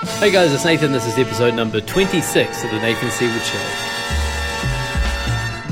[0.00, 0.92] Hey guys, it's Nathan.
[0.92, 3.58] This is episode number 26 of The Nathan Seaward Show.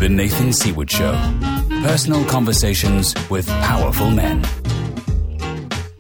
[0.01, 1.13] The Nathan Seaward Show.
[1.85, 4.43] Personal conversations with powerful men.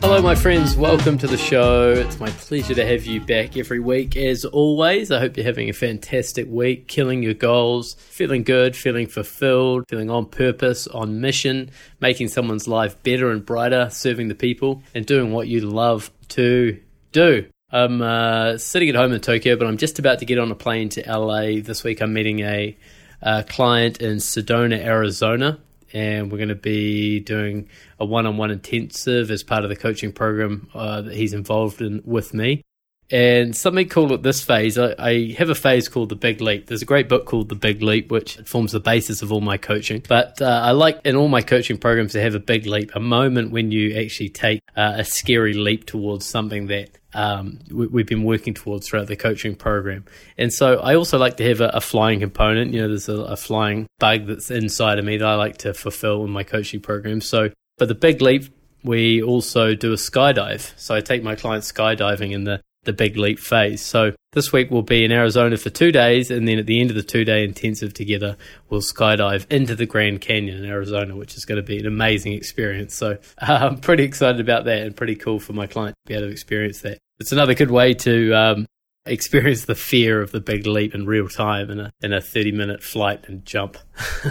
[0.01, 0.75] Hello, my friends.
[0.75, 1.93] Welcome to the show.
[1.93, 4.17] It's my pleasure to have you back every week.
[4.17, 9.07] As always, I hope you're having a fantastic week, killing your goals, feeling good, feeling
[9.07, 11.71] fulfilled, feeling on purpose, on mission,
[12.01, 16.81] making someone's life better and brighter, serving the people, and doing what you love to
[17.13, 17.47] do.
[17.71, 20.55] I'm uh, sitting at home in Tokyo, but I'm just about to get on a
[20.55, 21.61] plane to LA.
[21.63, 22.77] This week, I'm meeting a,
[23.23, 25.59] a client in Sedona, Arizona
[25.93, 30.69] and we're going to be doing a one-on-one intensive as part of the coaching program
[30.75, 32.63] uh, that he's involved in with me.
[33.11, 36.67] And something cool at this phase, I, I, have a phase called the Big Leap.
[36.67, 39.57] There's a great book called The Big Leap, which forms the basis of all my
[39.57, 40.03] coaching.
[40.09, 43.01] But uh, I like in all my coaching programs to have a big leap, a
[43.01, 48.09] moment when you actually take uh, a scary leap towards something that um, we, have
[48.09, 50.05] been working towards throughout the coaching program.
[50.37, 52.75] And so I also like to have a, a flying component.
[52.75, 55.73] You know, there's a, a, flying bug that's inside of me that I like to
[55.73, 57.21] fulfill in my coaching program.
[57.21, 58.53] So, but the big leap,
[58.83, 60.79] we also do a skydive.
[60.79, 63.83] So I take my clients skydiving in the the big leap phase.
[63.83, 66.91] So this week we'll be in Arizona for two days, and then at the end
[66.91, 68.37] of the two day intensive together,
[68.71, 72.33] we'll skydive into the Grand Canyon in Arizona, which is going to be an amazing
[72.33, 72.95] experience.
[72.95, 76.29] So I'm pretty excited about that and pretty cool for my client to be able
[76.29, 76.99] to experience that.
[77.19, 78.67] It's another good way to um,
[79.07, 82.53] experience the fear of the big leap in real time in a in a 30
[82.53, 83.77] minute flight and jump.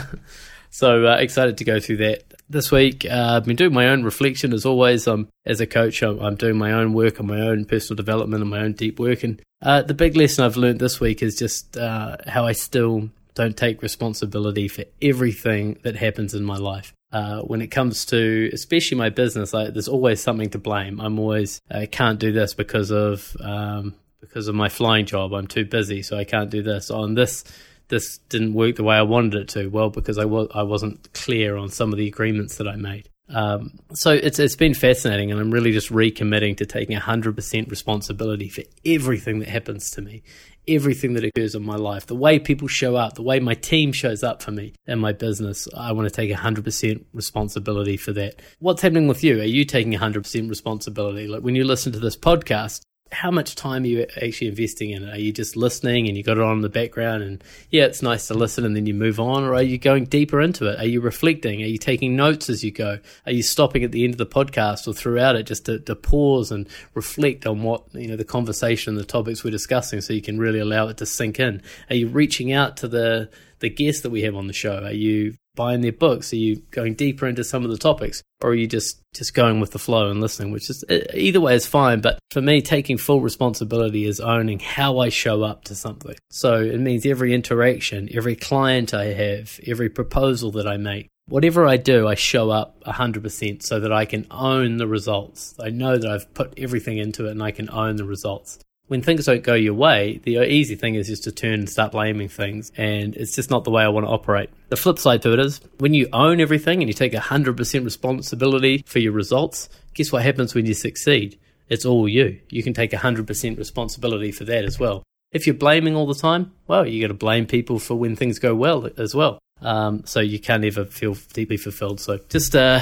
[0.70, 3.06] so uh, excited to go through that this week.
[3.06, 5.08] Uh, I've been doing my own reflection as always.
[5.08, 6.02] I'm as a coach.
[6.02, 9.00] I'm, I'm, doing my own work on my own personal development and my own deep
[9.00, 9.24] work.
[9.24, 13.10] And uh, the big lesson I've learned this week is just uh, how I still
[13.34, 16.94] don't take responsibility for everything that happens in my life.
[17.12, 21.00] Uh, when it comes to especially my business, I, there's always something to blame.
[21.00, 25.34] I'm always I can't do this because of um, because of my flying job.
[25.34, 26.90] I'm too busy, so I can't do this.
[26.92, 27.44] On this
[27.88, 29.68] this didn't work the way I wanted it to.
[29.68, 33.10] Well, because I was I wasn't clear on some of the agreements that I made.
[33.30, 38.50] Um, so it's it's been fascinating, and I'm really just recommitting to taking 100% responsibility
[38.50, 40.22] for everything that happens to me,
[40.68, 43.92] everything that occurs in my life, the way people show up, the way my team
[43.92, 45.68] shows up for me in my business.
[45.76, 48.42] I want to take 100% responsibility for that.
[48.60, 49.40] What's happening with you?
[49.42, 51.28] Are you taking 100% responsibility?
[51.28, 55.04] Like when you listen to this podcast, how much time are you actually investing in
[55.04, 55.14] it?
[55.14, 58.02] Are you just listening and you got it on in the background and yeah, it's
[58.02, 59.44] nice to listen and then you move on?
[59.44, 60.80] Or are you going deeper into it?
[60.80, 61.62] Are you reflecting?
[61.62, 63.00] Are you taking notes as you go?
[63.28, 65.96] Are you stopping at the end of the podcast or throughout it just to, to
[65.96, 70.22] pause and reflect on what, you know, the conversation, the topics we're discussing so you
[70.22, 71.62] can really allow it to sink in?
[71.92, 73.30] Are you reaching out to the,
[73.60, 74.84] the guests that we have on the show?
[74.84, 76.34] Are you buying their books?
[76.34, 79.60] Are you going deeper into some of the topics, or are you just just going
[79.60, 80.52] with the flow and listening?
[80.52, 82.02] Which is uh, either way is fine.
[82.02, 86.16] But for me, taking full responsibility is owning how I show up to something.
[86.30, 91.08] So it means every interaction, every client I have, every proposal that I make.
[91.28, 95.56] Whatever I do, I show up 100% so that I can own the results.
[95.60, 99.02] I know that I've put everything into it and I can own the results when
[99.02, 102.30] things don't go your way, the easy thing is just to turn and start blaming
[102.30, 102.72] things.
[102.78, 104.50] And it's just not the way I want to operate.
[104.70, 108.84] The flip side to it is when you own everything and you take 100% responsibility
[108.86, 111.40] for your results, guess what happens when you succeed?
[111.68, 112.40] It's all you.
[112.50, 115.04] You can take 100% responsibility for that as well.
[115.32, 118.40] If you're blaming all the time, well, you got to blame people for when things
[118.40, 119.40] go well as well.
[119.62, 122.00] Um, so you can't ever feel deeply fulfilled.
[122.00, 122.82] So just uh,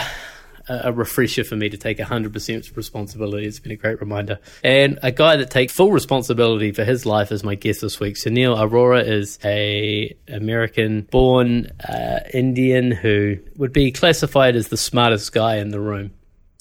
[0.68, 3.46] a refresher for me to take 100% responsibility.
[3.47, 4.40] It's been a great reminder.
[4.63, 8.16] And a guy that takes full responsibility for his life is my guest this week.
[8.16, 15.34] Sunil Arora is a American born uh, Indian who would be classified as the smartest
[15.34, 16.12] guy in the room.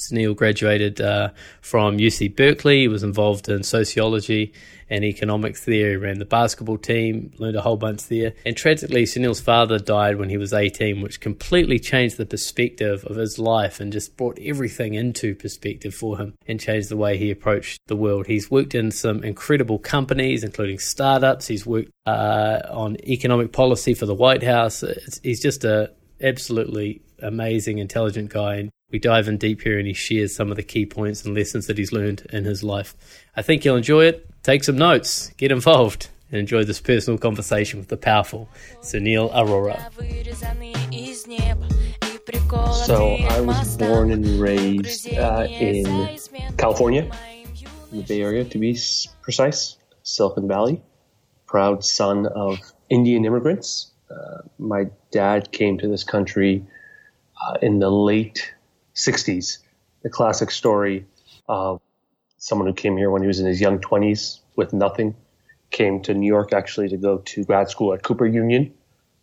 [0.08, 1.30] Sunil graduated uh,
[1.60, 2.80] from UC Berkeley.
[2.80, 4.52] He was involved in sociology
[4.92, 5.90] and economics there.
[5.90, 8.34] He ran the basketball team, learned a whole bunch there.
[8.44, 13.16] And tragically, Sunil's father died when he was 18, which completely changed the perspective of
[13.16, 17.30] his life and just brought everything into perspective for him and changed the way he
[17.30, 18.26] approached the world.
[18.26, 21.46] He's worked in some incredible companies, including startups.
[21.46, 24.82] He's worked uh, on economic policy for the White House.
[24.82, 25.90] It's, he's just a
[26.22, 28.68] absolutely amazing, intelligent guy.
[28.92, 31.66] We dive in deep here and he shares some of the key points and lessons
[31.66, 32.94] that he's learned in his life.
[33.34, 34.28] I think you'll enjoy it.
[34.42, 38.48] Take some notes, get involved, and enjoy this personal conversation with the powerful
[38.82, 39.90] Sunil Arora.
[42.84, 45.84] So, I was born and raised uh, in
[46.58, 47.10] California,
[47.90, 48.78] in the Bay Area to be
[49.22, 50.82] precise, Silicon Valley.
[51.46, 53.90] Proud son of Indian immigrants.
[54.10, 56.64] Uh, my dad came to this country
[57.46, 58.54] uh, in the late
[58.94, 59.58] 60s.
[60.02, 61.06] The classic story
[61.48, 61.80] of
[62.38, 65.14] someone who came here when he was in his young 20s with nothing,
[65.70, 68.72] came to New York actually to go to grad school at Cooper Union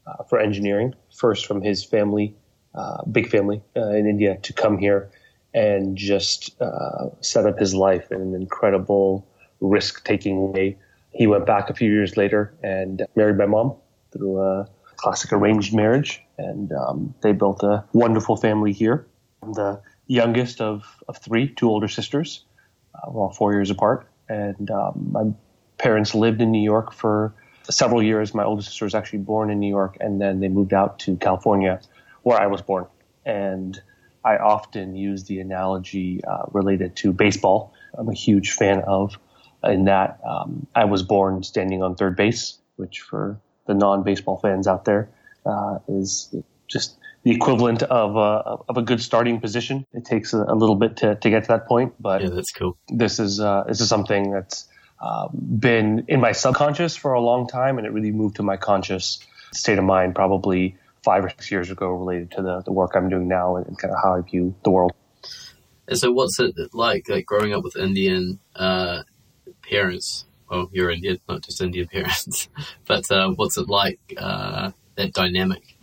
[0.07, 2.35] uh, for engineering, first from his family,
[2.73, 5.11] uh, big family uh, in India, to come here
[5.53, 9.27] and just uh, set up his life in an incredible
[9.61, 10.77] risk taking way.
[11.11, 13.75] He went back a few years later and married my mom
[14.11, 19.05] through a classic arranged marriage, and um, they built a wonderful family here.
[19.49, 22.45] I'm the youngest of, of three, two older sisters.
[22.93, 25.23] Uh, we're all four years apart, and um, my
[25.77, 28.35] parents lived in New York for several years.
[28.35, 31.15] My older sister was actually born in New York, and then they moved out to
[31.15, 31.81] California,
[32.21, 32.85] where I was born.
[33.25, 33.79] And
[34.23, 37.73] I often use the analogy uh, related to baseball.
[37.95, 39.17] I'm a huge fan of,
[39.63, 44.67] in that um, I was born standing on third base, which for the non-baseball fans
[44.67, 45.09] out there
[45.45, 46.35] uh, is
[46.67, 49.85] just the equivalent of a, of a good starting position.
[49.93, 52.51] It takes a, a, little bit to, to get to that point, but yeah, that's
[52.51, 52.77] cool.
[52.87, 54.67] This is uh, this is something that's
[55.01, 58.57] uh, been in my subconscious for a long time, and it really moved to my
[58.57, 59.19] conscious
[59.53, 63.09] state of mind probably five or six years ago, related to the, the work I'm
[63.09, 64.91] doing now and, kind of how I view the world.
[65.87, 69.03] And so, what's it like, like growing up with Indian uh,
[69.63, 70.25] parents?
[70.49, 72.49] Well, you're Indian, not just Indian parents,
[72.85, 75.77] but uh, what's it like uh, that dynamic?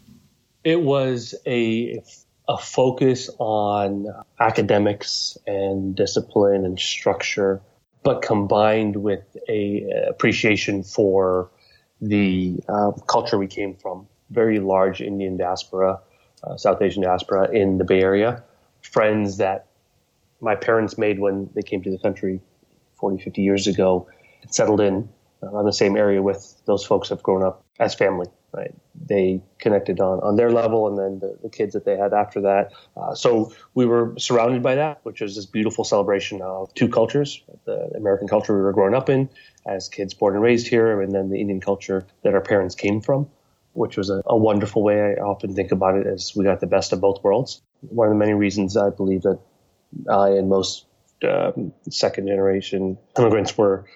[0.67, 2.03] It was a
[2.49, 4.09] a focus on
[4.41, 7.63] academics and discipline and structure,
[8.03, 11.53] but combined with a appreciation for
[12.01, 14.09] the uh, culture we came from.
[14.31, 16.01] Very large Indian diaspora,
[16.43, 18.43] uh, South Asian diaspora in the Bay Area.
[18.83, 19.69] Friends that
[20.41, 22.41] my parents made when they came to the country
[22.99, 24.09] 40, 50 years ago,
[24.51, 25.09] settled in
[25.45, 28.75] uh, on the same area with those folks have grown up as family right?
[29.09, 32.41] They connected on, on their level and then the, the kids that they had after
[32.41, 32.73] that.
[32.97, 37.43] Uh, so we were surrounded by that, which was this beautiful celebration of two cultures,
[37.67, 39.29] the American culture we were growing up in
[39.67, 43.01] as kids born and raised here, and then the Indian culture that our parents came
[43.01, 43.29] from,
[43.75, 45.01] which was a, a wonderful way.
[45.01, 47.61] I often think about it as we got the best of both worlds.
[47.81, 49.39] One of the many reasons I believe that
[50.11, 50.87] I and most
[51.23, 53.87] um, second generation immigrants were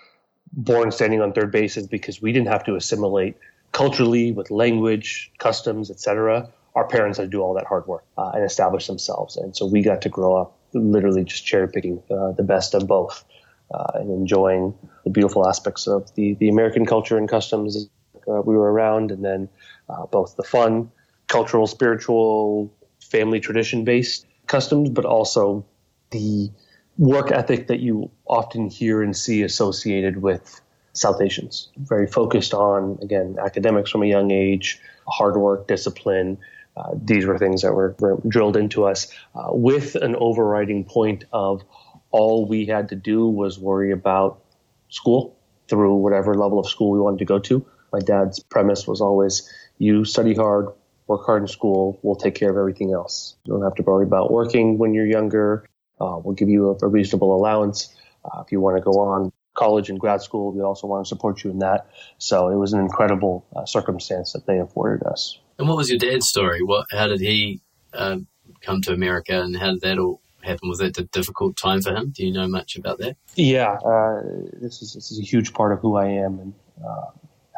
[0.52, 3.36] born standing on third base is because we didn't have to assimilate
[3.72, 6.50] culturally with language, customs, etc.
[6.74, 9.66] Our parents had to do all that hard work uh, and establish themselves, and so
[9.66, 13.24] we got to grow up literally just cherry picking uh, the best of both
[13.72, 14.74] uh, and enjoying
[15.04, 17.88] the beautiful aspects of the the American culture and customs
[18.28, 19.48] uh, we were around, and then
[19.88, 20.90] uh, both the fun,
[21.26, 25.64] cultural, spiritual, family tradition based customs, but also
[26.10, 26.50] the
[26.98, 30.60] work ethic that you often hear and see associated with
[30.92, 36.38] South Asians, very focused on, again, academics from a young age, hard work, discipline.
[36.76, 41.24] Uh, these were things that were, were drilled into us uh, with an overriding point
[41.32, 41.62] of
[42.10, 44.42] all we had to do was worry about
[44.88, 45.36] school
[45.68, 47.64] through whatever level of school we wanted to go to.
[47.92, 49.48] My dad's premise was always
[49.78, 50.68] you study hard,
[51.06, 53.36] work hard in school, we'll take care of everything else.
[53.44, 55.64] You don't have to worry about working when you're younger.
[56.00, 57.94] Uh, we'll give you a, a reasonable allowance.
[58.24, 60.52] Uh, if you want to go on college and grad school.
[60.52, 61.88] We also want to support you in that.
[62.18, 65.38] So it was an incredible uh, circumstance that they afforded us.
[65.58, 66.62] And what was your dad's story?
[66.62, 67.60] What, how did he
[67.92, 68.18] uh,
[68.62, 70.68] come to America, and how did that all happen?
[70.68, 72.10] Was that a difficult time for him?
[72.10, 73.16] Do you know much about that?
[73.34, 74.22] Yeah, uh,
[74.60, 77.10] this is this is a huge part of who I am and uh,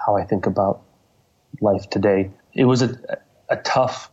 [0.04, 0.82] how I think about
[1.60, 2.30] life today.
[2.54, 2.98] It was a,
[3.48, 4.10] a tough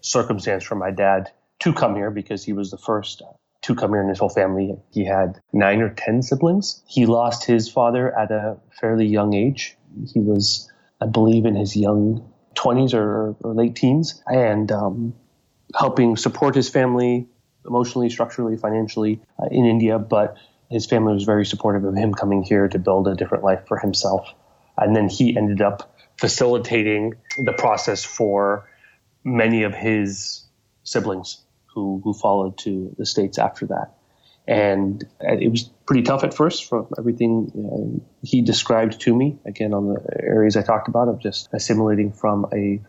[0.00, 3.22] circumstance for my dad to come here because he was the first
[3.62, 4.76] to come here in his whole family.
[4.90, 6.82] He had nine or 10 siblings.
[6.86, 9.76] He lost his father at a fairly young age.
[10.12, 15.14] He was, I believe, in his young 20s or, or late teens and um,
[15.74, 17.26] helping support his family
[17.66, 19.98] emotionally, structurally, financially uh, in India.
[19.98, 20.36] But
[20.70, 23.78] his family was very supportive of him coming here to build a different life for
[23.78, 24.26] himself.
[24.78, 27.14] And then he ended up facilitating
[27.44, 28.68] the process for
[29.22, 30.46] many of his
[30.82, 31.42] siblings
[31.74, 33.94] who who followed to the states after that.
[34.46, 39.38] And it was pretty tough at first from everything uh, he described to me.
[39.44, 42.80] Again, on the areas I talked about of just assimilating from a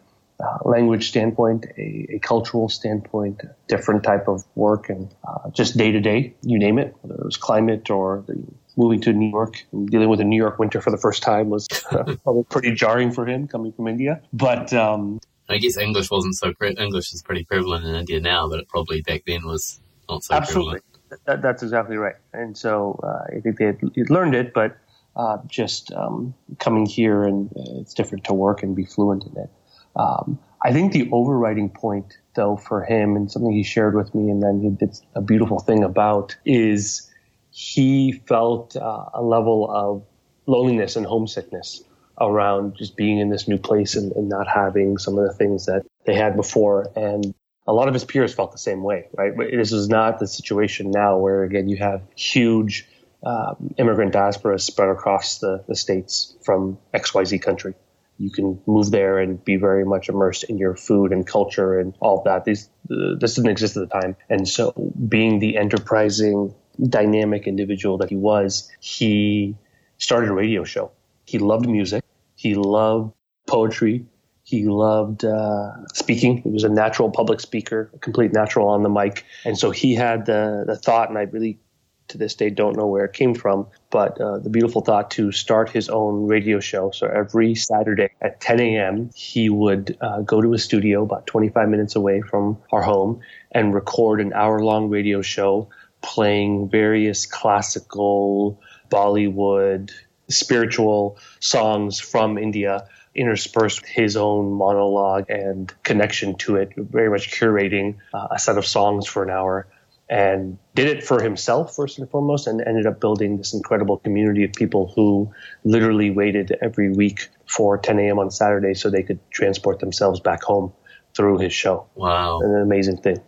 [0.41, 5.91] uh, language standpoint, a, a, cultural standpoint, different type of work, and uh, just day
[5.91, 8.41] to day, you name it, whether it was climate or the,
[8.75, 11.49] moving to New York and dealing with a New York winter for the first time
[11.49, 12.15] was uh,
[12.49, 14.21] pretty jarring for him coming from India.
[14.33, 15.19] But um,
[15.51, 18.67] I guess English wasn't so pre- English is pretty prevalent in India now, but it
[18.67, 19.79] probably back then was
[20.09, 20.79] not so Absolutely.
[20.79, 21.25] prevalent.
[21.25, 22.15] That, that's exactly right.
[22.33, 24.77] And so uh, I think they had, learned it, but
[25.15, 29.37] uh, just um, coming here and uh, it's different to work and be fluent in
[29.37, 29.49] it.
[29.95, 34.29] Um, I think the overriding point, though, for him and something he shared with me,
[34.29, 37.09] and then he did a beautiful thing about is
[37.49, 40.03] he felt uh, a level of
[40.45, 41.83] loneliness and homesickness
[42.29, 45.65] around just being in this new place and, and, not having some of the things
[45.65, 46.91] that they had before.
[46.95, 47.33] And
[47.67, 49.35] a lot of his peers felt the same way, right?
[49.35, 52.87] But this is not the situation now where, again, you have huge
[53.23, 57.73] um, immigrant diaspora spread across the, the states from XYZ country.
[58.17, 61.93] You can move there and be very much immersed in your food and culture and
[61.99, 62.45] all of that.
[62.45, 64.15] These, uh, this didn't exist at the time.
[64.29, 64.73] And so
[65.07, 69.55] being the enterprising, dynamic individual that he was, he
[69.97, 70.91] started a radio show.
[71.25, 72.03] He loved music.
[72.41, 73.13] He loved
[73.45, 74.07] poetry.
[74.43, 76.37] He loved uh, speaking.
[76.41, 79.25] He was a natural public speaker, a complete natural on the mic.
[79.45, 81.59] And so he had the, the thought, and I really
[82.07, 85.31] to this day don't know where it came from, but uh, the beautiful thought to
[85.31, 86.89] start his own radio show.
[86.89, 91.69] So every Saturday at 10 a.m., he would uh, go to a studio about 25
[91.69, 93.21] minutes away from our home
[93.51, 95.69] and record an hour long radio show
[96.01, 99.91] playing various classical, Bollywood,
[100.31, 107.97] spiritual songs from India interspersed his own monologue and connection to it, very much curating
[108.13, 109.67] uh, a set of songs for an hour.
[110.09, 114.43] And did it for himself first and foremost, and ended up building this incredible community
[114.43, 115.31] of people who
[115.63, 118.19] literally waited every week for 10 a.m.
[118.19, 120.73] on Saturday so they could transport themselves back home
[121.15, 121.87] through his show.
[121.95, 123.21] Wow, an amazing thing.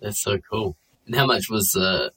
[0.00, 0.76] That's so cool.
[1.06, 2.10] And how much was uh,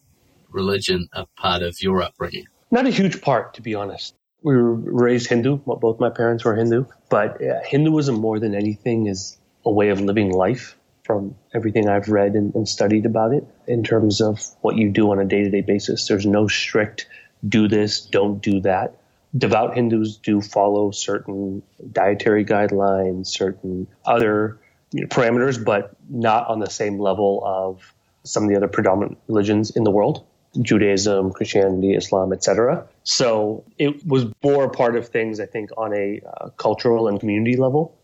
[0.50, 2.46] religion a part of your upbringing?
[2.70, 4.16] Not a huge part, to be honest.
[4.44, 5.58] We were raised Hindu.
[5.58, 10.32] Both my parents were Hindu, but Hinduism more than anything is a way of living
[10.32, 10.78] life.
[11.04, 15.12] From everything I've read and, and studied about it, in terms of what you do
[15.12, 17.08] on a day-to-day basis, there's no strict
[17.48, 18.98] do this, don't do that.
[19.36, 24.60] Devout Hindus do follow certain dietary guidelines, certain other
[24.92, 27.94] you know, parameters, but not on the same level of
[28.24, 30.24] some of the other predominant religions in the world.
[30.60, 32.88] Judaism, Christianity, Islam, etc.
[33.04, 37.56] So it was more part of things, I think, on a uh, cultural and community
[37.56, 37.98] level.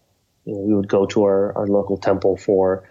[0.45, 2.87] You know, we would go to our, our local temple for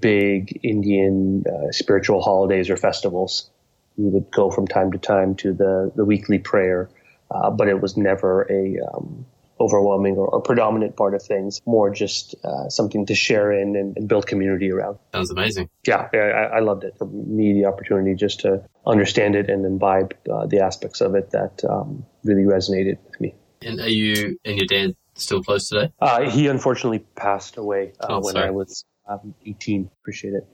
[0.00, 3.50] big Indian uh, spiritual holidays or festivals.
[3.96, 6.90] We would go from time to time to the, the weekly prayer,
[7.30, 9.24] uh, but it was never a um,
[9.60, 13.96] overwhelming or, or, predominant part of things, more just uh, something to share in and,
[13.96, 14.98] and, build community around.
[15.12, 15.68] Sounds amazing.
[15.86, 16.96] Yeah, I, I, loved it.
[16.96, 21.30] For me, the opportunity just to understand it and imbibe uh, the aspects of it
[21.30, 23.34] that um, really resonated with me.
[23.62, 25.92] And are you and your dad still close today?
[26.00, 28.46] Uh, he unfortunately passed away uh, oh, when sorry.
[28.46, 29.90] I was um, 18.
[30.00, 30.48] Appreciate it.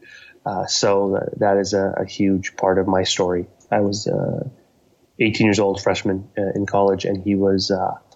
[0.45, 3.47] Uh, so that is a, a, huge part of my story.
[3.71, 4.47] I was uh,
[5.19, 7.73] 18 years old, freshman in college, and he was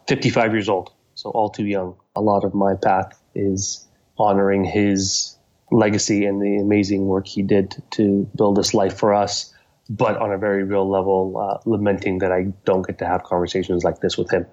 [0.08, 1.96] 55 years old, so all too young.
[2.14, 3.86] A lot of my path is
[4.18, 5.38] honoring his
[5.70, 9.52] legacy and the amazing work he did to build this life for us,
[9.88, 13.84] but on a very real level, uh, lamenting that I don't get to have conversations
[13.84, 14.46] like this with him.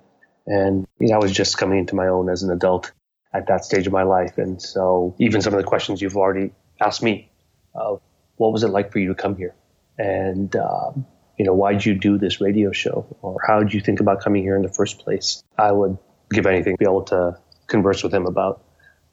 [0.48, 2.92] And you know, I was just coming into my own as an adult
[3.34, 4.38] at that stage of my life.
[4.38, 7.32] And so even some of the questions you've already asked me,
[7.76, 7.96] uh,
[8.38, 9.56] what was it like for you to come here?
[9.98, 11.06] And um,
[11.38, 13.06] you know, why'd you do this radio show?
[13.22, 15.44] Or how did you think about coming here in the first place?
[15.58, 15.98] I would
[16.32, 17.38] give anything to be able to
[17.68, 18.64] converse with him about.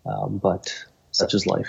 [0.07, 0.73] Um, but
[1.11, 1.69] such is life.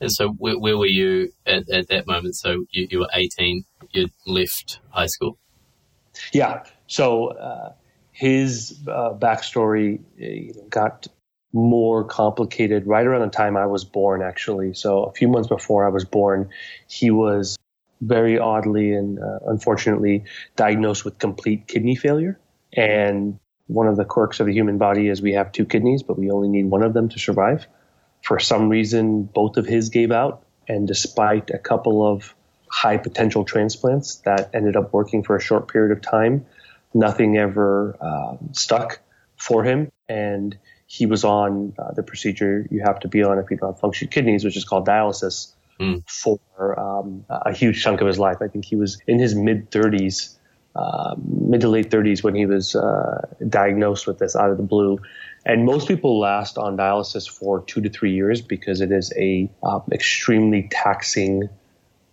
[0.00, 2.36] And so, where, where were you at, at, that moment?
[2.36, 5.38] So, you, you, were 18, you left high school?
[6.32, 6.64] Yeah.
[6.86, 7.72] So, uh,
[8.12, 11.06] his uh, backstory uh, got
[11.52, 14.74] more complicated right around the time I was born, actually.
[14.74, 16.50] So, a few months before I was born,
[16.88, 17.56] he was
[18.00, 20.24] very oddly and uh, unfortunately
[20.56, 22.38] diagnosed with complete kidney failure.
[22.72, 26.18] And one of the quirks of the human body is we have two kidneys, but
[26.18, 27.66] we only need one of them to survive.
[28.22, 30.44] For some reason, both of his gave out.
[30.68, 32.34] And despite a couple of
[32.70, 36.46] high potential transplants that ended up working for a short period of time,
[36.94, 39.00] nothing ever uh, stuck
[39.36, 39.90] for him.
[40.08, 43.72] And he was on uh, the procedure you have to be on if you don't
[43.72, 46.08] have functioning kidneys, which is called dialysis mm.
[46.08, 46.40] for
[46.78, 48.38] um, a huge chunk of his life.
[48.40, 50.36] I think he was in his mid 30s,
[50.76, 54.62] uh, mid to late 30s when he was uh, diagnosed with this out of the
[54.62, 55.00] blue.
[55.44, 59.50] And most people last on dialysis for two to three years because it is a
[59.62, 61.48] um, extremely taxing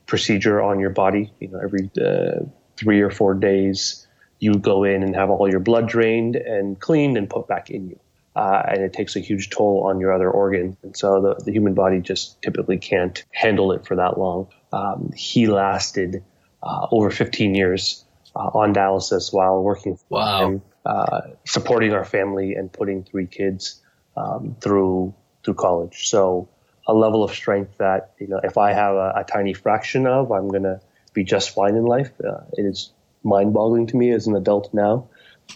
[0.08, 1.32] procedure on your body.
[1.40, 2.46] You know, every uh,
[2.76, 4.08] three or four days,
[4.40, 7.90] you go in and have all your blood drained and cleaned and put back in
[7.90, 8.00] you
[8.38, 10.78] uh, and it takes a huge toll on your other organs.
[10.84, 14.50] And so the, the human body just typically can't handle it for that long.
[14.72, 16.24] Um, he lasted
[16.62, 20.46] uh, over 15 years uh, on dialysis while working wow.
[20.46, 23.82] him, uh, supporting our family and putting three kids
[24.16, 26.08] um, through through college.
[26.08, 26.48] So
[26.88, 30.32] a level of strength that you know if I have a, a tiny fraction of,
[30.32, 30.82] I'm gonna
[31.14, 32.12] be just fine in life.
[32.24, 32.92] Uh, it is
[33.24, 35.10] mind boggling to me as an adult now,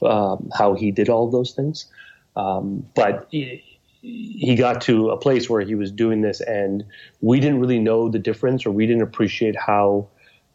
[0.04, 1.86] um, how he did all those things.
[2.36, 3.64] Um, but he,
[4.02, 6.84] he got to a place where he was doing this and
[7.22, 10.08] we didn't really know the difference or we didn't appreciate how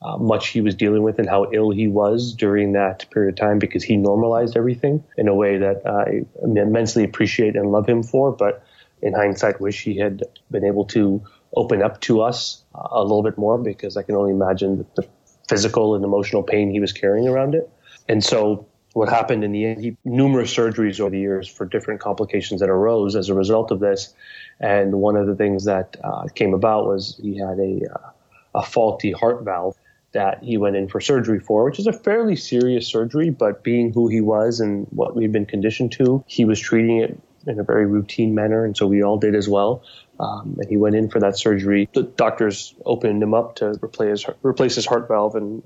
[0.03, 3.37] uh, much he was dealing with and how ill he was during that period of
[3.37, 8.03] time because he normalized everything in a way that I immensely appreciate and love him
[8.03, 8.33] for.
[8.33, 8.63] But
[9.03, 11.23] in hindsight, wish he had been able to
[11.55, 15.07] open up to us uh, a little bit more because I can only imagine the
[15.49, 17.71] physical and emotional pain he was carrying around it.
[18.09, 22.01] And so what happened in the end, he numerous surgeries over the years for different
[22.01, 24.15] complications that arose as a result of this.
[24.59, 28.11] And one of the things that uh, came about was he had a, uh,
[28.55, 29.77] a faulty heart valve
[30.13, 33.93] that he went in for surgery for, which is a fairly serious surgery, but being
[33.93, 37.65] who he was and what we'd been conditioned to, he was treating it in a
[37.65, 39.83] very routine manner, and so we all did as well.
[40.19, 41.89] Um, and he went in for that surgery.
[41.95, 45.63] The doctors opened him up to replace his, replace his heart valve, and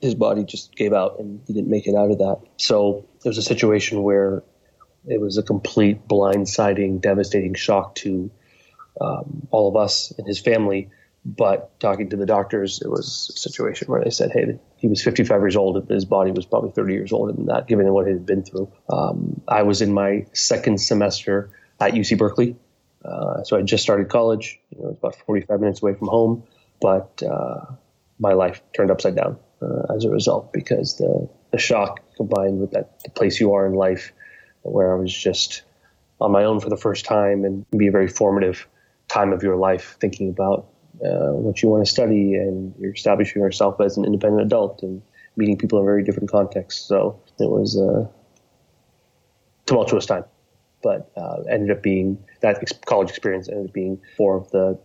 [0.00, 2.40] his body just gave out, and he didn't make it out of that.
[2.56, 4.42] So it was a situation where
[5.06, 8.30] it was a complete blindsiding, devastating shock to
[9.00, 10.90] um, all of us and his family.
[11.36, 15.02] But talking to the doctors, it was a situation where they said, hey, he was
[15.02, 18.14] 55 years old, his body was probably 30 years older than that, given what he
[18.14, 18.72] had been through.
[18.88, 22.56] Um, I was in my second semester at UC Berkeley.
[23.04, 24.58] Uh, so I just started college.
[24.70, 26.44] You know, it was about 45 minutes away from home,
[26.80, 27.66] but uh,
[28.18, 32.70] my life turned upside down uh, as a result because the, the shock combined with
[32.70, 34.12] that the place you are in life,
[34.62, 35.62] where I was just
[36.22, 38.66] on my own for the first time and be a very formative
[39.08, 40.68] time of your life, thinking about
[41.04, 45.02] uh, what you want to study, and you're establishing yourself as an independent adult and
[45.36, 46.84] meeting people in very different contexts.
[46.86, 48.10] So it was a
[49.66, 50.24] tumultuous time,
[50.82, 54.78] but uh, ended up being that ex- college experience ended up being four of the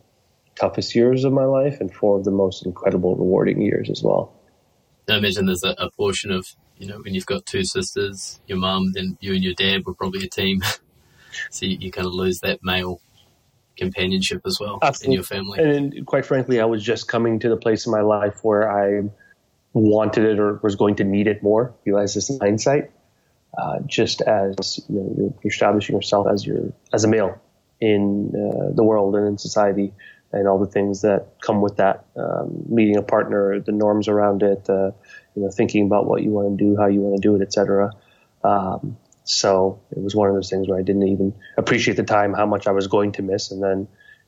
[0.55, 4.33] toughest years of my life and four of the most incredible, rewarding years as well.
[5.09, 8.57] I imagine there's a, a portion of you know when you've got two sisters, your
[8.57, 10.61] mum, then you and your dad were probably a team,
[11.49, 13.01] so you, you kind of lose that male
[13.77, 15.13] companionship as well Absolutely.
[15.13, 15.59] in your family.
[15.59, 19.09] And quite frankly, I was just coming to the place in my life where I
[19.73, 21.73] wanted it or was going to need it more.
[21.85, 22.91] You Realize this in hindsight,
[23.57, 27.41] uh, just as you know, you're, you're, establishing yourself as your as a male
[27.79, 29.93] in uh, the world and in society,
[30.31, 32.05] and all the things that come with that.
[32.15, 34.91] Um, meeting a partner, the norms around it, uh,
[35.35, 37.41] you know, thinking about what you want to do, how you want to do it,
[37.41, 37.91] etc.
[38.43, 42.33] Um, so it was one of those things where I didn't even appreciate the time
[42.33, 43.51] how much I was going to miss.
[43.51, 43.87] And then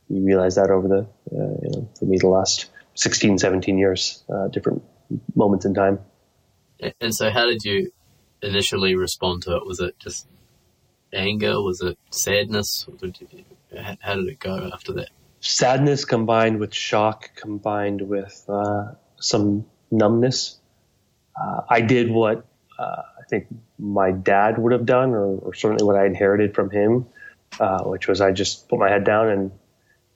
[0.10, 0.99] you realize that over the,
[1.36, 4.84] uh, you know, for me, the last 16, 17 years, uh, different
[5.36, 5.99] moments in time.
[7.01, 7.91] And so how did you
[8.41, 9.65] initially respond to it?
[9.65, 10.27] Was it just
[11.13, 11.62] anger?
[11.62, 12.88] Was it sadness?
[14.01, 15.10] how did it go after that?
[15.41, 20.58] Sadness combined with shock, combined with uh, some numbness.
[21.39, 22.45] Uh, I did what
[22.79, 26.69] uh, I think my dad would have done, or, or certainly what I inherited from
[26.69, 27.07] him,
[27.59, 29.51] uh, which was I just put my head down and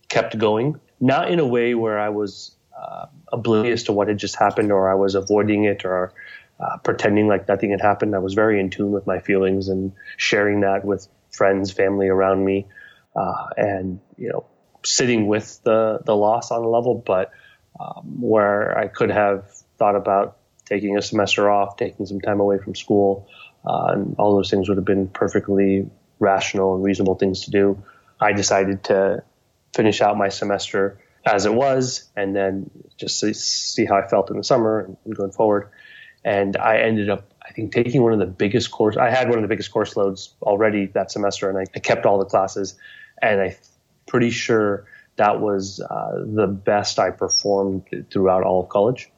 [0.07, 0.79] kept going.
[0.99, 4.89] Not in a way where I was uh, oblivious to what had just happened, or
[4.89, 6.13] I was avoiding it, or
[6.59, 8.15] uh, pretending like nothing had happened.
[8.15, 12.43] I was very in tune with my feelings and sharing that with friends, family around
[12.43, 12.67] me,
[13.15, 14.45] uh, and you know,
[14.83, 17.31] sitting with the the loss on a level, but
[17.79, 22.59] um, where I could have thought about taking a semester off, taking some time away
[22.59, 23.27] from school,
[23.65, 27.83] uh, and all those things would have been perfectly rational and reasonable things to do.
[28.19, 29.23] I decided to
[29.73, 34.37] finish out my semester as it was, and then just see, how I felt in
[34.37, 35.69] the summer and going forward.
[36.23, 38.97] And I ended up, I think, taking one of the biggest course.
[38.97, 42.05] I had one of the biggest course loads already that semester, and I, I kept
[42.05, 42.75] all the classes.
[43.21, 43.55] And I'm
[44.05, 44.85] pretty sure
[45.17, 49.11] that was uh, the best I performed throughout all of college.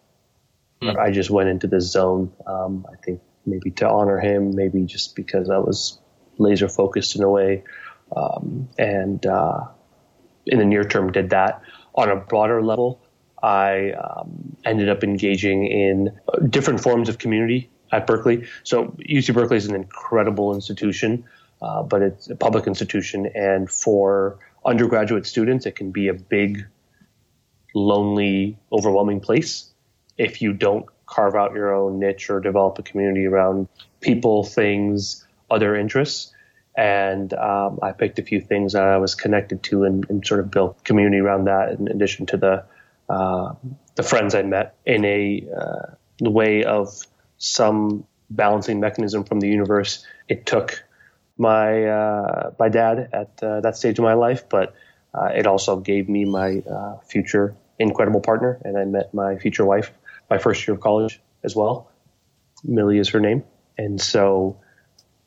[0.82, 0.98] Mm.
[0.98, 2.34] I just went into this zone.
[2.46, 6.00] Um, I think maybe to honor him, maybe just because I was
[6.38, 7.64] laser focused in a way,
[8.16, 9.68] um, and uh,
[10.46, 11.62] in the near term did that.
[11.96, 13.02] On a broader level,
[13.42, 18.48] I um, ended up engaging in different forms of community at Berkeley.
[18.64, 21.26] So UC Berkeley is an incredible institution,
[21.62, 26.66] uh, but it's a public institution, and for undergraduate students, it can be a big,
[27.74, 29.72] lonely, overwhelming place
[30.18, 33.68] if you don't carve out your own niche or develop a community around
[34.00, 36.34] people, things, other interests.
[36.78, 40.40] And um, I picked a few things that I was connected to and, and, sort
[40.40, 41.72] of built community around that.
[41.72, 42.64] In addition to the
[43.10, 43.54] uh,
[43.96, 46.88] the friends I met in a uh, way of
[47.38, 50.06] some balancing mechanism from the universe.
[50.30, 50.82] It took
[51.38, 54.74] my uh, my dad at uh, that stage of my life, but
[55.14, 59.66] uh, it also gave me my uh, future incredible partner, and I met my future
[59.66, 59.92] wife
[60.32, 61.92] my first year of college as well.
[62.64, 63.44] Millie is her name.
[63.78, 64.62] And so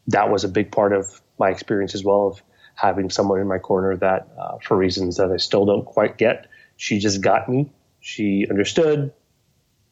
[0.09, 2.43] that was a big part of my experience as well of
[2.75, 6.47] having someone in my corner that, uh, for reasons that I still don't quite get,
[6.77, 7.71] she just got me.
[8.01, 9.13] She understood.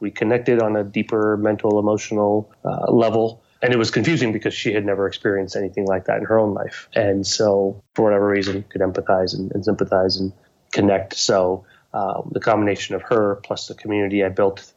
[0.00, 3.42] We connected on a deeper mental, emotional uh, level.
[3.60, 6.54] And it was confusing because she had never experienced anything like that in her own
[6.54, 6.88] life.
[6.94, 10.32] And so, for whatever reason, could empathize and, and sympathize and
[10.72, 11.14] connect.
[11.14, 14.72] So, um, the combination of her plus the community I built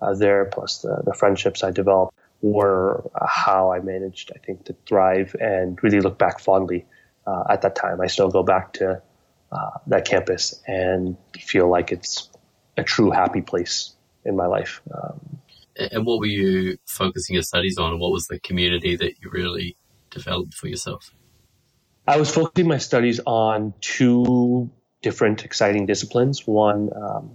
[0.00, 4.76] uh, there, plus the, the friendships I developed, were how I managed, I think, to
[4.86, 6.86] thrive and really look back fondly
[7.26, 8.00] uh, at that time.
[8.00, 9.02] I still go back to
[9.52, 12.30] uh, that campus and feel like it's
[12.76, 14.80] a true happy place in my life.
[14.92, 15.38] Um,
[15.76, 17.98] and what were you focusing your studies on?
[17.98, 19.76] What was the community that you really
[20.10, 21.10] developed for yourself?
[22.06, 24.70] I was focusing my studies on two
[25.02, 27.30] different exciting disciplines one, um,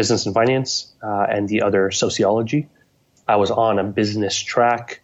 [0.00, 2.70] business and finance, uh, and the other, sociology.
[3.28, 5.02] I was on a business track.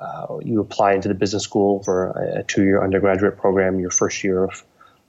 [0.00, 3.90] Uh, you apply into the business school for a, a two year undergraduate program, your
[3.90, 4.64] first year of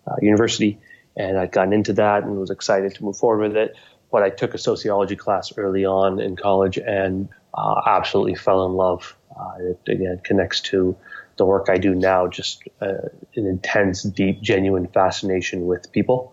[0.05, 0.77] uh, university.
[1.15, 3.77] And I'd gotten into that and was excited to move forward with it.
[4.11, 8.73] But I took a sociology class early on in college and uh, absolutely fell in
[8.73, 9.15] love.
[9.39, 10.97] Uh, it again connects to
[11.37, 13.07] the work I do now, just uh,
[13.37, 16.32] an intense, deep, genuine fascination with people.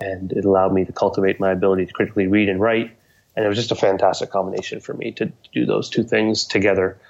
[0.00, 2.96] And it allowed me to cultivate my ability to critically read and write.
[3.36, 7.00] And it was just a fantastic combination for me to do those two things together.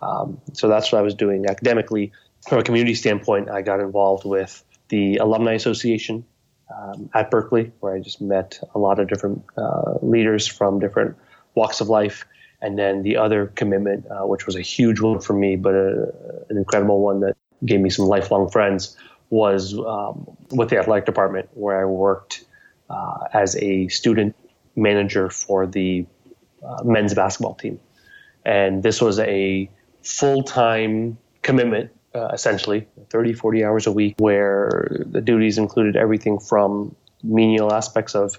[0.00, 2.12] Um, so that's what I was doing academically.
[2.48, 6.24] From a community standpoint, I got involved with the Alumni Association
[6.74, 11.16] um, at Berkeley, where I just met a lot of different uh, leaders from different
[11.54, 12.24] walks of life.
[12.62, 15.88] And then the other commitment, uh, which was a huge one for me, but a,
[15.88, 18.96] uh, an incredible one that gave me some lifelong friends,
[19.30, 22.44] was um, with the athletic department, where I worked
[22.88, 24.36] uh, as a student
[24.76, 26.06] manager for the
[26.64, 27.80] uh, men's basketball team.
[28.44, 29.70] And this was a
[30.02, 36.40] full time commitment uh, essentially 30, 40 hours a week, where the duties included everything
[36.40, 38.38] from menial aspects of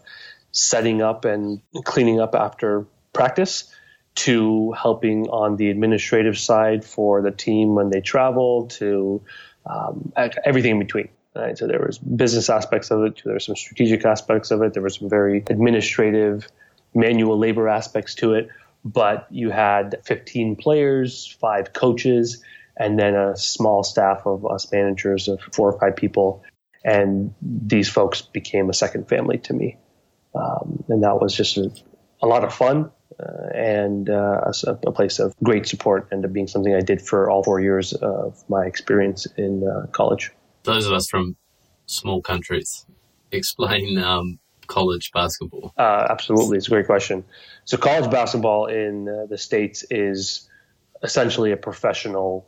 [0.52, 3.74] setting up and cleaning up after practice
[4.14, 9.24] to helping on the administrative side for the team when they travel to
[9.66, 10.12] um,
[10.46, 11.10] everything in between.
[11.36, 11.58] Right?
[11.58, 14.84] So there was business aspects of it, there were some strategic aspects of it, there
[14.84, 16.48] were some very administrative,
[16.94, 18.50] manual labor aspects to it.
[18.84, 22.44] But you had 15 players, five coaches,
[22.76, 26.44] and then a small staff of us managers of four or five people.
[26.84, 29.78] And these folks became a second family to me.
[30.34, 31.72] Um, and that was just a,
[32.22, 32.92] a lot of fun
[33.54, 37.44] and uh, a, a, place of great support, and being something I did for all
[37.44, 40.32] four years of my experience in uh, college.
[40.64, 41.36] Those of us from
[41.86, 42.86] small countries,
[43.32, 45.74] explain um, college basketball.
[45.78, 47.24] Uh, absolutely, it's a great question.
[47.66, 50.50] So, college basketball in uh, the states is
[51.04, 52.48] essentially a professional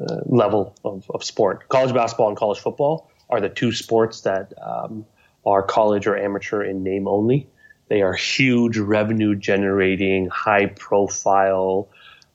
[0.00, 1.68] uh, level of, of sport.
[1.68, 5.06] College basketball and college football are the two sports that um,
[5.46, 7.48] are college or amateur in name only.
[7.90, 11.88] They are huge revenue generating, high profile,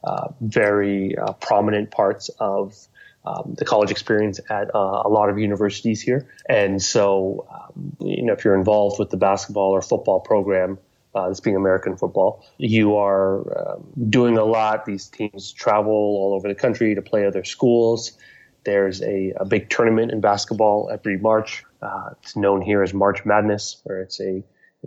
[0.04, 2.76] uh, very uh, prominent parts of
[3.26, 6.28] um, the college experience at uh, a lot of universities here.
[6.50, 10.78] And so, um, you know, if you're involved with the basketball or football program,
[11.16, 12.46] uh, this being American football.
[12.58, 14.86] You are um, doing a lot.
[14.86, 18.12] These teams travel all over the country to play other schools.
[18.66, 21.64] There's a, a big tournament in basketball every March.
[21.82, 24.44] Uh, it's known here as March Madness, where it's a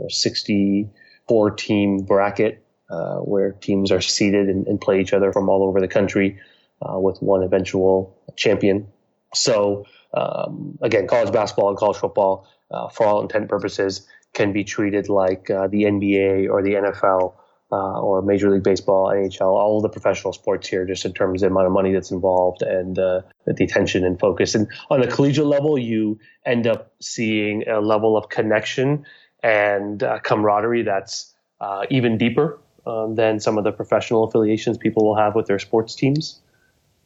[0.08, 5.62] 64 team bracket uh, where teams are seeded and, and, play each other from all
[5.62, 6.40] over the country
[6.80, 8.88] uh, with one eventual champion.
[9.34, 9.84] So,
[10.14, 15.10] um, again, college basketball and college football, uh, for all intent purposes, can be treated
[15.10, 17.34] like uh, the NBA or the NFL
[17.70, 21.42] uh, or Major League Baseball, NHL, all of the professional sports here, just in terms
[21.42, 24.54] of the amount of money that's involved and uh, the attention and focus.
[24.54, 29.04] And on a collegiate level, you end up seeing a level of connection
[29.42, 35.04] and uh, camaraderie that's uh, even deeper um, than some of the professional affiliations people
[35.04, 36.40] will have with their sports teams,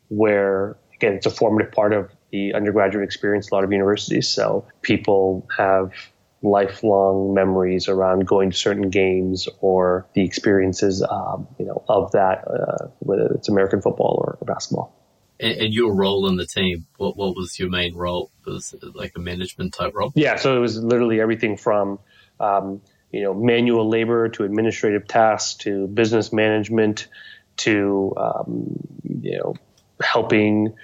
[0.08, 4.28] where again, it's a formative part of the undergraduate experience, a lot of universities.
[4.28, 5.92] So people have
[6.42, 12.44] lifelong memories around going to certain games or the experiences, um, you know, of that,
[12.48, 14.96] uh, whether it's American football or, or basketball.
[15.38, 18.30] And, and, your role in the team, what what was your main role?
[18.46, 20.12] Was like a management type role?
[20.14, 21.98] Yeah, so it was literally everything from
[22.42, 27.08] um, you know manual labor to administrative tasks to business management
[27.56, 28.76] to um,
[29.08, 29.54] you know
[30.02, 30.74] helping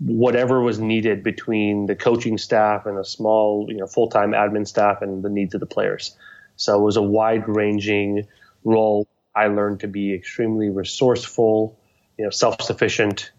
[0.00, 5.02] whatever was needed between the coaching staff and a small, you know, full-time admin staff
[5.02, 6.16] and the needs of the players.
[6.56, 8.28] So it was a wide-ranging
[8.64, 9.08] role.
[9.34, 11.78] I learned to be extremely resourceful,
[12.16, 13.32] you know, self-sufficient,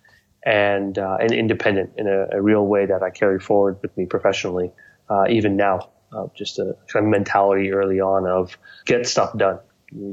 [0.43, 4.05] and uh, and independent in a, a, real way that I carry forward with me
[4.05, 4.71] professionally,
[5.09, 5.89] uh, even now.
[6.11, 9.59] Uh, just a kind of mentality early on of get stuff done.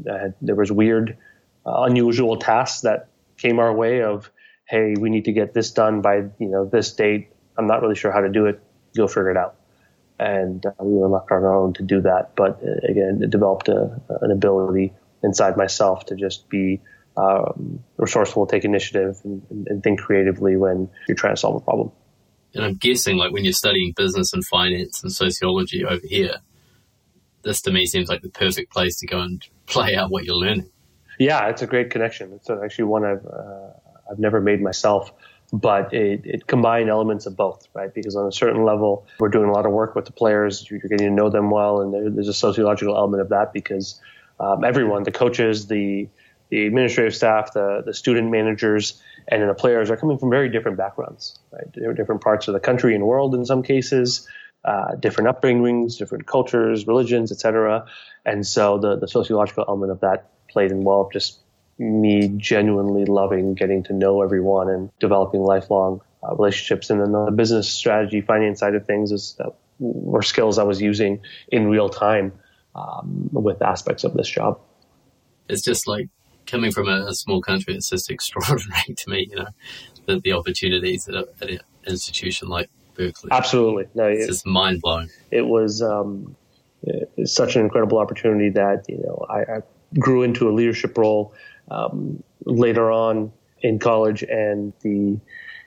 [0.07, 1.17] Had, there was weird,
[1.65, 4.31] uh, unusual tasks that came our way of,
[4.67, 7.29] hey, we need to get this done by you know this date.
[7.57, 8.61] I'm not really sure how to do it.
[8.95, 9.57] Go figure it out.
[10.19, 12.37] And uh, we were left on our own to do that.
[12.37, 16.81] But uh, again, it developed a, an ability inside myself to just be
[17.17, 21.91] um, resourceful, take initiative, and, and, think creatively when you're trying to solve a problem.
[22.57, 26.37] And I'm guessing, like when you're studying business and finance and sociology over here,
[27.43, 30.35] this to me seems like the perfect place to go and play out what you're
[30.35, 30.71] learning.
[31.19, 32.33] Yeah, it's a great connection.
[32.33, 33.71] It's actually one I've uh,
[34.11, 35.13] I've never made myself,
[35.53, 37.93] but it, it combined elements of both, right?
[37.93, 40.69] Because on a certain level, we're doing a lot of work with the players.
[40.71, 44.01] You're getting to know them well, and there, there's a sociological element of that because
[44.41, 46.09] um, everyone, the coaches, the
[46.49, 50.49] the administrative staff, the the student managers, and then the players are coming from very
[50.49, 51.97] different backgrounds, right?
[51.97, 54.27] Different parts of the country and world in some cases,
[54.65, 57.87] uh, different upbringings, different cultures, religions, etc.
[58.25, 61.41] And so the the sociological element of that played in well, just
[61.79, 66.91] me genuinely loving getting to know everyone and developing lifelong uh, relationships.
[66.91, 70.81] And then the business strategy, finance side of things is uh, were skills I was
[70.81, 72.33] using in real time
[72.75, 74.61] um, with aspects of this job.
[75.49, 76.09] It's just like
[76.47, 77.75] coming from a, a, small country.
[77.75, 79.49] It's just extraordinary to me, you know,
[80.07, 83.31] the, the opportunities at, a, at an institution like Berkeley.
[83.33, 85.11] Absolutely, no, it's it, just mind blowing.
[85.31, 86.37] It was um,
[87.25, 89.63] such an incredible opportunity that you know I, I
[89.99, 91.35] grew into a leadership role
[91.71, 95.19] um, later on in college, and the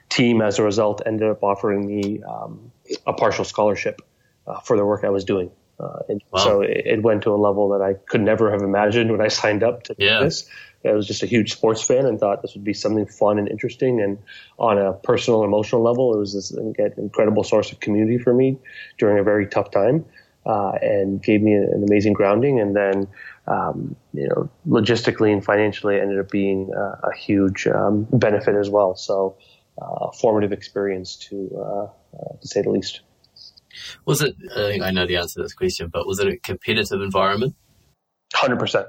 [0.08, 2.72] team, as a result, ended up offering me um,
[3.06, 4.02] a partial scholarship
[4.46, 5.50] uh, for the work I was doing.
[5.80, 6.44] Uh, and wow.
[6.44, 9.28] so it, it, went to a level that I could never have imagined when I
[9.42, 10.20] signed up to yeah.
[10.20, 10.48] this.
[10.84, 13.48] I was just a huge sports fan and thought this would be something fun and
[13.48, 14.00] interesting.
[14.00, 14.18] And
[14.58, 18.58] on a personal, emotional level, it was this incredible source of community for me
[18.98, 20.06] during a very tough time,
[20.46, 22.60] uh, and gave me an amazing grounding.
[22.60, 23.08] And then,
[23.46, 28.70] um, you know, logistically and financially, ended up being uh, a huge um, benefit as
[28.70, 28.94] well.
[28.96, 29.36] So,
[29.80, 33.00] uh, formative experience to uh, uh, to say the least.
[34.04, 34.36] Was it?
[34.52, 37.54] I think I know the answer to this question, but was it a competitive environment?
[38.34, 38.86] Hundred percent,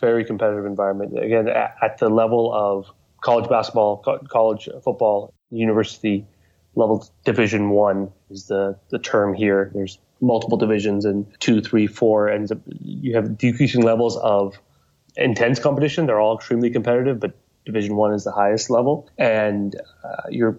[0.00, 1.18] very competitive environment.
[1.18, 2.86] Again, at, at, the level of
[3.20, 6.26] college basketball, co- college football, university
[6.74, 9.70] level, Division One is the the term here.
[9.74, 12.58] There's multiple divisions, and two, three, four ends up.
[12.80, 14.58] You have decreasing levels of
[15.16, 16.06] intense competition.
[16.06, 20.58] They're all extremely competitive, but Division One is the highest level, and uh, you're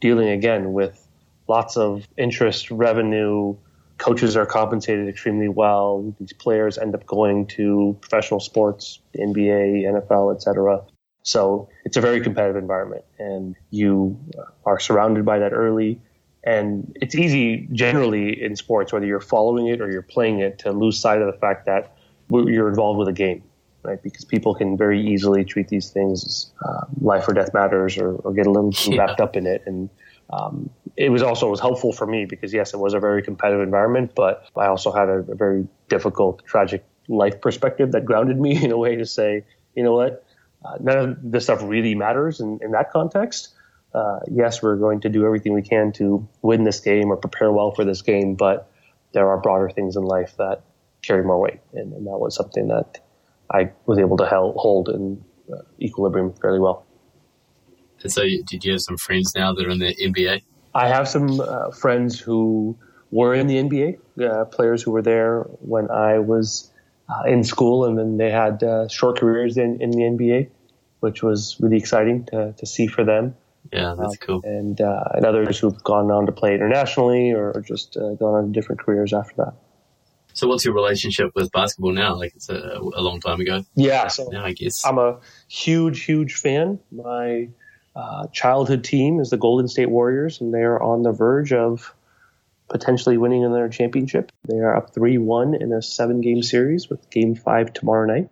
[0.00, 1.03] dealing again with
[1.48, 3.56] lots of interest, revenue.
[3.98, 6.14] Coaches are compensated extremely well.
[6.18, 10.82] These players end up going to professional sports, NBA, NFL, etc.
[11.22, 14.18] So it's a very competitive environment, and you
[14.66, 16.00] are surrounded by that early.
[16.44, 20.72] And it's easy generally in sports, whether you're following it or you're playing it, to
[20.72, 21.96] lose sight of the fact that
[22.30, 23.42] you're involved with a game,
[23.82, 24.02] right?
[24.02, 28.16] Because people can very easily treat these things as uh, life or death matters or,
[28.16, 28.98] or get a little yeah.
[28.98, 29.62] wrapped up in it.
[29.64, 29.88] And
[30.30, 33.62] um, it was also was helpful for me because yes, it was a very competitive
[33.62, 38.62] environment, but I also had a, a very difficult, tragic life perspective that grounded me
[38.64, 40.24] in a way to say, you know what,
[40.64, 43.54] uh, none of this stuff really matters in, in that context.
[43.92, 47.52] Uh, yes, we're going to do everything we can to win this game or prepare
[47.52, 48.70] well for this game, but
[49.12, 50.62] there are broader things in life that
[51.02, 52.98] carry more weight, and, and that was something that
[53.52, 56.86] I was able to hold in uh, equilibrium fairly well.
[58.02, 60.42] And so, did you have some friends now that are in the NBA?
[60.74, 62.76] I have some uh, friends who
[63.10, 66.70] were in the NBA, uh, players who were there when I was
[67.08, 70.48] uh, in school, and then they had uh, short careers in, in the NBA,
[71.00, 73.36] which was really exciting to, to see for them.
[73.72, 74.40] Yeah, that's cool.
[74.44, 78.46] And, uh, and others who've gone on to play internationally or just uh, gone on
[78.46, 79.54] to different careers after that.
[80.34, 82.16] So, what's your relationship with basketball now?
[82.16, 83.64] Like it's a, a long time ago.
[83.76, 86.80] Yeah, so now I guess I'm a huge, huge fan.
[86.90, 87.48] My
[87.96, 91.94] uh, childhood team is the Golden State Warriors, and they are on the verge of
[92.68, 94.32] potentially winning another championship.
[94.48, 98.30] They are up 3 1 in a seven game series with game five tomorrow night.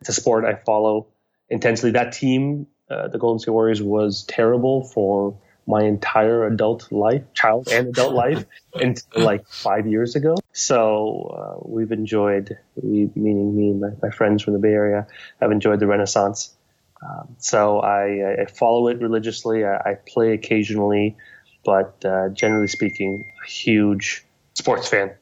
[0.00, 1.06] It's a sport I follow
[1.48, 1.92] intensely.
[1.92, 5.38] That team, uh, the Golden State Warriors, was terrible for
[5.68, 10.36] my entire adult life, child and adult life, until like five years ago.
[10.52, 15.06] So uh, we've enjoyed, we meaning me and my, my friends from the Bay Area,
[15.40, 16.55] have enjoyed the renaissance
[17.02, 19.64] um, so I, I, follow it religiously.
[19.64, 21.16] I, I play occasionally,
[21.64, 25.12] but uh, generally speaking, a huge sports fan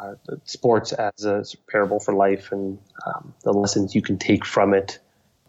[0.00, 0.14] uh,
[0.44, 4.98] sports as a parable for life and um, the lessons you can take from it,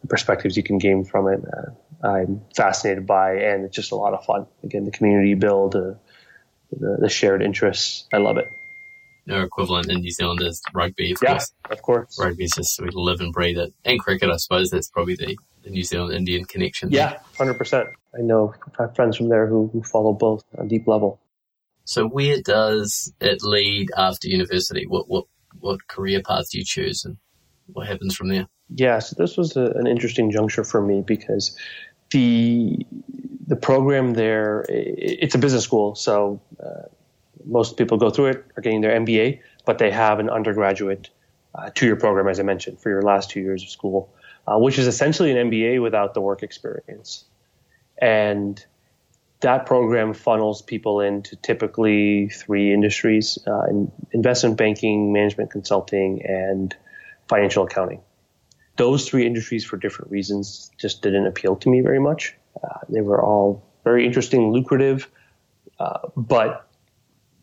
[0.01, 1.41] the perspectives you can gain from it.
[1.45, 4.47] Uh, I'm fascinated by, and it's just a lot of fun.
[4.63, 5.93] Again, the community build, uh,
[6.71, 8.07] the, the shared interests.
[8.11, 8.51] I love it.
[9.29, 11.53] Our equivalent in New Zealand is rugby, of yeah, course.
[11.69, 12.19] Of course.
[12.19, 13.73] Rugby is just we live and breathe it.
[13.85, 16.91] And cricket, I suppose that's probably the, the New Zealand Indian connection.
[16.91, 17.89] Yeah, hundred percent.
[18.15, 21.19] I know I have friends from there who, who follow both on deep level.
[21.85, 24.85] So where does it lead after university?
[24.87, 25.25] What what
[25.59, 27.17] what career path do you choose, and
[27.67, 28.47] what happens from there?
[28.73, 31.57] Yeah, so this was a, an interesting juncture for me because
[32.11, 32.85] the
[33.47, 36.87] the program there it's a business school, so uh,
[37.45, 41.09] most people go through it are getting their MBA, but they have an undergraduate
[41.55, 44.13] uh, two year program, as I mentioned, for your last two years of school,
[44.51, 47.25] uh, which is essentially an MBA without the work experience,
[47.97, 48.63] and
[49.41, 56.75] that program funnels people into typically three industries uh, in investment banking, management consulting, and
[57.27, 58.01] financial accounting.
[58.77, 62.35] Those three industries, for different reasons, just didn't appeal to me very much.
[62.61, 65.09] Uh, they were all very interesting, lucrative,
[65.79, 66.67] uh, but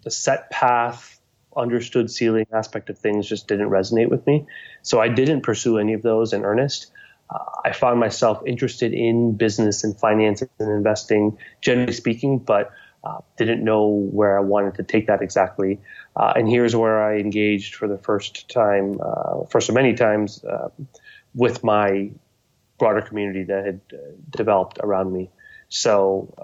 [0.04, 1.20] the set path,
[1.56, 4.46] understood ceiling aspect of things just didn't resonate with me.
[4.82, 6.92] So I didn't pursue any of those in earnest
[7.30, 12.70] uh, I found myself interested in business and finance and investing, generally speaking, but
[13.04, 15.80] uh, didn't know where I wanted to take that exactly.
[16.16, 20.42] Uh, and here's where I engaged for the first time, uh, first of many times,
[20.44, 20.68] uh,
[21.34, 22.10] with my
[22.78, 23.96] broader community that had uh,
[24.30, 25.30] developed around me.
[25.68, 26.34] So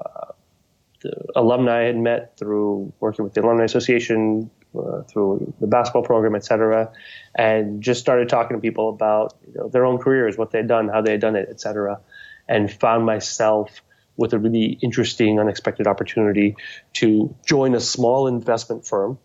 [1.05, 6.03] the alumni I had met through working with the Alumni Association, uh, through the basketball
[6.03, 6.93] program, et cetera,
[7.35, 10.89] and just started talking to people about you know, their own careers, what they'd done,
[10.89, 12.01] how they had done it, et cetera,
[12.49, 13.83] and found myself
[14.17, 16.57] with a really interesting, unexpected opportunity
[16.93, 19.19] to join a small investment firm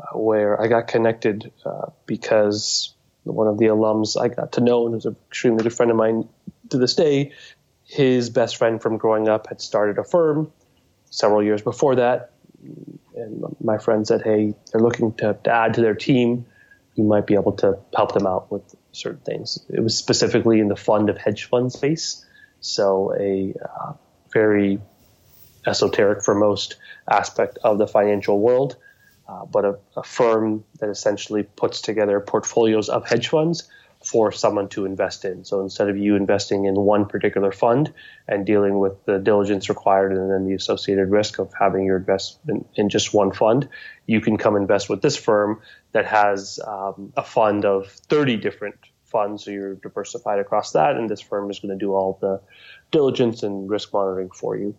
[0.00, 4.86] uh, where I got connected uh, because one of the alums I got to know
[4.86, 6.28] and was an extremely good friend of mine
[6.70, 7.32] to this day.
[7.84, 10.52] His best friend from growing up had started a firm
[11.10, 12.32] several years before that
[13.14, 16.46] and my friend said, "Hey, they're looking to, to add to their team.
[16.94, 20.68] You might be able to help them out with certain things." It was specifically in
[20.68, 22.24] the fund of hedge fund space,
[22.60, 23.92] so a uh,
[24.32, 24.80] very
[25.66, 26.76] esoteric for most
[27.10, 28.76] aspect of the financial world,
[29.28, 33.68] uh, but a, a firm that essentially puts together portfolios of hedge funds
[34.04, 35.44] for someone to invest in.
[35.44, 37.92] So instead of you investing in one particular fund
[38.28, 42.68] and dealing with the diligence required and then the associated risk of having your investment
[42.76, 43.68] in just one fund,
[44.06, 45.60] you can come invest with this firm
[45.92, 49.44] that has um, a fund of 30 different funds.
[49.44, 52.40] So you're diversified across that, and this firm is going to do all the
[52.92, 54.76] diligence and risk monitoring for you.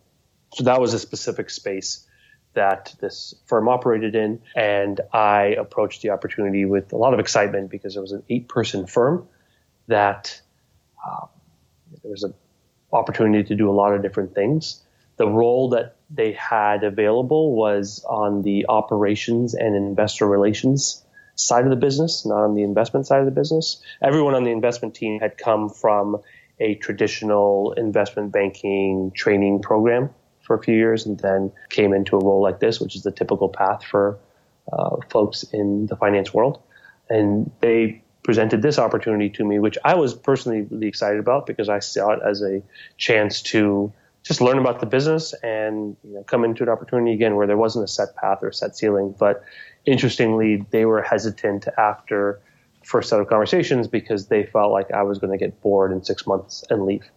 [0.53, 2.07] So that was a specific space
[2.53, 4.41] that this firm operated in.
[4.55, 8.47] And I approached the opportunity with a lot of excitement because it was an eight
[8.47, 9.27] person firm
[9.87, 10.41] that
[11.05, 11.29] um,
[12.01, 12.33] there was an
[12.91, 14.81] opportunity to do a lot of different things.
[15.17, 21.03] The role that they had available was on the operations and investor relations
[21.35, 23.81] side of the business, not on the investment side of the business.
[24.01, 26.21] Everyone on the investment team had come from
[26.59, 30.09] a traditional investment banking training program
[30.49, 33.11] for a few years and then came into a role like this, which is the
[33.11, 34.17] typical path for
[34.73, 36.59] uh, folks in the finance world.
[37.07, 41.69] And they presented this opportunity to me, which I was personally really excited about because
[41.69, 42.63] I saw it as a
[42.97, 47.35] chance to just learn about the business and you know, come into an opportunity again
[47.35, 49.13] where there wasn't a set path or a set ceiling.
[49.19, 49.43] But
[49.85, 52.41] interestingly, they were hesitant after
[52.83, 56.03] first set of conversations because they felt like I was going to get bored in
[56.03, 57.07] six months and leave.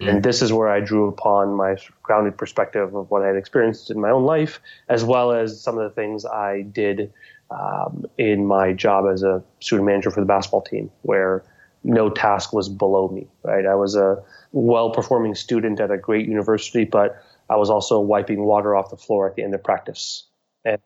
[0.00, 0.08] Mm.
[0.08, 3.90] And this is where I drew upon my grounded perspective of what I had experienced
[3.90, 7.12] in my own life, as well as some of the things I did
[7.50, 11.44] um, in my job as a student manager for the basketball team, where
[11.84, 13.26] no task was below me.
[13.42, 18.44] Right, I was a well-performing student at a great university, but I was also wiping
[18.44, 20.26] water off the floor at the end of practice,
[20.64, 20.80] and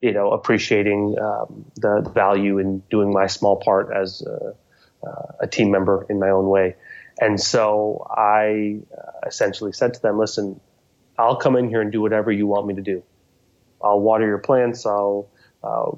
[0.00, 4.54] you know, appreciating um, the, the, value in doing my small part as a,
[5.06, 6.76] uh, a team member in my own way.
[7.20, 10.60] And so I uh, essentially said to them, listen,
[11.18, 13.02] I'll come in here and do whatever you want me to do.
[13.82, 14.84] I'll water your plants.
[14.84, 15.28] I'll,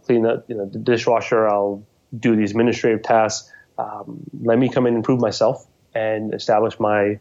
[0.04, 1.46] clean the, you know, the dishwasher.
[1.48, 1.84] I'll
[2.18, 3.52] do these administrative tasks.
[3.76, 7.18] Um, let me come in and prove myself and establish my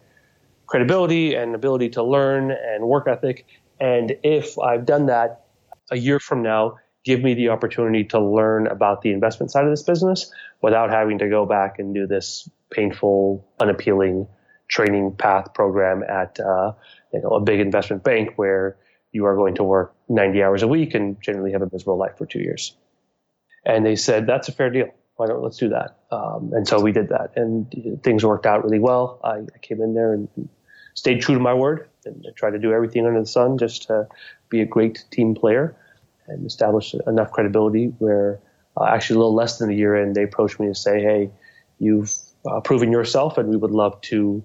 [0.66, 3.46] credibility and ability to learn and work ethic.
[3.80, 5.46] And if I've done that
[5.92, 9.70] a year from now, give me the opportunity to learn about the investment side of
[9.70, 10.32] this business
[10.62, 14.28] without having to go back and do this painful, unappealing
[14.68, 16.74] training path program at uh,
[17.14, 18.78] you know a big investment bank where
[19.12, 22.18] you are going to work 90 hours a week and generally have a miserable life
[22.18, 22.76] for two years.
[23.66, 24.90] And they said, that's a fair deal.
[25.16, 25.98] Why don't let's do that?
[26.12, 29.20] Um, and so we did that, and things worked out really well.
[29.24, 30.30] I, I came in there and
[30.94, 34.08] stayed true to my word and tried to do everything under the sun just to
[34.50, 35.76] be a great team player
[36.28, 38.40] and establish enough credibility where
[38.80, 41.32] uh, actually a little less than a year in, they approached me to say, hey,
[41.80, 42.14] you've
[42.50, 44.44] uh, proven yourself and we would love to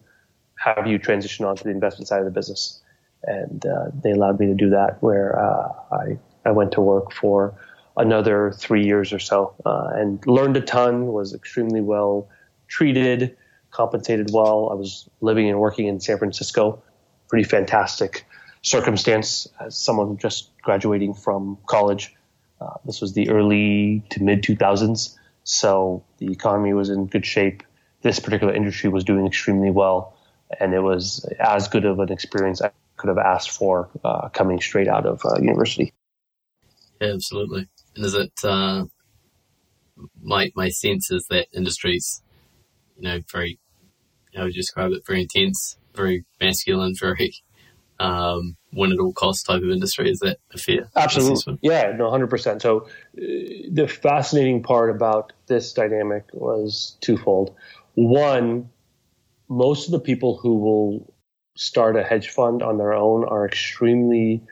[0.57, 2.81] have you transition onto the investment side of the business.
[3.25, 7.13] And uh, they allowed me to do that where uh, I, I went to work
[7.13, 7.55] for
[7.97, 12.29] another three years or so uh, and learned a ton, was extremely well
[12.69, 13.37] treated,
[13.71, 14.71] compensated well.
[14.71, 16.83] I was living and working in San Francisco,
[17.29, 18.25] pretty fantastic
[18.63, 22.15] circumstance as someone just graduating from college.
[22.63, 27.63] Uh, this was the early to mid 2000s, so the economy was in good shape.
[28.03, 30.17] This particular industry was doing extremely well,
[30.61, 34.61] and it was as good of an experience I could have asked for uh, coming
[34.61, 35.93] straight out of uh, university.
[37.01, 37.69] Yeah, absolutely.
[37.97, 38.85] And is it uh,
[40.23, 42.23] my my sense is that industries,
[42.97, 43.59] you know, very
[44.35, 45.05] how would you describe it?
[45.07, 47.35] Very intense, very masculine, very
[48.03, 50.11] um, win at all costs type of industry.
[50.11, 51.59] Is that a fair Absolutely.
[51.63, 52.61] Yeah, no, 100%.
[52.61, 57.55] So uh, the fascinating part about this dynamic was twofold.
[57.95, 58.71] One,
[59.49, 61.15] most of the people who will
[61.57, 64.43] start a hedge fund on their own are extremely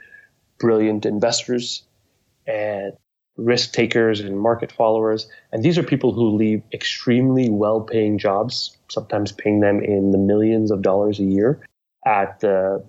[0.59, 1.83] brilliant investors
[2.47, 2.93] and
[3.37, 5.29] risk takers and market followers.
[5.51, 10.19] And these are people who leave extremely well paying jobs, sometimes paying them in the
[10.19, 11.67] millions of dollars a year
[12.05, 12.85] at the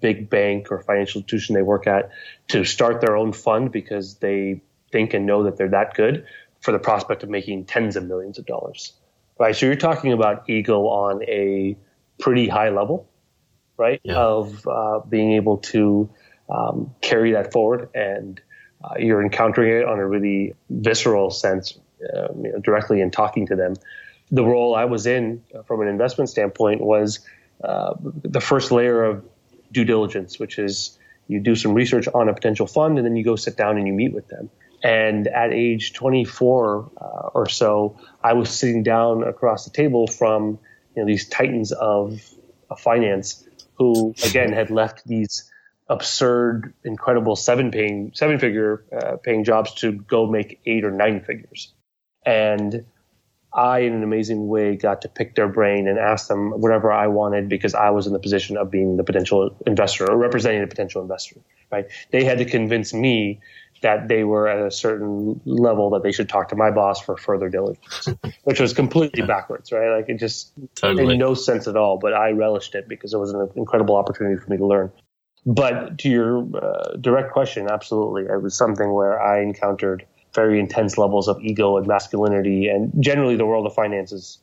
[0.00, 2.10] big bank or financial institution they work at
[2.48, 4.60] to start their own fund because they
[4.92, 6.24] think and know that they're that good
[6.60, 8.92] for the prospect of making tens of millions of dollars.
[9.38, 9.54] Right.
[9.54, 11.76] So you're talking about ego on a
[12.18, 13.08] pretty high level,
[13.76, 14.00] right?
[14.02, 14.16] Yeah.
[14.16, 16.08] Of uh, being able to
[16.48, 18.40] um, carry that forward and
[18.82, 23.46] uh, you're encountering it on a really visceral sense, uh, you know, directly in talking
[23.46, 23.74] to them.
[24.30, 27.20] The role I was in from an investment standpoint was
[27.62, 29.24] uh, the first layer of
[29.76, 30.98] due diligence, which is
[31.28, 33.86] you do some research on a potential fund and then you go sit down and
[33.86, 34.48] you meet with them.
[34.82, 37.04] And at age 24 uh,
[37.34, 40.58] or so, I was sitting down across the table from
[40.94, 42.20] you know, these titans of,
[42.78, 43.46] finance
[43.78, 45.48] who, again, had left these
[45.88, 51.20] absurd, incredible seven paying, seven figure uh, paying jobs to go make eight or nine
[51.20, 51.72] figures.
[52.24, 52.84] And
[53.56, 57.06] I, in an amazing way, got to pick their brain and ask them whatever I
[57.06, 60.66] wanted because I was in the position of being the potential investor or representing a
[60.66, 61.40] potential investor.
[61.72, 61.86] Right?
[62.10, 63.40] They had to convince me
[63.82, 67.16] that they were at a certain level that they should talk to my boss for
[67.16, 68.08] further diligence,
[68.44, 69.96] which was completely backwards, right?
[69.96, 71.06] Like it just totally.
[71.06, 71.98] made no sense at all.
[71.98, 74.92] But I relished it because it was an incredible opportunity for me to learn.
[75.46, 80.04] But to your uh, direct question, absolutely, it was something where I encountered
[80.36, 84.38] very intense levels of ego and masculinity, and generally the world of finance is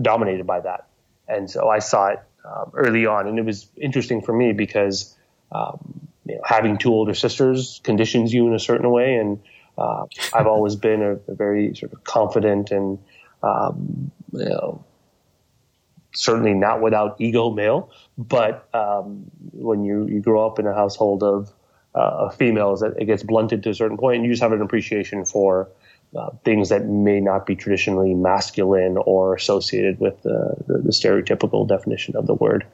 [0.00, 0.88] dominated by that.
[1.28, 5.14] And so I saw it um, early on, and it was interesting for me because
[5.52, 9.40] um, you know, having two older sisters conditions you in a certain way, and
[9.76, 12.98] uh, I've always been a, a, very sort of confident and
[13.42, 14.84] um, you know,
[16.14, 21.22] certainly not without ego male, but um, when you, you grow up in a household
[21.22, 21.52] of
[21.96, 24.62] uh, females that it gets blunted to a certain point, and you just have an
[24.62, 25.68] appreciation for
[26.16, 31.66] uh, things that may not be traditionally masculine or associated with the, the, the stereotypical
[31.66, 32.66] definition of the word.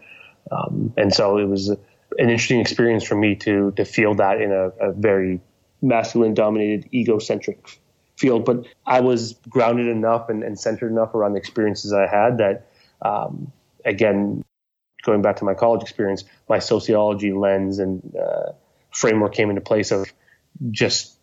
[0.50, 1.78] Um, and so it was an
[2.18, 5.40] interesting experience for me to to feel that in a, a very
[5.80, 7.80] masculine dominated egocentric
[8.16, 8.44] field.
[8.44, 12.66] But I was grounded enough and, and centered enough around the experiences I had that,
[13.00, 13.52] um,
[13.84, 14.44] again,
[15.02, 18.52] going back to my college experience, my sociology lens and uh,
[18.92, 20.12] framework came into place of
[20.70, 21.18] just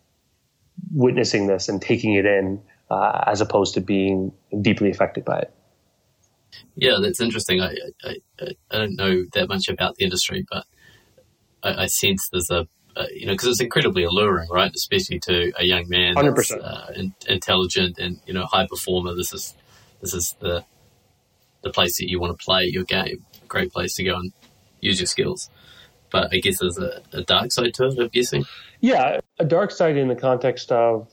[0.91, 5.53] witnessing this and taking it in uh, as opposed to being deeply affected by it.
[6.75, 7.61] Yeah, that's interesting.
[7.61, 8.15] I, I,
[8.71, 10.65] I don't know that much about the industry, but
[11.61, 14.71] I, I sense there's a, uh, you know, because it's incredibly alluring, right?
[14.73, 16.87] Especially to a young man, hundred percent uh,
[17.27, 19.13] intelligent and you know high performer.
[19.15, 19.55] This is
[20.01, 20.65] this is the
[21.61, 23.25] the place that you want to play your game.
[23.47, 24.33] Great place to go and
[24.81, 25.49] use your skills
[26.11, 27.99] but I guess there's a, a, dark side to it.
[27.99, 28.45] I'm guessing.
[28.81, 31.07] Yeah, a dark side in the context of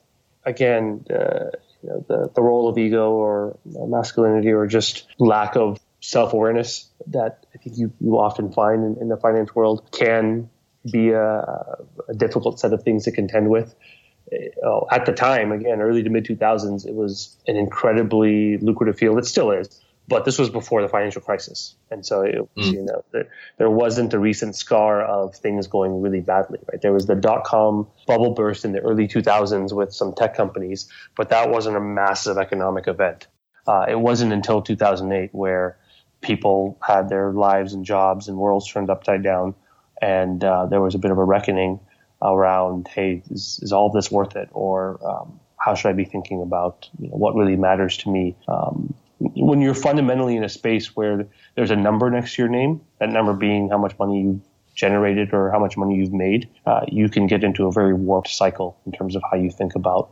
[0.45, 1.51] again uh,
[1.83, 6.89] you know, the the role of ego or masculinity or just lack of self awareness
[7.09, 10.49] that I think you, you often find in, in the finance world can
[10.91, 11.41] be a,
[12.09, 13.75] a, difficult set of things to contend with.
[14.33, 19.19] Uh, at the time, again, early to mid 2000s, it was an incredibly lucrative field.
[19.19, 22.73] It still is, but this was before the financial crisis, and so it, mm.
[22.73, 23.29] you know there,
[23.59, 26.59] there, wasn't a recent scar of things going really badly.
[26.71, 30.37] Right, there was the dot com bubble burst in the early 2000s with some tech
[30.37, 33.27] companies, but that wasn't a massive economic event.
[33.67, 35.77] Uh, it wasn't until 2008 where
[36.21, 39.55] people had their lives and jobs and worlds turned upside down,
[40.01, 41.81] and uh, there was a bit of a reckoning
[42.23, 46.43] around, hey, is, is all this worth it, or um, how should I be thinking
[46.43, 48.37] about you know, what really matters to me?
[48.49, 52.81] Um, when you're fundamentally in a space where there's a number next to your name,
[52.99, 54.41] that number being how much money you've
[54.75, 58.29] generated or how much money you've made, uh, you can get into a very warped
[58.29, 60.11] cycle in terms of how you think about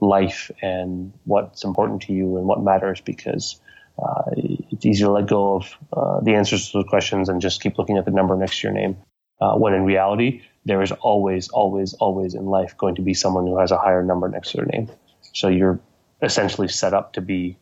[0.00, 3.60] life and what's important to you and what matters because
[3.98, 7.62] uh, it's easier to let go of uh, the answers to those questions and just
[7.62, 8.96] keep looking at the number next to your name.
[9.40, 13.46] Uh, when in reality, there is always, always, always in life going to be someone
[13.46, 14.90] who has a higher number next to their name.
[15.34, 15.78] So you're
[16.22, 17.58] essentially set up to be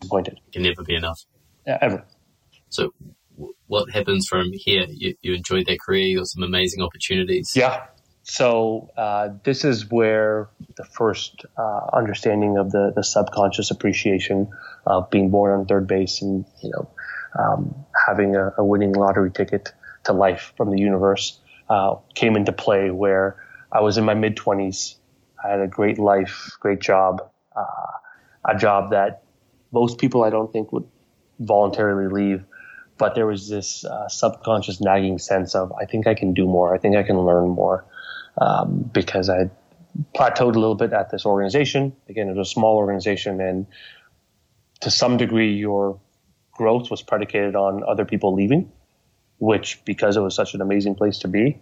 [0.00, 0.40] disappointed.
[0.46, 1.20] It can never be enough.
[1.66, 2.04] Yeah, ever.
[2.70, 2.92] So,
[3.66, 4.86] what happens from here?
[4.88, 7.52] You, you enjoyed that career, you got some amazing opportunities.
[7.54, 7.86] Yeah.
[8.22, 14.48] So, uh, this is where the first uh, understanding of the, the subconscious appreciation
[14.86, 16.90] of being born on third base and, you know,
[17.38, 17.74] um,
[18.06, 19.72] having a, a, winning lottery ticket
[20.04, 23.36] to life from the universe uh, came into play where
[23.72, 24.96] I was in my mid 20s.
[25.42, 27.62] I had a great life, great job, uh,
[28.44, 29.22] a job that
[29.72, 30.86] most people I don't think would
[31.38, 32.44] voluntarily leave.
[32.96, 36.74] But there was this uh, subconscious nagging sense of I think I can do more.
[36.74, 37.84] I think I can learn more
[38.40, 39.50] um, because I
[40.16, 41.94] plateaued a little bit at this organization.
[42.08, 43.66] Again, it was a small organization, and
[44.80, 46.00] to some degree, your
[46.52, 48.70] growth was predicated on other people leaving,
[49.38, 51.60] which because it was such an amazing place to be,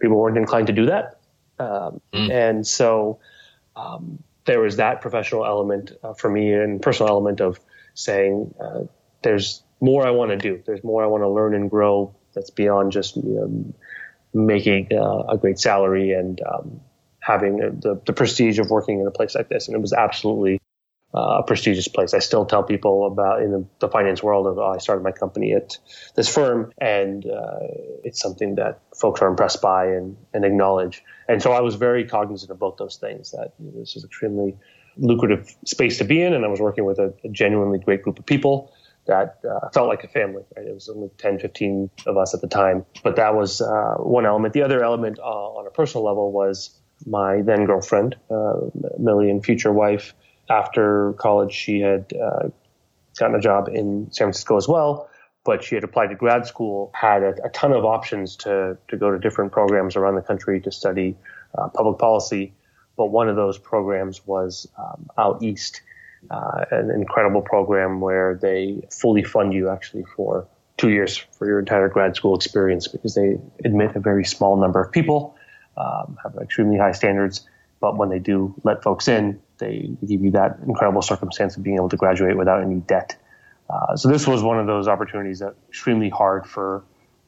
[0.00, 1.20] people weren't inclined to do that.
[1.58, 2.30] Um, mm.
[2.30, 3.18] And so
[3.76, 7.60] um, there was that professional element uh, for me and personal element of
[7.94, 8.80] saying uh,
[9.22, 10.62] there's more I want to do.
[10.64, 13.74] There's more I want to learn and grow that's beyond just you know,
[14.32, 16.80] making uh, a great salary and um,
[17.20, 19.68] having the, the prestige of working in a place like this.
[19.68, 20.61] And it was absolutely
[21.14, 22.14] uh, a prestigious place.
[22.14, 25.12] I still tell people about in the, the finance world of oh, I started my
[25.12, 25.76] company at
[26.14, 27.58] this firm, and uh,
[28.04, 31.02] it's something that folks are impressed by and, and acknowledge.
[31.28, 33.32] And so I was very cognizant of both those things.
[33.32, 34.56] That you know, this is extremely
[34.96, 38.18] lucrative space to be in, and I was working with a, a genuinely great group
[38.18, 38.72] of people
[39.06, 40.44] that uh, felt like a family.
[40.56, 40.66] Right?
[40.66, 44.24] It was only 10, 15 of us at the time, but that was uh, one
[44.24, 44.54] element.
[44.54, 48.54] The other element uh, on a personal level was my then girlfriend, uh,
[48.98, 50.14] Millie, and future wife
[50.48, 52.48] after college, she had uh,
[53.18, 55.08] gotten a job in San Francisco as well,
[55.44, 58.96] but she had applied to grad school, had a, a ton of options to, to
[58.96, 61.16] go to different programs around the country to study
[61.56, 62.52] uh, public policy.
[62.96, 65.82] But one of those programs was um, out east,
[66.30, 71.58] uh, an incredible program where they fully fund you actually for two years for your
[71.58, 75.36] entire grad school experience because they admit a very small number of people,
[75.76, 77.46] um, have extremely high standards.
[77.80, 81.76] But when they do let folks in, they give you that incredible circumstance of being
[81.76, 83.16] able to graduate without any debt.
[83.70, 86.84] Uh, so this was one of those opportunities that extremely hard for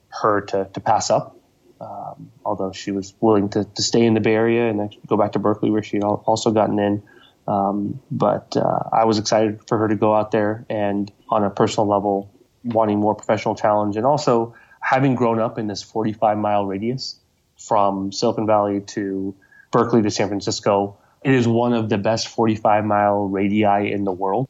[0.08, 1.36] her to, to pass up.
[1.80, 5.32] Um, although she was willing to, to stay in the Bay Area and go back
[5.32, 7.02] to Berkeley where she had also gotten in.
[7.46, 11.50] Um, but uh, I was excited for her to go out there and on a
[11.50, 12.32] personal level,
[12.64, 17.18] wanting more professional challenge and also having grown up in this 45 mile radius
[17.58, 19.34] from Silicon Valley to
[19.70, 24.12] Berkeley to San Francisco, it is one of the best 45 mile radii in the
[24.12, 24.48] world,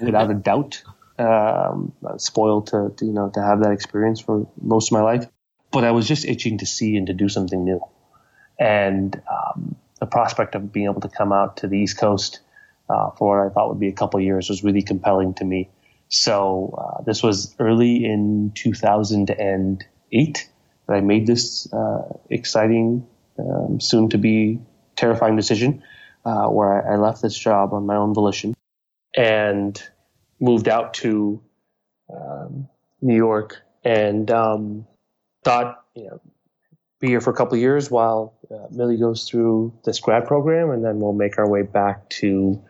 [0.00, 0.82] without a doubt.
[1.18, 5.26] Um, spoiled to, to, you know to have that experience for most of my life,
[5.70, 7.80] but I was just itching to see and to do something new,
[8.58, 12.40] and um, the prospect of being able to come out to the East Coast
[12.88, 15.68] uh, for what I thought would be a couple years was really compelling to me.
[16.08, 20.48] So uh, this was early in 2008
[20.86, 23.06] that I made this uh, exciting,
[23.38, 24.58] um, soon to be
[24.96, 25.82] terrifying decision
[26.24, 28.54] uh, where I, left this job on my own volition
[29.16, 29.82] and
[30.38, 31.42] moved out to
[32.12, 32.68] um,
[33.00, 34.86] New York and um,
[35.44, 36.20] thought, you know,
[37.00, 40.84] be here for a couple years while uh, Millie goes through this grad program, and
[40.84, 42.62] then we'll make our way back to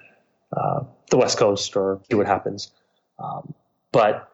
[0.57, 2.71] uh, the West Coast or see what happens.
[3.19, 3.55] Um,
[3.91, 4.33] but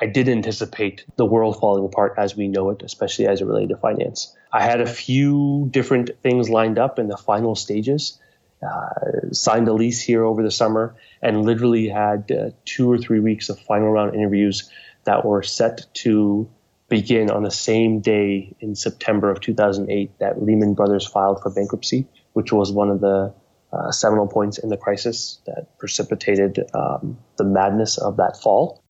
[0.00, 3.70] I did anticipate the world falling apart as we know it, especially as it related
[3.70, 4.36] to finance.
[4.52, 8.18] I had a few different things lined up in the final stages
[8.62, 13.20] uh, signed a lease here over the summer and literally had uh, two or three
[13.20, 14.70] weeks of final round interviews
[15.04, 16.48] that were set to
[16.88, 22.06] begin on the same day in September of 2008 that Lehman Brothers filed for bankruptcy,
[22.32, 23.34] which was one of the
[23.72, 28.82] uh, seminal points in the crisis that precipitated um, the madness of that fall.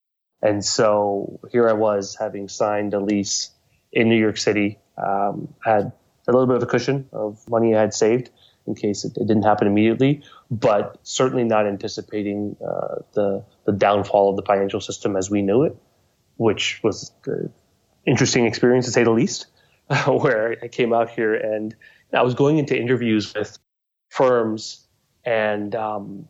[0.43, 3.51] And so here I was having signed a lease
[3.93, 5.93] in New York City, um, had
[6.29, 8.31] a little bit of a cushion of money I had saved
[8.67, 14.31] in case it, it didn't happen immediately, but certainly not anticipating uh, the, the downfall
[14.31, 15.77] of the financial system as we knew it,
[16.37, 17.53] which was an
[18.07, 19.47] interesting experience to say the least,
[20.07, 21.75] where I came out here and
[22.13, 23.59] I was going into interviews with
[24.09, 24.87] firms
[25.25, 26.29] and um,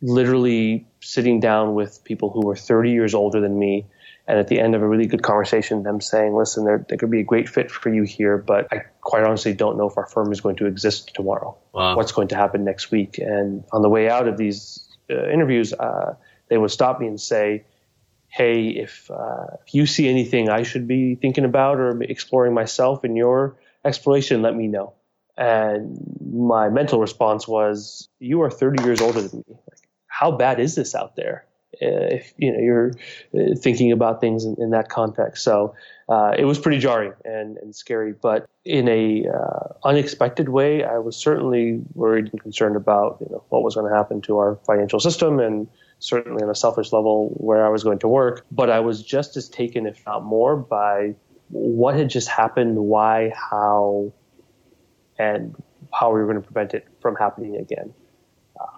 [0.00, 3.86] literally sitting down with people who were 30 years older than me.
[4.28, 7.10] And at the end of a really good conversation, them saying, listen, there, there could
[7.10, 10.04] be a great fit for you here, but I quite honestly don't know if our
[10.04, 11.56] firm is going to exist tomorrow.
[11.72, 11.96] Wow.
[11.96, 13.16] What's going to happen next week?
[13.16, 16.14] And on the way out of these uh, interviews, uh,
[16.48, 17.64] they would stop me and say,
[18.26, 23.06] hey, if, uh, if you see anything I should be thinking about or exploring myself
[23.06, 24.92] in your exploration, let me know.
[25.38, 29.56] And my mental response was, you are 30 years older than me.
[29.70, 31.46] Like, how bad is this out there?
[31.80, 32.92] Uh, if you know you're
[33.34, 35.44] uh, thinking about things in, in that context.
[35.44, 35.74] So
[36.08, 40.98] uh, it was pretty jarring and, and scary, but in a uh, unexpected way, I
[40.98, 44.58] was certainly worried and concerned about you know what was going to happen to our
[44.66, 45.68] financial system and
[46.00, 48.44] certainly on a selfish level where I was going to work.
[48.50, 51.14] But I was just as taken, if not more, by
[51.48, 54.12] what had just happened, why, how,
[55.18, 55.54] and
[55.92, 57.92] how we were going to prevent it from happening again.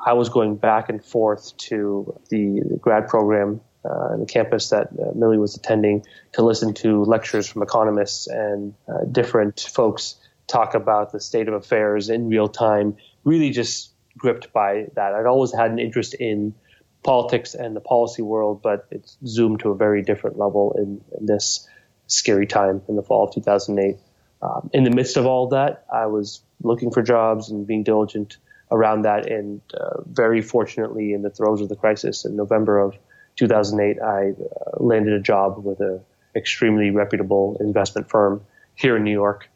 [0.04, 5.12] I was going back and forth to the, grad program uh, the campus that uh,
[5.14, 10.16] Millie was attending to listen to lectures from economists and uh, different folks
[10.46, 12.96] talk about the state of affairs in real time.
[13.24, 15.14] Really, just gripped by that.
[15.14, 16.54] I'd always had an interest in
[17.02, 21.24] politics and the policy world, but it's zoomed to a very different level in, in
[21.24, 21.66] this
[22.06, 23.96] scary time in the fall of 2008.
[24.42, 28.36] Um, in the midst of all that, I was looking for jobs and being diligent
[28.70, 29.30] around that.
[29.30, 32.96] And uh, very fortunately, in the throes of the crisis in November of
[33.36, 34.32] 2008, I uh,
[34.78, 36.00] landed a job with an
[36.34, 38.42] extremely reputable investment firm
[38.74, 39.48] here in New York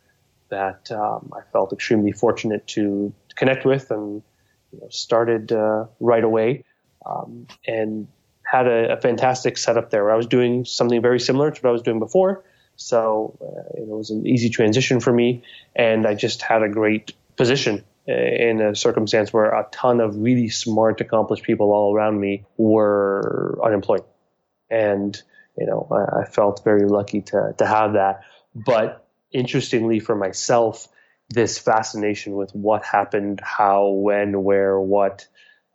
[0.51, 4.23] that um, I felt extremely fortunate to connect with and
[4.73, 6.65] you know, started uh, right away
[7.07, 8.07] um, and
[8.45, 10.11] had a, a, fantastic setup there.
[10.11, 12.45] I was doing something very similar to what I was doing before.
[12.77, 15.43] So uh, it was an easy transition for me,
[15.75, 20.49] and I just had a great position in a circumstance where a ton of really
[20.49, 24.05] smart, accomplished people all around me were unemployed.
[24.71, 25.21] And,
[25.57, 28.23] you know, I, I felt very lucky to, to have that.
[28.55, 30.89] But interestingly for myself,
[31.31, 35.27] this fascination with what happened, how, when, where, what,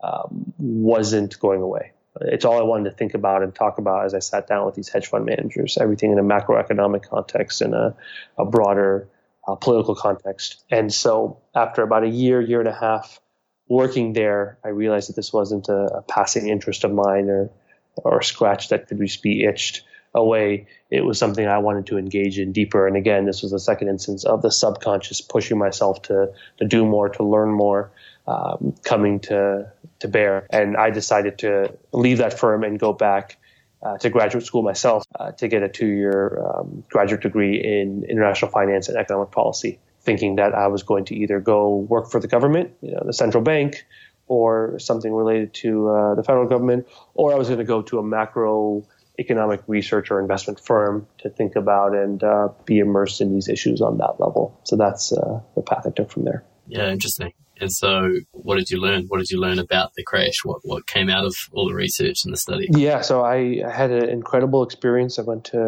[0.04, 1.92] um, wasn't going away.
[2.22, 4.76] It's all I wanted to think about and talk about as I sat down with
[4.76, 7.96] these hedge fund managers, everything in a macroeconomic context and a,
[8.38, 9.08] a broader
[9.50, 10.64] uh, political context.
[10.70, 13.20] And so after about a year, year and a half
[13.68, 17.50] working there, I realized that this wasn't a, a passing interest of mine or,
[17.96, 19.84] or a scratch that could just be itched
[20.14, 20.68] away.
[20.90, 22.88] It was something I wanted to engage in deeper.
[22.88, 26.86] And again, this was the second instance of the subconscious pushing myself to, to do
[26.86, 27.92] more, to learn more,
[28.28, 30.48] um, coming to, to bear.
[30.50, 33.38] And I decided to leave that firm and go back
[33.82, 38.52] uh, to graduate school myself uh, to get a two-year um, graduate degree in international
[38.52, 42.28] finance and economic policy, thinking that I was going to either go work for the
[42.28, 43.86] government, you know, the central bank,
[44.28, 48.00] or something related to uh, the federal government, or I was going to go to
[48.00, 48.86] a macro
[49.20, 53.82] economic research or investment firm to think about and uh, be immersed in these issues
[53.82, 54.58] on that level.
[54.64, 56.46] So that's uh, the path I took from there.
[56.68, 57.34] Yeah, interesting.
[57.60, 59.06] And so, what did you learn?
[59.08, 60.44] What did you learn about the crash?
[60.44, 62.68] What what came out of all the research and the study?
[62.72, 65.20] Yeah, so I had an incredible experience.
[65.20, 65.60] I went to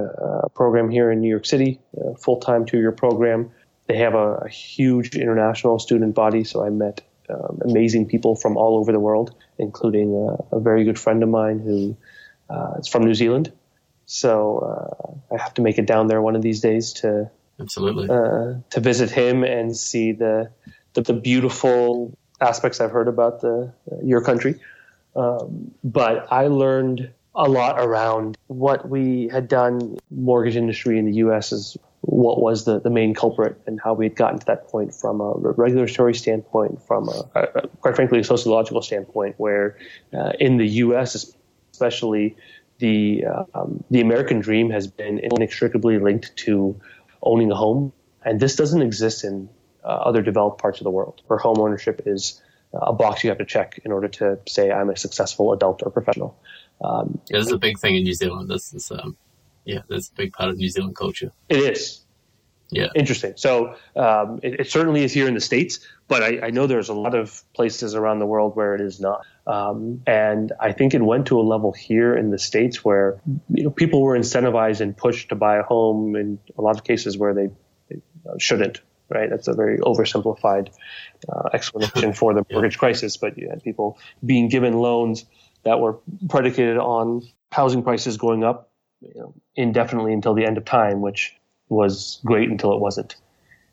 [0.44, 3.52] a program here in New York City, a full time two year program.
[3.88, 8.56] They have a, a, huge international student body, so I met um, amazing people from
[8.56, 11.98] all over the world, including a, a very good friend of mine who
[12.50, 13.52] uh, is from New Zealand.
[14.06, 17.30] So uh, I have to make it down there one of these days to
[17.60, 20.52] absolutely uh, to visit him and see the
[20.94, 23.74] the, the beautiful aspects I've heard about the
[24.04, 24.60] your country.
[25.16, 29.98] Um, but I learned a lot around what we had done.
[30.10, 31.52] Mortgage industry in the U.S.
[31.52, 34.94] is what was the, the main culprit and how we had gotten to that point
[34.94, 39.78] from a regulatory standpoint, from a, a quite frankly a sociological standpoint, where
[40.14, 41.36] uh, in the U.S.
[41.74, 42.36] especially
[42.80, 46.80] the um, the American dream has been inextricably linked to
[47.22, 47.94] owning a home,
[48.26, 49.50] and this doesn't exist in
[49.84, 52.42] uh, other developed parts of the world, where home ownership is
[52.74, 55.82] uh, a box you have to check in order to say I'm a successful adult
[55.84, 56.38] or professional.
[56.84, 58.50] Um, yeah, this is a big thing in New Zealand.
[58.50, 59.18] This is, um,
[59.66, 61.32] yeah, that's a big part of New Zealand culture.
[61.50, 62.02] It is.
[62.72, 62.88] Yeah.
[62.96, 63.34] Interesting.
[63.36, 66.88] So um, it, it, certainly is here in the states, but I, I, know there's
[66.88, 69.26] a lot of places around the world where it is not.
[69.46, 73.20] Um, and I think it went to a level here in the states where
[73.50, 76.86] you know people were incentivized and pushed to buy a home in a lot of
[76.86, 77.50] cases where they,
[77.90, 78.02] they
[78.40, 78.80] shouldn't.
[79.14, 80.70] Right, that's a very oversimplified
[81.28, 83.18] uh, explanation for the mortgage crisis.
[83.18, 85.26] But you had people being given loans
[85.64, 86.00] that were
[86.30, 91.36] predicated on housing prices going up you know, indefinitely until the end of time, which
[91.68, 93.16] was great until it wasn't.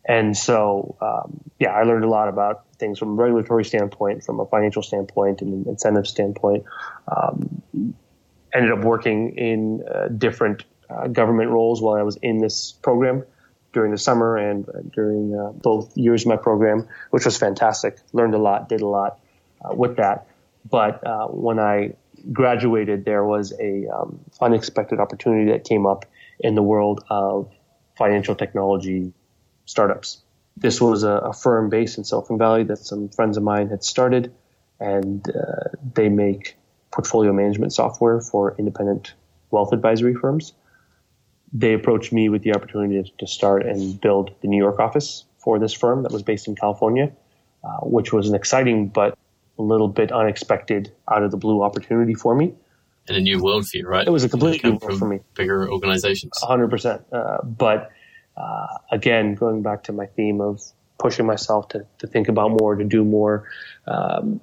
[0.09, 4.41] And so, um, yeah, I learned a lot about things from a regulatory standpoint, from
[4.41, 6.65] a financial standpoint, and an incentive standpoint.
[7.15, 7.63] Um,
[8.55, 13.25] ended up working in uh, different uh, government roles while I was in this program
[13.73, 17.99] during the summer and uh, during uh, both years of my program, which was fantastic.
[18.13, 19.21] Learned a lot, did a lot
[19.65, 20.27] uh, with that.
[20.69, 21.95] But uh, when I
[22.33, 26.05] graduated, there was a um, unexpected opportunity that came up
[26.41, 27.51] in the world of
[27.97, 29.13] financial technology
[29.67, 30.23] startups.
[30.57, 33.85] This was a, a firm based in Silicon Valley that some friends of mine had
[33.85, 34.33] started,
[34.81, 36.57] and uh, they make
[36.91, 39.15] portfolio management software for independent
[39.51, 40.53] wealth advisory firms.
[41.53, 45.59] They approached me with the opportunity to start and build the New York office for
[45.59, 47.11] this firm that was based in California,
[47.65, 49.17] uh, which was an exciting but
[49.59, 52.55] a little bit unexpected out of the blue opportunity for me.
[53.09, 54.07] And a new world for you, right?
[54.07, 55.21] It was a completely new world for me.
[55.35, 56.33] Bigger organizations.
[56.43, 57.03] 100%.
[57.11, 57.91] Uh, but
[58.37, 60.63] uh, again, going back to my theme of
[60.99, 63.49] pushing myself to, to think about more, to do more,
[63.87, 64.41] um,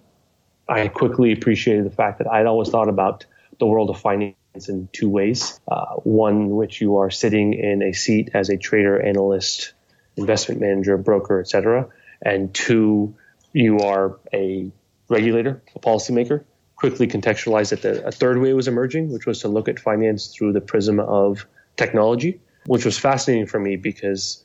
[0.67, 3.25] I quickly appreciated the fact that I'd always thought about
[3.59, 4.35] the world of finance
[4.69, 5.59] in two ways.
[5.67, 9.73] Uh, one, which you are sitting in a seat as a trader, analyst,
[10.15, 11.87] investment manager, broker, etc.,
[12.21, 13.15] and two,
[13.53, 14.71] you are a
[15.09, 16.43] regulator, a policymaker.
[16.75, 20.27] Quickly contextualized that the, a third way was emerging, which was to look at finance
[20.27, 21.45] through the prism of
[21.75, 24.43] technology which was fascinating for me because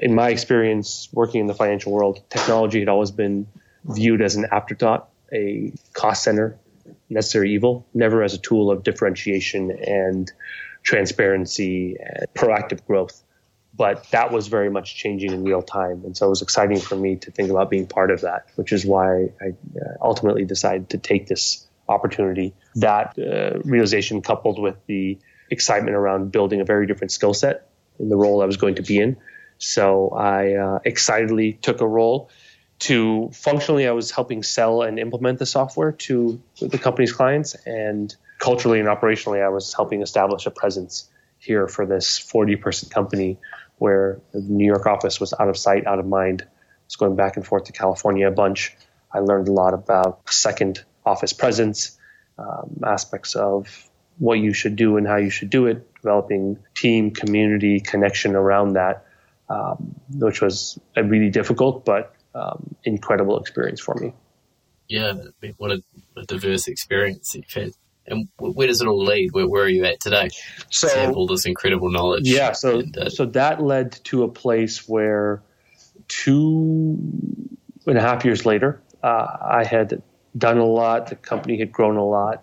[0.00, 3.46] in my experience working in the financial world, technology had always been
[3.84, 6.58] viewed as an afterthought, a cost center,
[7.12, 10.32] necessary evil, never as a tool of differentiation and
[10.82, 13.22] transparency and proactive growth.
[13.74, 16.04] But that was very much changing in real time.
[16.04, 18.72] And so it was exciting for me to think about being part of that, which
[18.72, 22.54] is why I uh, ultimately decided to take this opportunity.
[22.74, 25.18] That uh, realization coupled with the
[25.50, 28.82] excitement around building a very different skill set in the role I was going to
[28.82, 29.16] be in.
[29.58, 32.30] So I uh, excitedly took a role
[32.82, 37.54] to functionally, I was helping sell and implement the software to the company's clients.
[37.64, 41.08] And culturally and operationally, I was helping establish a presence
[41.38, 43.38] here for this 40 person company
[43.78, 46.42] where the New York office was out of sight, out of mind.
[46.42, 46.50] I
[46.86, 48.76] was going back and forth to California a bunch.
[49.12, 51.98] I learned a lot about second office presence,
[52.36, 57.12] um, aspects of what you should do and how you should do it, developing team,
[57.12, 59.06] community, connection around that,
[59.48, 64.12] um, which was really difficult but um, incredible experience for me.
[64.88, 65.14] Yeah,
[65.56, 65.82] what a,
[66.16, 67.72] a, diverse experience you've had.
[68.06, 69.32] And where does it all lead?
[69.32, 70.30] Where, where are you at today?
[70.70, 72.28] So, you have all this incredible knowledge.
[72.28, 75.42] Yeah, so and, uh, so that led to a place where
[76.08, 76.98] two
[77.86, 80.02] and a half years later, uh, I had
[80.36, 81.08] done a lot.
[81.08, 82.42] The company had grown a lot,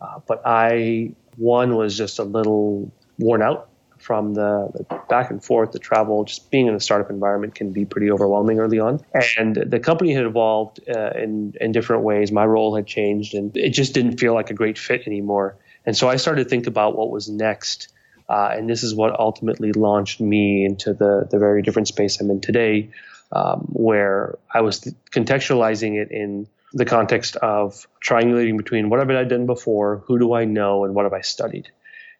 [0.00, 3.69] uh, but I one was just a little worn out
[4.00, 6.24] from the, back and forth, the travel.
[6.24, 9.00] Just being in a startup environment can be pretty overwhelming early on.
[9.38, 12.32] And the company had evolved uh, in in different ways.
[12.32, 15.56] My role had changed, and it just didn't feel like a great fit anymore.
[15.84, 17.88] And so I started to think about what was next.
[18.28, 22.30] Uh, and this is what ultimately launched me into the the very different space I'm
[22.30, 22.90] in today,
[23.32, 24.80] um, where I was
[25.10, 30.32] contextualizing it in the context of triangulating between what have I done before, who do
[30.32, 31.70] I know, and what have I studied.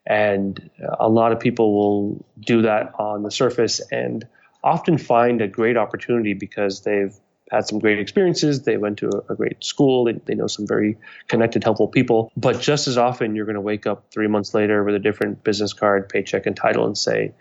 [0.05, 4.27] And a lot of people will do that on the surface and
[4.63, 7.13] often find a great opportunity because they've
[7.51, 8.63] had some great experiences.
[8.63, 10.05] They went to a, great school.
[10.05, 10.97] They, they know some very
[11.27, 12.31] connected, helpful people.
[12.37, 15.43] But just as often, you're going to wake up three months later with a different
[15.43, 17.33] business card, paycheck, and title and say,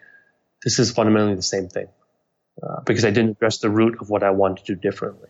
[0.65, 1.87] this is fundamentally the same thing
[2.63, 5.29] uh, because I didn't address the root of what I want to do differently.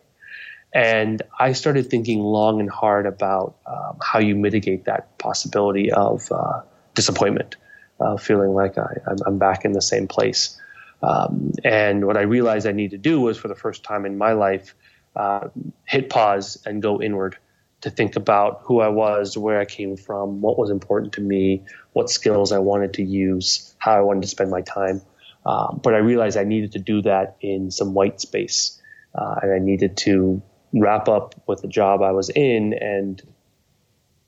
[0.73, 6.31] And I started thinking long and hard about um, how you mitigate that possibility of
[6.31, 6.63] uh,
[6.95, 7.57] disappointment,
[8.01, 8.95] uh, feeling like I,
[9.27, 10.61] am back in the same place.
[11.03, 14.19] Um, and what I realized I needed to do was, for the first time in
[14.19, 14.75] my life,
[15.17, 15.49] uh,
[15.85, 17.37] hit pause and go inward
[17.81, 21.65] to think about who I was, where I came from, what was important to me,
[21.93, 25.01] what skills I wanted to use, how I wanted to spend my time.
[25.45, 28.81] Uh, but I realized I needed to do that in some white space.
[29.15, 33.21] Uh, and I needed to wrap up with the job I was in and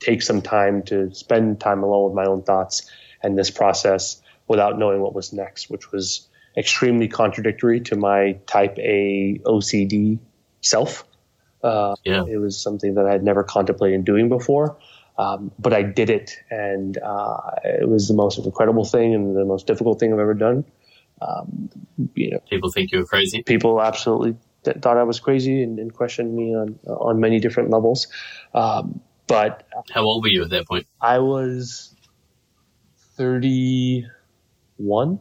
[0.03, 2.91] take some time to spend time alone with my own thoughts
[3.23, 8.79] and this process without knowing what was next, which was extremely contradictory to my type
[8.79, 10.19] A OCD
[10.61, 11.05] self.
[11.63, 12.25] Uh, yeah.
[12.25, 14.79] It was something that I had never contemplated doing before.
[15.19, 19.45] Um, but I did it, and uh, it was the most incredible thing and the
[19.45, 20.65] most difficult thing I've ever done.
[21.21, 21.71] Um,
[22.15, 23.43] you know, people think you were crazy.
[23.43, 27.71] People absolutely th- thought I was crazy and, and, questioned me on on many different
[27.71, 28.09] levels.
[28.55, 29.01] Um,
[29.33, 30.87] but how old were you at that point?
[31.01, 31.95] I was
[33.16, 34.07] thirty
[34.76, 35.20] one,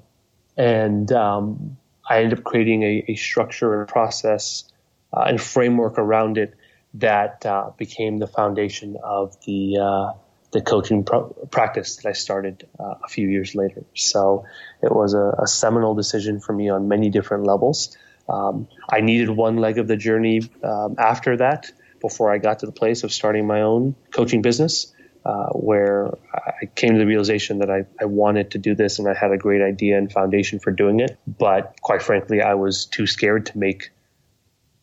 [0.57, 4.65] and um, I ended up creating a, a structure and process
[5.13, 6.55] uh, and framework around it
[6.95, 10.11] that uh, became the foundation of the uh,
[10.51, 13.85] the coaching pro- practice that I started uh, a few years later.
[13.95, 14.45] So
[14.83, 17.95] it was a, a, seminal decision for me on many different levels.
[18.27, 21.71] Um, I needed one leg of the journey um, after that
[22.01, 24.93] before I got to the place of starting my own coaching business.
[25.23, 29.07] Uh, where I came to the realization that I, I wanted to do this and
[29.07, 31.15] I had a great idea and foundation for doing it.
[31.27, 33.91] But quite frankly, I was too scared to make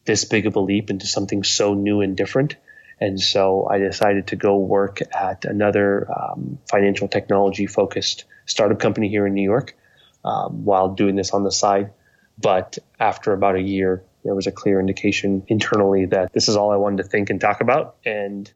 [0.04, 2.54] this big of a leap into something so new and different.
[3.00, 9.08] And so I decided to go work at another um, financial technology focused startup company
[9.08, 9.76] here in New York
[10.24, 11.92] um, while doing this on the side.
[12.40, 16.70] But after about a year, there was a clear indication internally that this is all
[16.70, 17.96] I wanted to think and talk about.
[18.04, 18.52] And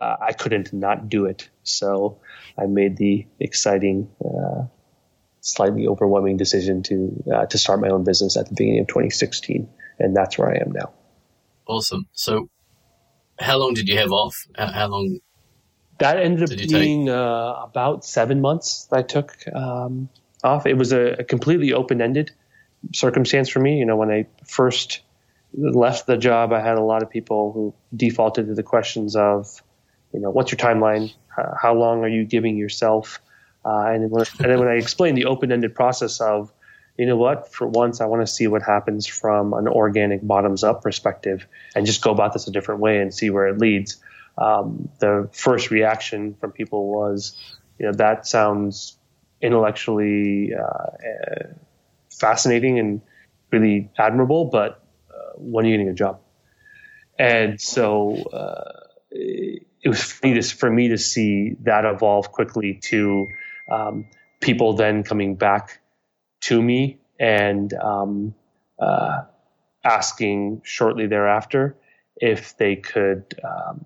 [0.00, 1.50] uh, I couldn't not do it.
[1.62, 2.22] So
[2.58, 4.62] I made the exciting, uh,
[5.42, 9.68] slightly overwhelming decision to uh, to start my own business at the beginning of 2016
[10.00, 10.92] and that's where I am now.
[11.66, 12.08] Awesome.
[12.12, 12.48] So,
[13.38, 14.46] how long did you have off?
[14.56, 15.20] How, long?
[15.98, 18.86] That ended up being uh, about seven months.
[18.90, 20.08] That I took um,
[20.42, 20.66] off.
[20.66, 22.32] It was a, a completely open-ended
[22.94, 23.78] circumstance for me.
[23.78, 25.02] You know, when I first
[25.52, 29.62] left the job, I had a lot of people who defaulted to the questions of,
[30.12, 31.12] you know, what's your timeline?
[31.60, 33.20] How long are you giving yourself?
[33.64, 36.52] Uh, and, when, and then when I explained the open-ended process of
[37.00, 40.62] you know what, for once, I want to see what happens from an organic bottoms
[40.62, 43.96] up perspective and just go about this a different way and see where it leads.
[44.36, 47.34] Um, the first reaction from people was,
[47.78, 48.98] you know, that sounds
[49.40, 51.46] intellectually uh,
[52.10, 53.00] fascinating and
[53.50, 54.79] really admirable, but
[55.36, 56.20] when are you getting a job?
[57.18, 58.72] And so uh,
[59.10, 63.28] it was me, to, for me to see that evolve quickly to
[63.70, 64.06] um,
[64.40, 65.80] people then coming back
[66.42, 68.34] to me and um,
[68.78, 69.22] uh,
[69.84, 71.76] asking shortly thereafter
[72.16, 73.84] if they could um,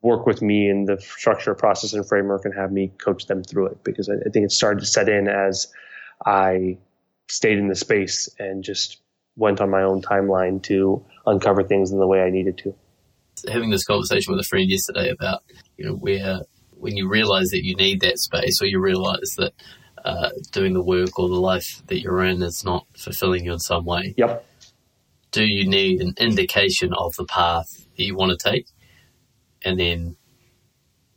[0.00, 3.66] work with me in the structure, process, and framework and have me coach them through
[3.66, 5.72] it because I, I think it started to set in as
[6.24, 6.78] I
[7.28, 9.01] stayed in the space and just
[9.36, 12.74] went on my own timeline to uncover things in the way I needed to.
[13.50, 15.42] Having this conversation with a friend yesterday about,
[15.76, 16.40] you know, where
[16.72, 19.52] when you realize that you need that space or you realize that
[20.04, 23.60] uh, doing the work or the life that you're in is not fulfilling you in
[23.60, 24.14] some way.
[24.16, 24.44] Yep.
[25.30, 28.66] Do you need an indication of the path that you want to take
[29.62, 30.16] and then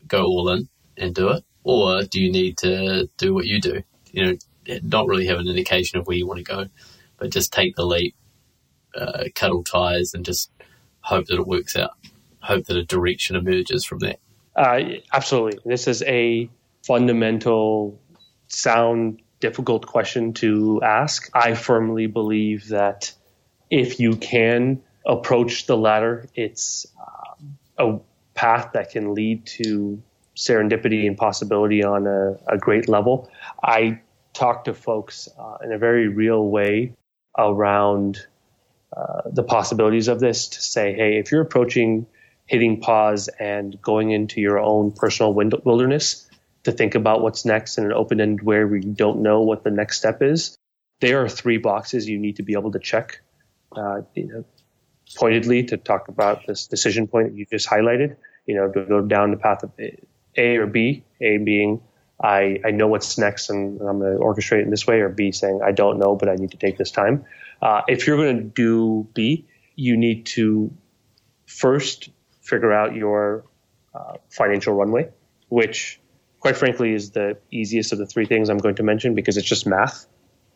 [0.07, 1.43] go all in and do it?
[1.63, 3.81] Or do you need to do what you do?
[4.11, 6.67] You know, not really have an indication of where you want to go,
[7.25, 8.15] but just take the leap,
[8.95, 10.51] uh, cut all ties, and just
[11.01, 11.91] hope that it works out.
[12.39, 14.19] Hope that a direction emerges from that.
[14.55, 15.59] Uh, absolutely.
[15.65, 16.47] This is a
[16.85, 17.99] fundamental
[18.47, 21.31] sound difficult question to ask.
[21.33, 23.11] I firmly believe that
[23.71, 27.99] if you can approach the latter, it's um, a
[28.35, 29.99] path that can lead to
[30.37, 33.31] serendipity and possibility on a, a great level.
[33.63, 34.01] I
[34.33, 36.93] talk to folks uh, in a very real way
[37.37, 38.25] around
[38.95, 42.05] uh, the possibilities of this to say, hey, if you're approaching
[42.45, 46.29] hitting pause and going into your own personal wilderness,
[46.65, 49.71] to think about what's next in an open end where we don't know what the
[49.71, 50.57] next step is.
[50.99, 53.21] There are three boxes you need to be able to check,
[53.75, 54.45] uh, you know,
[55.15, 58.17] pointedly to talk about this decision point that you just highlighted.
[58.47, 59.71] You know, to go down the path of
[60.37, 61.03] A or B.
[61.21, 61.81] A being
[62.21, 65.09] I, I know what's next and I'm going to orchestrate it in this way, or
[65.09, 67.25] B saying I don't know, but I need to take this time.
[67.61, 69.45] Uh, if you're going to do B,
[69.75, 70.71] you need to
[71.45, 72.09] first
[72.41, 73.45] figure out your
[73.93, 75.09] uh, financial runway,
[75.49, 75.99] which
[76.45, 79.47] quite frankly, is the easiest of the three things I'm going to mention because it's
[79.47, 80.05] just math,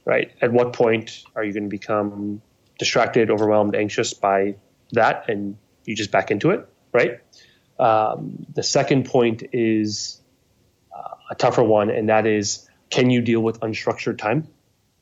[0.05, 0.32] right?
[0.39, 2.43] At what point are you going to become
[2.78, 4.53] distracted, overwhelmed, anxious by
[4.91, 7.22] that, and you just back into it, right?
[7.80, 10.19] Um, the second point is
[11.30, 14.47] a tougher one, and that is can you deal with unstructured time,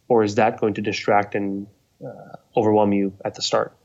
[0.07, 1.67] or is that going to distract and
[2.05, 3.75] uh, overwhelm you at the start?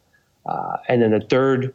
[0.45, 1.75] Uh, and then the third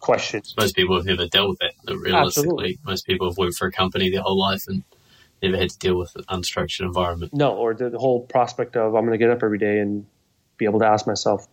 [0.00, 0.42] question.
[0.58, 1.72] Most people have never dealt with that.
[1.86, 2.78] Realistically, Absolutely.
[2.84, 4.82] most people have worked for a company their whole life and
[5.42, 7.32] never had to deal with an unstructured environment.
[7.34, 10.04] No, or the, the whole prospect of I'm going to get up every day and
[10.56, 11.46] be able to ask myself,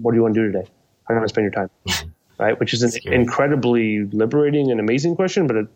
[0.00, 0.68] what do you want to do today?
[1.04, 2.14] How do you want to spend your time?
[2.38, 2.58] right?
[2.58, 3.14] Which is an Scary.
[3.14, 5.66] incredibly liberating and amazing question, but it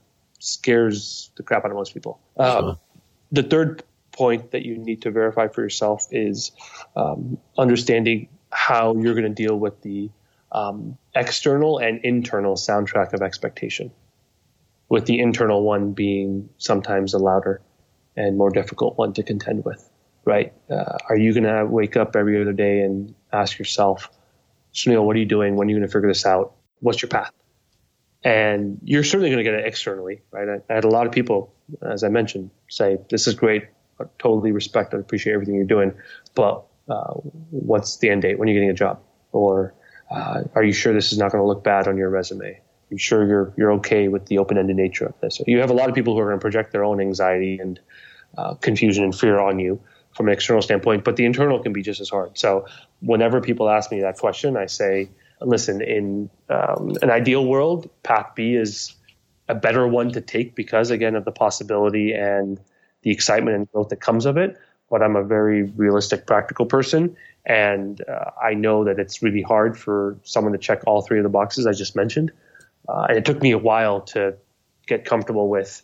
[0.40, 2.18] scares the crap out of most people.
[2.36, 2.78] Um,
[3.30, 6.50] the third point that you need to verify for yourself is
[6.96, 10.10] um, understanding how you're going to deal with the
[10.52, 13.92] um, external and internal soundtrack of expectation,
[14.88, 17.62] with the internal one being sometimes a louder
[18.16, 19.88] and more difficult one to contend with,
[20.24, 20.52] right?
[20.68, 24.10] Uh, are you going to wake up every other day and ask yourself,
[24.74, 25.54] Sunil, what are you doing?
[25.54, 26.54] When are you going to figure this out?
[26.80, 27.30] What's your path?
[28.22, 30.48] And you're certainly going to get it externally, right?
[30.48, 33.64] I, I, had a lot of people, as I mentioned, say, this is great.
[33.98, 35.94] I totally respect and appreciate everything you're doing.
[36.34, 37.14] But uh,
[37.50, 38.38] what's the end date?
[38.38, 39.00] When are you getting a job?
[39.32, 39.74] Or
[40.10, 42.50] uh, are you sure this is not going to look bad on your resume?
[42.50, 42.60] Are
[42.90, 45.40] you sure you're, you're okay with the open-ended nature of this?
[45.46, 47.80] You have a lot of people who are going to project their own anxiety and
[48.36, 49.80] uh, confusion and fear on you
[50.14, 52.36] from an external standpoint, but the internal can be just as hard.
[52.36, 52.66] So
[53.00, 55.10] whenever people ask me that question, I say,
[55.40, 58.94] listen, in um, an ideal world, path B is
[59.48, 62.60] a better one to take because, again, of the possibility and
[63.02, 64.56] the excitement and growth that comes of it.
[64.90, 67.16] But I'm a very realistic, practical person.
[67.46, 71.22] And uh, I know that it's really hard for someone to check all three of
[71.22, 72.32] the boxes I just mentioned.
[72.88, 74.34] Uh, and it took me a while to
[74.86, 75.82] get comfortable with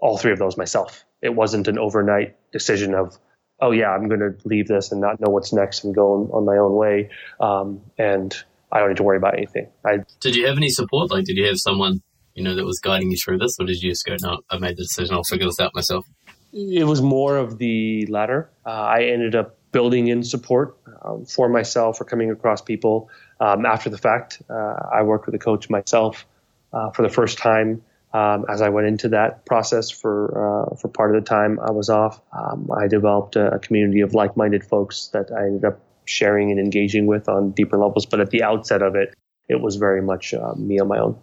[0.00, 1.04] all three of those myself.
[1.22, 3.18] It wasn't an overnight decision of,
[3.60, 6.30] oh, yeah, I'm going to leave this and not know what's next and go on,
[6.30, 7.10] on my own way.
[7.40, 8.34] Um, and
[8.72, 9.68] I don't need to worry about anything.
[9.84, 11.10] I did you have any support?
[11.10, 12.02] Like, did you have someone
[12.34, 14.58] you know that was guiding you through this, or did you just go, "No, I
[14.58, 15.14] made the decision.
[15.14, 16.06] I'll figure this out myself"?
[16.52, 18.50] It was more of the latter.
[18.64, 23.10] Uh, I ended up building in support um, for myself or coming across people
[23.40, 24.40] um, after the fact.
[24.48, 26.26] Uh, I worked with a coach myself
[26.72, 27.82] uh, for the first time.
[28.14, 31.72] Um, as I went into that process for uh, for part of the time I
[31.72, 35.80] was off, um, I developed a, a community of like-minded folks that I ended up
[36.06, 38.06] sharing and engaging with on deeper levels.
[38.06, 39.14] But at the outset of it,
[39.48, 41.18] it was very much uh, me on my own.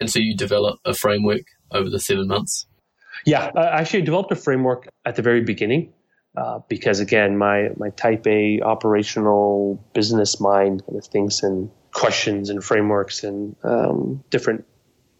[0.00, 2.66] And so you develop a framework over the seven months?
[3.26, 5.92] Yeah, I actually developed a framework at the very beginning.
[6.36, 12.50] Uh, because again, my, my type A operational business mind kind of thinks in questions
[12.50, 14.64] and frameworks and um, different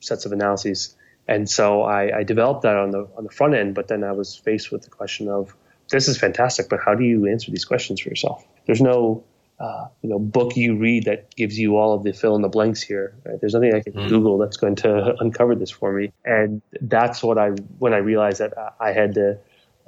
[0.01, 0.97] sets of analyses.
[1.27, 4.13] And so I, I, developed that on the on the front end, but then I
[4.13, 5.57] was faced with the question of
[5.91, 8.45] this is fantastic, but how do you answer these questions for yourself?
[8.67, 9.25] There's no
[9.61, 12.49] uh, you know book you read that gives you all of the fill in the
[12.49, 13.15] blanks here.
[13.25, 13.41] Right?
[13.41, 14.09] There's nothing I can mm.
[14.09, 18.41] Google that's going to uncover this for me, and that's what I when I realized
[18.41, 19.39] that I had to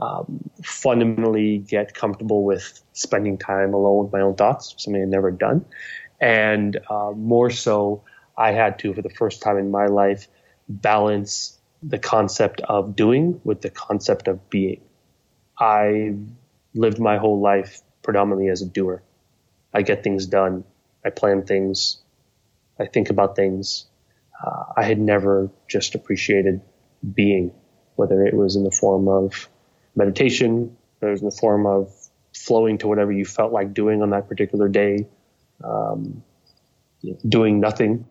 [0.00, 5.30] um, fundamentally get comfortable with spending time alone with my own thoughts, something I'd never
[5.30, 5.64] done,
[6.20, 8.02] and uh, more so,
[8.36, 10.26] I had to for the first time in my life
[10.68, 14.80] balance the concept of doing with the concept of being.
[15.60, 16.14] I
[16.74, 19.02] lived my whole life predominantly as a doer.
[19.74, 20.64] I get things done.
[21.04, 21.98] I plan things.
[22.78, 23.86] I think about things.
[24.42, 26.62] Uh, I had never just appreciated
[27.14, 27.52] being,
[27.96, 29.48] whether it was in the form of
[29.94, 31.92] meditation, or it was in the form of
[32.34, 35.06] flowing to whatever you felt like doing on that particular day,
[35.62, 36.22] um,
[37.28, 38.06] doing nothing,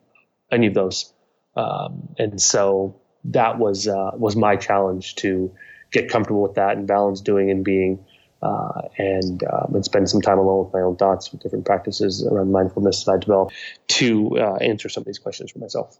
[0.51, 1.11] any of those.
[1.55, 5.51] Um, and so that was uh, was my challenge to
[5.91, 8.05] get comfortable with that and balance doing and being,
[8.41, 12.25] uh, and um, and spend some time alone with my own thoughts with different practices
[12.25, 13.53] around mindfulness that I developed
[13.89, 15.99] to uh, answer some of these questions for myself.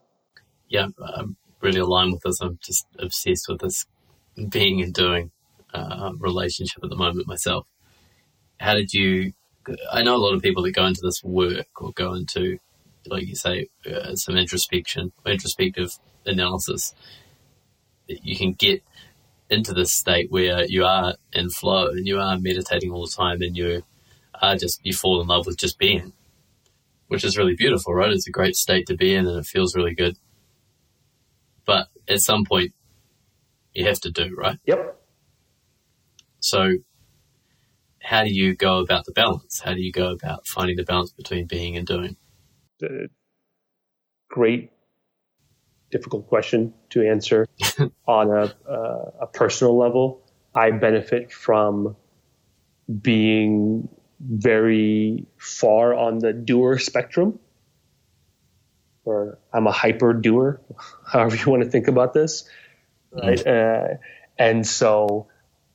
[0.68, 2.40] Yeah, I'm really aligned with this.
[2.42, 3.86] I'm just obsessed with this
[4.50, 5.32] being and doing
[5.74, 7.68] uh, relationship at the moment myself.
[8.60, 9.34] How did you?
[9.92, 12.58] I know a lot of people that go into this work or go into,
[13.06, 16.94] like you say, uh, some introspection, introspective analysis.
[18.08, 18.84] You can get
[19.50, 23.42] into this state where you are in flow and you are meditating all the time
[23.42, 23.84] and you
[24.42, 26.14] are just you fall in love with just being,
[27.08, 28.12] which is really beautiful, right?
[28.12, 30.18] It's a great state to be in and it feels really good.
[31.66, 32.74] But at some point,
[33.74, 34.58] you have to do right.
[34.66, 34.96] Yep.
[36.40, 36.74] So,
[38.02, 39.62] how do you go about the balance?
[39.64, 42.16] How do you go about finding the balance between being and doing?
[42.80, 43.10] The
[44.30, 44.72] great
[45.92, 47.48] difficult question to answer
[48.08, 50.22] on a, uh, a personal level.
[50.54, 51.96] I benefit from
[53.02, 57.40] being very far on the doer spectrum,
[59.06, 60.62] or I'm a hyper doer,
[61.06, 62.50] however you want to think about this.
[63.12, 63.40] Right?
[63.40, 63.94] Mm.
[63.94, 63.98] Uh,
[64.38, 65.28] and so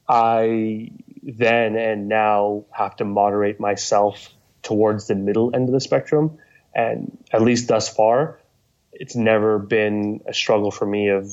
[0.09, 0.91] I
[1.23, 4.31] then and now have to moderate myself
[4.63, 6.39] towards the middle end of the spectrum.
[6.75, 8.41] And at least thus far,
[8.95, 11.31] it's never been a struggle for me of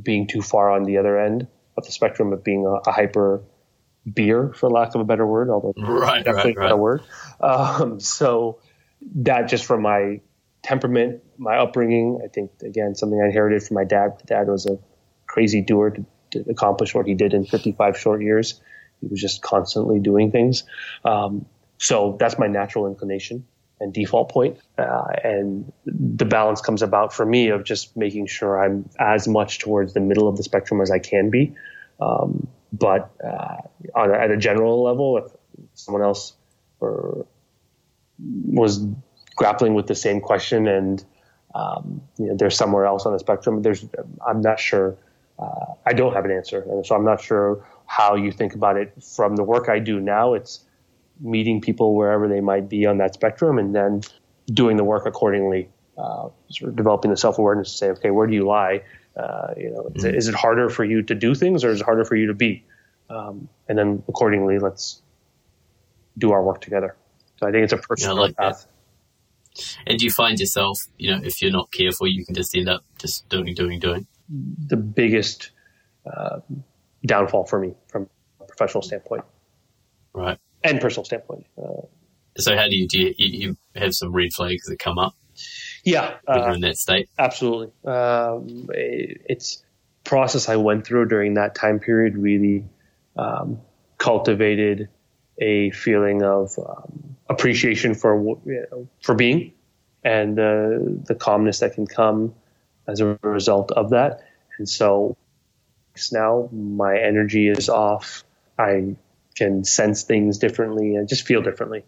[0.00, 3.42] being too far on the other end of the spectrum of being a, a hyper
[4.12, 6.72] beer, for lack of a better word, although right, definitely right, right.
[6.72, 7.02] a word.
[7.40, 8.60] Um, so
[9.16, 10.20] that just from my
[10.62, 14.10] temperament, my upbringing, I think again something I inherited from my dad.
[14.10, 14.78] My dad was a
[15.26, 18.60] crazy doer to, to accomplish what he did in 55 short years.
[19.00, 20.64] He was just constantly doing things.
[21.04, 21.46] Um,
[21.78, 23.46] so that's my natural inclination
[23.80, 24.58] and default point.
[24.76, 29.58] Uh, and the balance comes about for me of just making sure I'm as much
[29.58, 31.54] towards the middle of the spectrum as I can be.
[32.00, 33.56] Um, but uh,
[33.94, 35.32] on at a general level, if
[35.74, 36.34] someone else
[36.80, 37.26] or,
[38.18, 38.84] was
[39.36, 41.04] grappling with the same question and
[41.54, 43.84] um, you know, they're somewhere else on the spectrum, there's
[44.26, 44.96] I'm not sure.
[45.38, 48.76] Uh, I don't have an answer, and so I'm not sure how you think about
[48.76, 48.92] it.
[49.02, 50.60] From the work I do now, it's
[51.20, 54.02] meeting people wherever they might be on that spectrum and then
[54.52, 58.26] doing the work accordingly, uh, sort of developing the self awareness to say, okay, where
[58.26, 58.82] do you lie?
[59.16, 61.80] Uh, you know, is, it, is, it harder for you to do things or is
[61.80, 62.64] it harder for you to be?
[63.10, 65.02] Um, and then accordingly, let's
[66.16, 66.96] do our work together.
[67.36, 68.66] So I think it's a personal yeah, like path.
[69.56, 69.76] That.
[69.88, 72.68] And do you find yourself, you know, if you're not careful, you can just end
[72.68, 74.06] up just doing, doing, doing?
[74.28, 75.50] The biggest
[76.06, 76.40] uh,
[77.04, 78.08] downfall for me from
[78.40, 79.24] a professional standpoint.
[80.12, 81.46] Right and personal standpoint.
[81.56, 81.82] Uh,
[82.36, 85.14] so how do you do you, you, have some red flags that come up?
[85.84, 87.08] Yeah, when you're in that state.
[87.18, 89.62] Absolutely, um, it, it's
[90.04, 92.64] process I went through during that time period really
[93.16, 93.60] um,
[93.98, 94.88] cultivated
[95.38, 99.52] a feeling of um, appreciation for you know, for being
[100.04, 102.34] and the the calmness that can come
[102.86, 104.22] as a result of that.
[104.58, 105.16] And so
[106.12, 108.24] now my energy is off.
[108.58, 108.96] I
[109.38, 111.84] can sense things differently and just feel differently.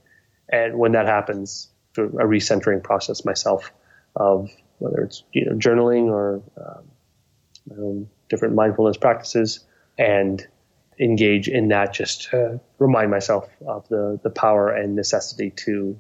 [0.48, 3.72] And when that happens, a recentering process myself
[4.16, 6.42] of whether it's you know journaling or
[7.70, 9.60] um, different mindfulness practices
[9.98, 10.46] and
[10.98, 15.98] engage in that just to remind myself of the the power and necessity to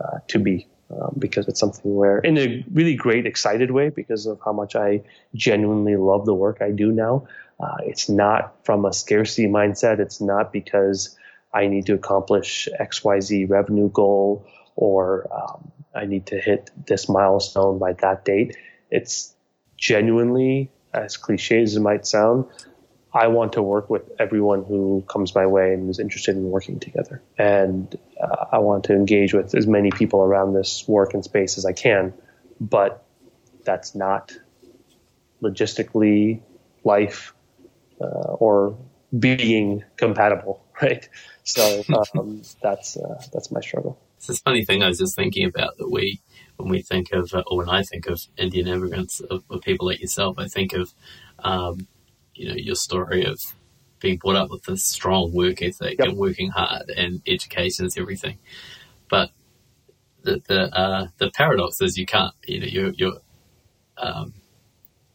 [0.00, 4.26] uh, to be um, because it's something where in a really great excited way because
[4.26, 5.02] of how much I
[5.34, 7.26] genuinely love the work I do now
[7.58, 9.98] uh, it's not from a scarcity mindset.
[9.98, 11.16] It's not because
[11.52, 17.78] I need to accomplish XYZ revenue goal or um, I need to hit this milestone
[17.78, 18.56] by that date.
[18.90, 19.34] It's
[19.78, 22.44] genuinely, as cliche as it might sound,
[23.12, 26.78] I want to work with everyone who comes my way and is interested in working
[26.78, 27.22] together.
[27.38, 31.58] And uh, I want to engage with as many people around this work and space
[31.58, 32.14] as I can.
[32.60, 33.04] But
[33.64, 34.32] that's not
[35.42, 36.40] logistically
[36.84, 37.34] life
[38.00, 38.78] uh, or
[39.16, 41.08] being compatible, right?
[41.44, 43.98] So um, that's uh, that's my struggle.
[44.16, 46.20] It's this funny thing I was just thinking about that we,
[46.56, 49.86] when we think of, uh, or when I think of Indian immigrants, of, of people
[49.86, 50.94] like yourself, I think of,
[51.40, 51.86] um,
[52.34, 53.38] you know, your story of
[54.00, 56.08] being brought up with this strong work ethic yep.
[56.08, 58.38] and working hard, and education is everything.
[59.08, 59.30] But
[60.22, 63.20] the the uh, the paradox is you can't, you know, you're you're
[63.98, 64.34] um,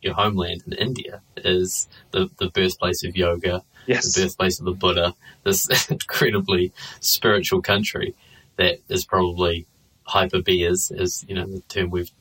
[0.01, 4.13] your homeland in India is the, the birthplace of yoga, yes.
[4.13, 8.15] the birthplace of the Buddha, this incredibly spiritual country
[8.57, 9.67] that is probably
[10.03, 12.11] hyper beers, is you know the term we've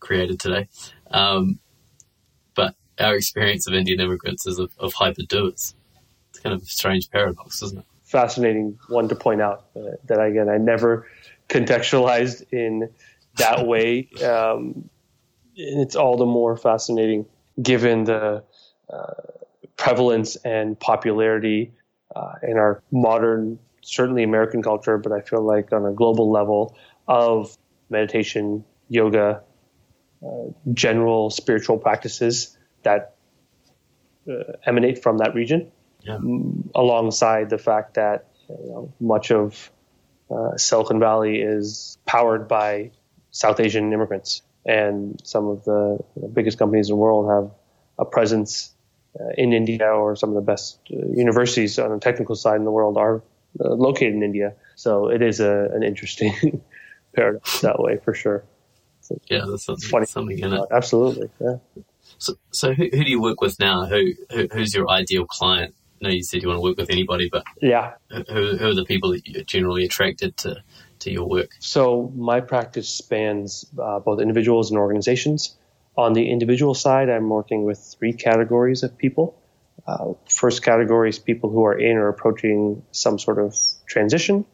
[0.00, 0.68] created today.
[1.10, 1.58] Um,
[2.54, 5.74] but our experience of Indian immigrants is of, of hyper doers.
[6.44, 7.84] Kind of a strange paradox, isn't it?
[8.04, 11.08] Fascinating one to point out uh, that again I never
[11.48, 12.90] contextualized in
[13.36, 14.08] that way.
[14.22, 14.88] Um,
[15.56, 17.26] it's all the more fascinating
[17.60, 18.44] given the
[18.92, 19.12] uh,
[19.76, 21.72] prevalence and popularity
[22.14, 26.76] uh, in our modern, certainly American culture, but I feel like on a global level
[27.08, 27.56] of
[27.90, 29.42] meditation, yoga,
[30.24, 30.28] uh,
[30.72, 33.16] general spiritual practices that
[34.28, 35.70] uh, emanate from that region,
[36.04, 36.18] yeah.
[36.74, 39.70] alongside the fact that you know, much of
[40.30, 42.90] uh, Silicon Valley is powered by
[43.30, 45.98] South Asian immigrants and some of the
[46.32, 47.50] biggest companies in the world have
[47.98, 48.72] a presence
[49.18, 52.64] uh, in India, or some of the best uh, universities on the technical side in
[52.64, 53.22] the world are
[53.60, 54.54] uh, located in India.
[54.74, 56.62] So it is a, an interesting
[57.14, 58.44] paradox that way for sure.
[59.02, 60.06] So, yeah, that's something, funny.
[60.06, 60.62] something in it.
[60.70, 61.56] Absolutely, yeah.
[62.18, 63.84] So, so who, who do you work with now?
[63.84, 65.74] Who, who who's your ideal client?
[66.04, 68.74] I know you said you want to work with anybody, but yeah, who, who are
[68.74, 70.62] the people that you're generally attracted to
[71.00, 71.50] to your work?
[71.60, 75.56] So my practice spans uh, both individuals and organizations.
[75.96, 79.40] On the individual side, I'm working with three categories of people.
[79.86, 83.56] Uh, first category is people who are in or approaching some sort of
[83.86, 84.44] transition,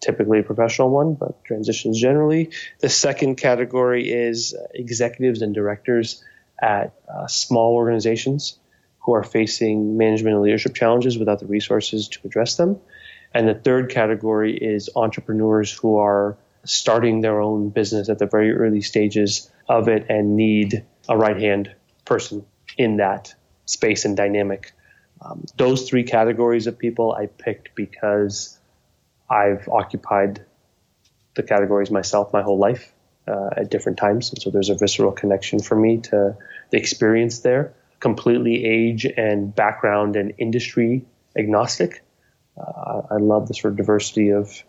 [0.00, 2.50] typically a professional one, but transitions generally.
[2.80, 6.22] The second category is executives and directors
[6.60, 8.58] at uh, small organizations
[9.00, 12.78] who are facing management and leadership challenges without the resources to address them.
[13.32, 18.52] And the third category is entrepreneurs who are starting their own business at the very
[18.52, 21.74] early stages of it and need a right hand
[22.04, 22.44] person
[22.76, 23.34] in that
[23.66, 24.72] space and dynamic.
[25.22, 28.58] Um, those three categories of people I picked because
[29.28, 30.44] I've occupied
[31.34, 32.92] the categories myself my whole life
[33.28, 34.30] uh, at different times.
[34.30, 36.36] And so there's a visceral connection for me to
[36.70, 41.04] the experience there, completely age and background and industry
[41.38, 42.02] agnostic.
[42.58, 44.62] Uh, I love the sort of diversity of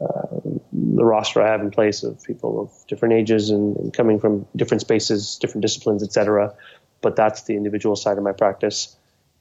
[0.00, 0.40] uh,
[0.72, 4.46] the roster I have in place of people of different ages and, and coming from
[4.56, 6.54] different spaces, different disciplines, etc.
[7.02, 8.96] But that's the individual side of my practice.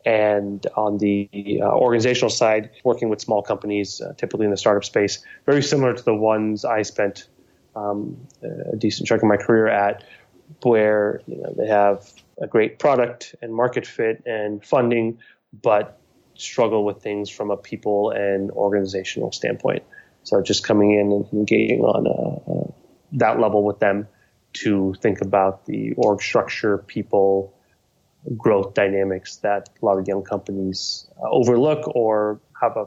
[0.05, 1.29] And on the
[1.61, 5.93] uh, organizational side, working with small companies, uh, typically in the startup space, very similar
[5.93, 7.27] to the ones I spent
[7.75, 10.03] um, a decent chunk of my career at,
[10.63, 12.11] where you know they have
[12.41, 15.19] a great product and market fit and funding,
[15.61, 15.99] but
[16.35, 19.83] struggle with things from a people and organizational standpoint.
[20.23, 22.73] So just coming in and engaging on a, a,
[23.13, 24.07] that level with them
[24.53, 27.53] to think about the org structure, people,
[28.37, 32.85] growth dynamics that a lot of young companies uh, overlook or have a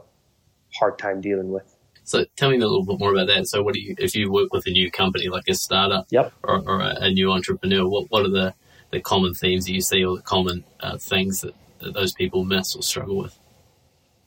[0.73, 1.75] hard time dealing with.
[2.03, 3.47] So tell me a little bit more about that.
[3.47, 6.31] So what do you, if you work with a new company like a startup yep.
[6.43, 8.53] or, or a, a, new entrepreneur, what, what are the,
[8.91, 12.43] the common themes that you see or the common uh, things that, that those people
[12.43, 13.37] miss or struggle with?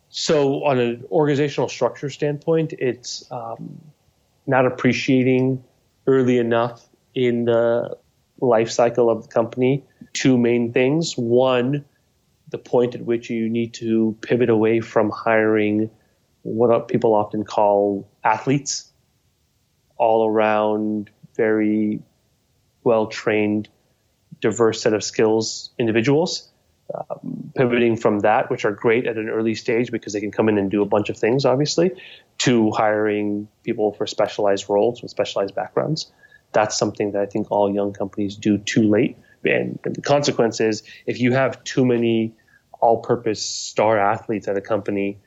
[0.09, 3.79] So, on an organizational structure standpoint, it's um,
[4.47, 5.63] not appreciating
[6.07, 6.83] early enough
[7.13, 7.97] in the
[8.41, 9.83] life cycle of the company
[10.13, 11.13] two main things.
[11.17, 11.85] One,
[12.49, 15.89] the point at which you need to pivot away from hiring
[16.41, 18.91] what people often call athletes,
[19.97, 22.01] all around very
[22.83, 23.69] well trained,
[24.41, 26.49] diverse set of skills individuals
[26.95, 30.49] um, pivoting from that, which are great at an early stage because they can come
[30.49, 31.91] in and do a bunch of things, obviously,
[32.39, 36.11] to hiring people for specialized roles with specialized backgrounds.
[36.51, 39.17] That's something that I think all young companies do too late.
[39.45, 42.33] And, the consequence is if you have too many
[42.81, 45.19] all purpose star athletes at a company,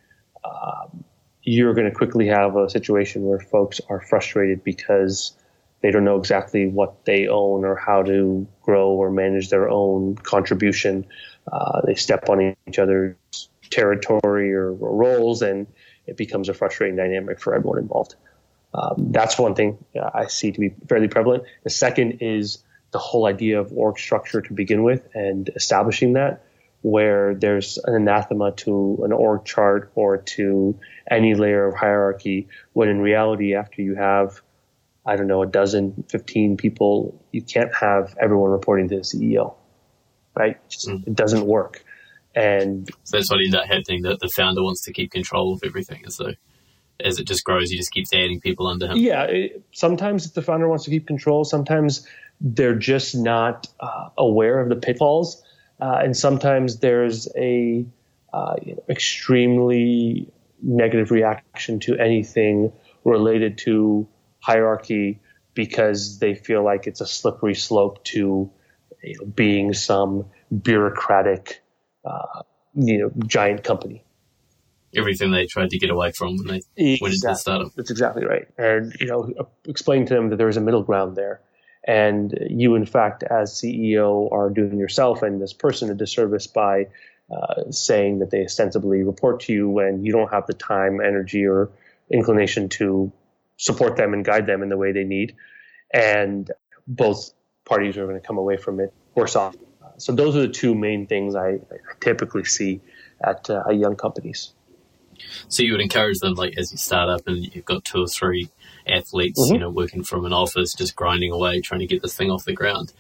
[0.44, 1.04] um,
[1.42, 5.36] you're going to quickly have a situation where folks are frustrated because
[5.82, 10.14] they don't know exactly what they own or how to grow or manage their own
[10.14, 11.06] contribution
[11.50, 13.16] uh, they step on each other's
[13.70, 15.66] territory or, or, roles, and
[16.06, 18.14] it becomes a frustrating dynamic for everyone involved.
[18.74, 19.84] Um, that's one thing
[20.14, 21.44] I see to be fairly prevalent.
[21.64, 26.44] The second is the whole idea of org structure to begin with and establishing that,
[26.82, 30.78] where there's an anathema to an org chart or to
[31.10, 34.40] any layer of hierarchy, when in reality, after you have
[35.04, 39.56] I don't know, a dozen, 15 people, you can't have everyone reporting to the CEO
[40.34, 40.58] right?
[40.70, 41.06] Mm.
[41.06, 41.84] It doesn't work.
[42.34, 45.60] And so that's what ends up happening that the founder wants to keep control of
[45.64, 46.02] everything.
[46.04, 46.32] And so
[46.98, 48.96] as it just grows, he just keeps adding people under him.
[48.96, 49.24] Yeah.
[49.24, 51.44] It, sometimes the founder wants to keep control.
[51.44, 52.06] Sometimes
[52.40, 55.42] they're just not uh, aware of the pitfalls.
[55.80, 57.84] Uh, and sometimes there's a
[58.32, 62.72] uh, you know, extremely negative reaction to anything
[63.04, 64.08] related to
[64.42, 65.20] hierarchy
[65.54, 68.50] because they feel like it's a slippery slope to
[69.02, 70.26] you know, being some
[70.62, 71.62] bureaucratic,
[72.04, 72.42] uh,
[72.74, 74.04] you know, giant company.
[74.94, 76.98] Everything they tried to get away from when they exactly.
[77.00, 77.72] went into the startup.
[77.74, 78.46] That's exactly right.
[78.58, 79.32] And, you know,
[79.66, 81.40] explain to them that there is a middle ground there.
[81.84, 86.88] And you, in fact, as CEO, are doing yourself and this person a disservice by
[87.30, 91.46] uh, saying that they ostensibly report to you when you don't have the time, energy,
[91.46, 91.70] or
[92.10, 93.10] inclination to
[93.62, 95.36] support them and guide them in the way they need.
[95.94, 96.50] And
[96.86, 97.32] both
[97.64, 99.54] parties are going to come away from it worse off.
[99.98, 102.80] So those are the two main things I, I typically see
[103.22, 104.52] at uh, young companies.
[105.46, 108.08] So you would encourage them, like as you start up and you've got two or
[108.08, 108.50] three
[108.84, 109.54] athletes, mm-hmm.
[109.54, 112.44] you know, working from an office, just grinding away, trying to get this thing off
[112.44, 112.92] the ground.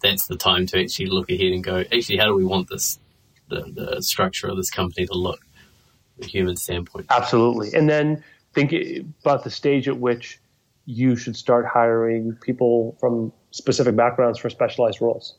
[0.00, 3.00] That's the time to actually look ahead and go, actually, how do we want this,
[3.48, 5.40] the, the structure of this company to look,
[6.14, 7.06] from a human standpoint?
[7.10, 7.74] Absolutely.
[7.74, 8.22] And then
[8.56, 8.72] think
[9.20, 10.40] about the stage at which
[10.86, 15.36] you should start hiring people from specific backgrounds for specialized roles.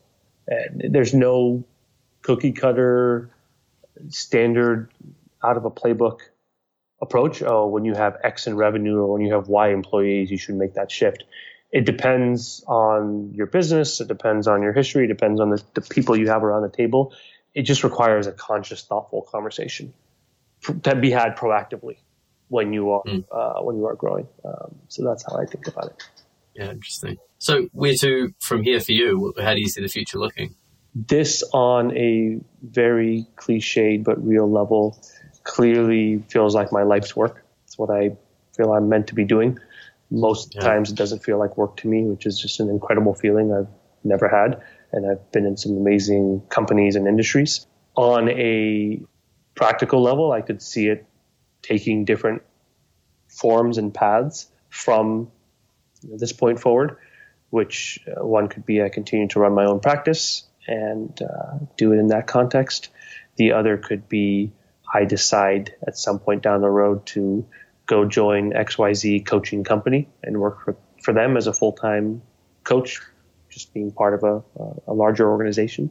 [0.48, 1.66] And there's no
[2.22, 3.32] cookie cutter
[4.10, 4.92] standard
[5.44, 6.20] out of a playbook
[7.02, 7.42] approach.
[7.42, 10.56] Oh, when you have X in revenue or when you have Y employees, you should
[10.56, 11.24] make that shift.
[11.72, 14.00] It depends on your business.
[14.00, 15.06] It depends on your history.
[15.06, 17.14] It depends on the, the people you have around the table.
[17.56, 19.94] It just requires a conscious, thoughtful conversation
[20.84, 21.98] to be had proactively
[22.50, 23.24] when you are mm.
[23.32, 24.28] uh, when you are growing.
[24.46, 26.04] Um, so that's how I think about it.
[26.56, 27.18] Yeah, interesting.
[27.40, 29.34] So, where to from here for you?
[29.40, 30.56] How do you see the future looking?
[30.96, 35.00] This, on a very cliched but real level,
[35.44, 37.46] clearly feels like my life's work.
[37.66, 38.18] It's what I
[38.56, 39.60] feel I'm meant to be doing.
[40.10, 40.62] Most yeah.
[40.62, 43.68] times it doesn't feel like work to me, which is just an incredible feeling I've
[44.04, 44.62] never had.
[44.92, 47.68] And I've been in some amazing companies and industries.
[47.96, 49.02] On a
[49.54, 51.06] practical level, I could see it
[51.62, 52.44] taking different
[53.28, 55.32] forms and paths from
[56.04, 56.98] this point forward,
[57.50, 61.94] which uh, one could be I continue to run my own practice and uh, do
[61.94, 62.90] it in that context.
[63.38, 64.54] The other could be
[64.94, 67.46] I decide at some point down the road to
[67.86, 72.22] go join XYZ coaching company and work for, for them as a full time
[72.64, 73.02] coach,
[73.50, 74.44] just being part of a,
[74.88, 75.90] a larger organization.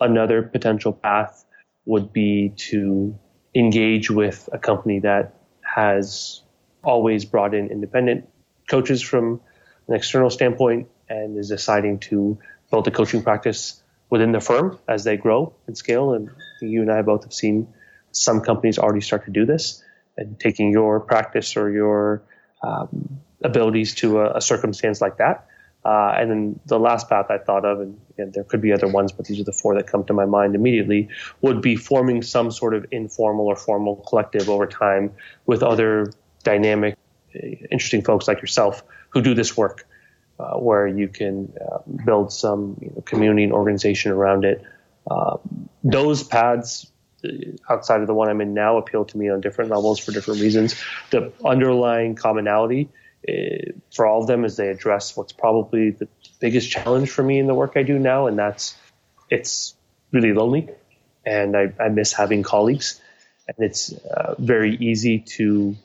[0.00, 1.44] Another potential path
[1.84, 3.18] would be to
[3.54, 6.42] engage with a company that has
[6.82, 8.28] always brought in independent
[8.68, 9.40] coaches from
[9.88, 12.38] an external standpoint and is deciding to
[12.70, 16.14] build a coaching practice within the firm as they grow and scale.
[16.14, 16.30] And
[16.60, 17.68] you and I both have seen
[18.12, 19.82] some companies already start to do this
[20.16, 22.22] and taking your practice or your
[22.62, 25.46] um, abilities to a, a, circumstance like that.
[25.84, 28.86] Uh, and then the last path I thought of, and, and, there could be other
[28.86, 31.08] ones, but these are the four that come to my mind immediately,
[31.40, 35.10] would be forming some sort of informal or formal collective over time
[35.46, 36.12] with other
[36.44, 36.96] dynamic,
[37.34, 39.84] interesting folks like yourself who do this work,
[40.38, 44.62] uh, where you can uh, build some you know, community and organization around it.
[45.10, 45.36] Uh,
[45.82, 46.86] those paths
[47.68, 50.40] outside of the one I'm in now appeal to me on different levels for different
[50.40, 50.80] reasons.
[51.10, 52.88] The underlying commonality
[53.28, 56.08] uh, for all of them is they address what's probably the
[56.40, 58.74] biggest challenge for me in the work I do now, and that's
[59.30, 59.74] it's
[60.12, 60.68] really lonely,
[61.24, 63.00] and I, I miss having colleagues,
[63.48, 65.76] and it's uh, very easy to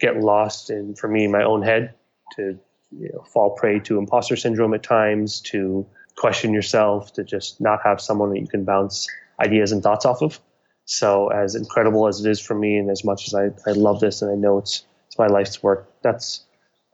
[0.00, 1.94] get lost in, for me, in my own head,
[2.36, 2.58] to
[2.90, 5.86] you know, fall prey to imposter syndrome at times, to
[6.16, 9.08] question yourself, to just not have someone that you can bounce
[9.40, 10.40] ideas and thoughts off of.
[10.84, 14.00] So as incredible as it is for me, and as much as I, I love
[14.00, 16.44] this and I know it's it's my life's work, that's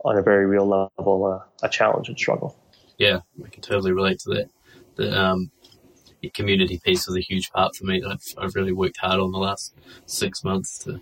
[0.04, 2.56] on a very real level uh, a challenge and struggle.
[2.98, 4.50] Yeah, I can totally relate to that.
[4.96, 5.50] The um,
[6.34, 9.32] community piece was a huge part for me that I've, I've really worked hard on
[9.32, 9.74] the last
[10.06, 11.00] six months to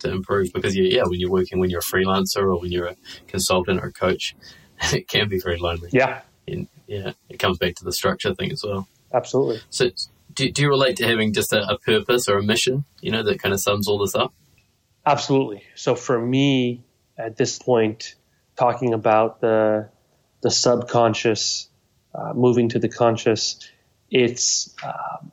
[0.00, 2.88] to improve because you, yeah, when you're working, when you're a freelancer or when you're
[2.88, 2.96] a
[3.26, 4.34] consultant or a coach,
[4.92, 5.88] it can be very lonely.
[5.92, 8.88] Yeah, and yeah, it comes back to the structure thing as well.
[9.12, 9.60] Absolutely.
[9.70, 9.90] So,
[10.32, 13.22] do, do you relate to having just a, a purpose or a mission, you know,
[13.22, 14.34] that kind of sums all this up?
[15.06, 15.62] Absolutely.
[15.74, 16.82] So for me,
[17.16, 18.14] at this point,
[18.56, 19.88] talking about the
[20.42, 21.68] the subconscious
[22.14, 23.58] uh, moving to the conscious,
[24.10, 25.32] it's um,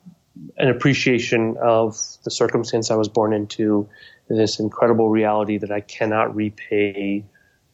[0.56, 3.88] an appreciation of the circumstance I was born into,
[4.28, 7.24] this incredible reality that I cannot repay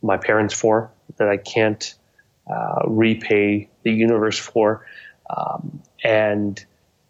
[0.02, 1.94] my parents for, that I can't
[2.50, 4.84] uh, repay the universe for,
[5.30, 6.64] um, and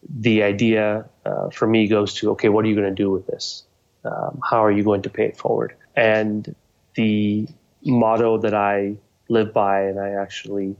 [0.08, 3.26] the idea uh, for me goes to okay, what are you going to do with
[3.26, 3.64] this?
[4.04, 5.74] Um, how are you going to pay it forward?
[5.96, 6.54] And
[6.94, 7.48] the
[7.84, 8.96] motto that I
[9.28, 10.76] live by, and I actually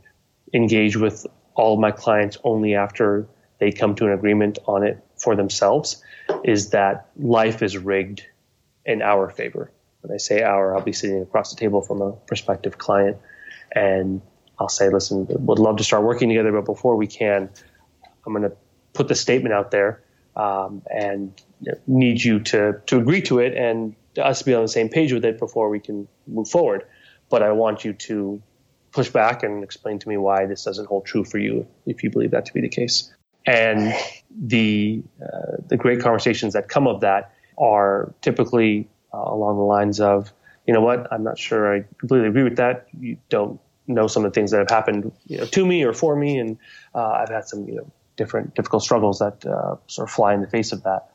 [0.52, 3.26] engage with all my clients only after
[3.58, 6.02] they come to an agreement on it for themselves,
[6.44, 8.24] is that life is rigged
[8.84, 9.70] in our favor.
[10.00, 13.18] When I say our, I'll be sitting across the table from a prospective client,
[13.72, 14.22] and
[14.58, 17.50] I'll say, listen, would love to start working together, but before we can,
[18.26, 18.56] I'm going to
[18.92, 20.02] put the statement out there
[20.36, 21.40] um, and
[21.86, 25.12] need you to to agree to it and us to be on the same page
[25.12, 26.84] with it before we can move forward.
[27.28, 28.42] But I want you to
[28.92, 32.10] push back and explain to me why this doesn't hold true for you if you
[32.10, 33.12] believe that to be the case.
[33.46, 33.94] And
[34.30, 40.00] the uh, the great conversations that come of that are typically uh, along the lines
[40.00, 40.32] of,
[40.66, 42.88] you know what, I'm not sure I completely agree with that.
[42.98, 45.92] You don't know some of the things that have happened you know, to me or
[45.92, 46.58] for me, and
[46.94, 50.42] uh, I've had some you know different difficult struggles that uh, sort of fly in
[50.42, 51.10] the face of that.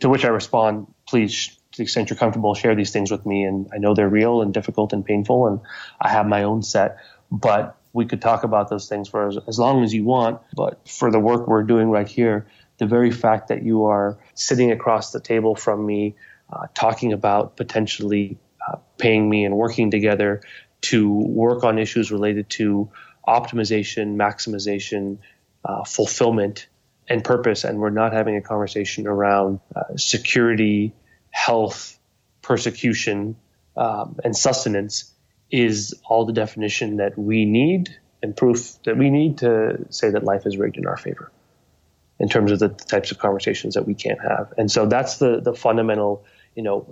[0.00, 3.42] To which I respond, please, to the extent you're comfortable, share these things with me.
[3.42, 5.60] And I know they're real and difficult and painful, and
[6.00, 6.98] I have my own set.
[7.32, 10.40] But we could talk about those things for as, as long as you want.
[10.54, 12.46] But for the work we're doing right here,
[12.78, 16.14] the very fact that you are sitting across the table from me,
[16.52, 20.42] uh, talking about potentially uh, paying me and working together
[20.82, 22.90] to work on issues related to
[23.26, 25.18] optimization, maximization,
[25.64, 26.68] uh, fulfillment
[27.08, 30.94] and purpose, and we're not having a conversation around uh, security,
[31.34, 31.98] health,
[32.42, 33.34] persecution,
[33.76, 35.12] um, and sustenance,
[35.50, 37.90] is all the definition that we need
[38.22, 41.32] and proof that we need to say that life is rigged in our favor
[42.20, 44.54] in terms of the types of conversations that we can't have.
[44.56, 46.24] And so that's the the fundamental
[46.54, 46.86] you know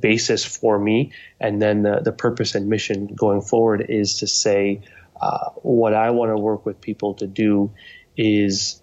[0.00, 4.80] basis for me and then the, the purpose and mission going forward is to say
[5.20, 7.72] uh, what i want to work with people to do
[8.16, 8.82] is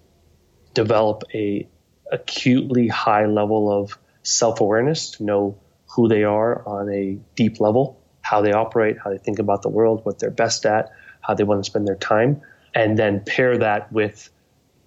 [0.72, 1.68] develop a
[2.10, 5.58] acutely high level of self-awareness to know
[5.94, 9.68] who they are on a deep level how they operate, how they think about the
[9.68, 10.90] world, what they're best at,
[11.20, 12.40] how they want to spend their time,
[12.74, 14.30] and then pair that with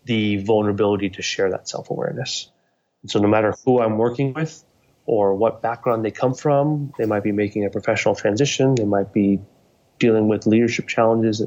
[0.06, 2.52] the vulnerability to share that self awareness.
[3.06, 4.64] So, no matter who I'm working with
[5.06, 9.14] or what background they come from, they might be making a professional transition, they might
[9.14, 9.40] be
[10.00, 11.42] dealing with leadership challenges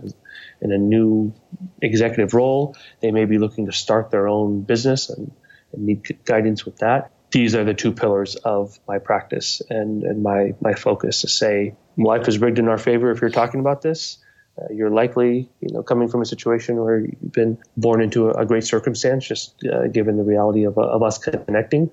[0.60, 1.34] in a new
[1.82, 5.32] executive role, they may be looking to start their own business and,
[5.72, 7.10] and need guidance with that.
[7.30, 11.74] These are the two pillars of my practice and, and my, my focus to say
[11.96, 14.18] life is rigged in our favor if you're talking about this
[14.60, 18.42] uh, you're likely, you know, coming from a situation where you've been born into a,
[18.42, 21.90] a great circumstance, just uh, given the reality of, of us connecting.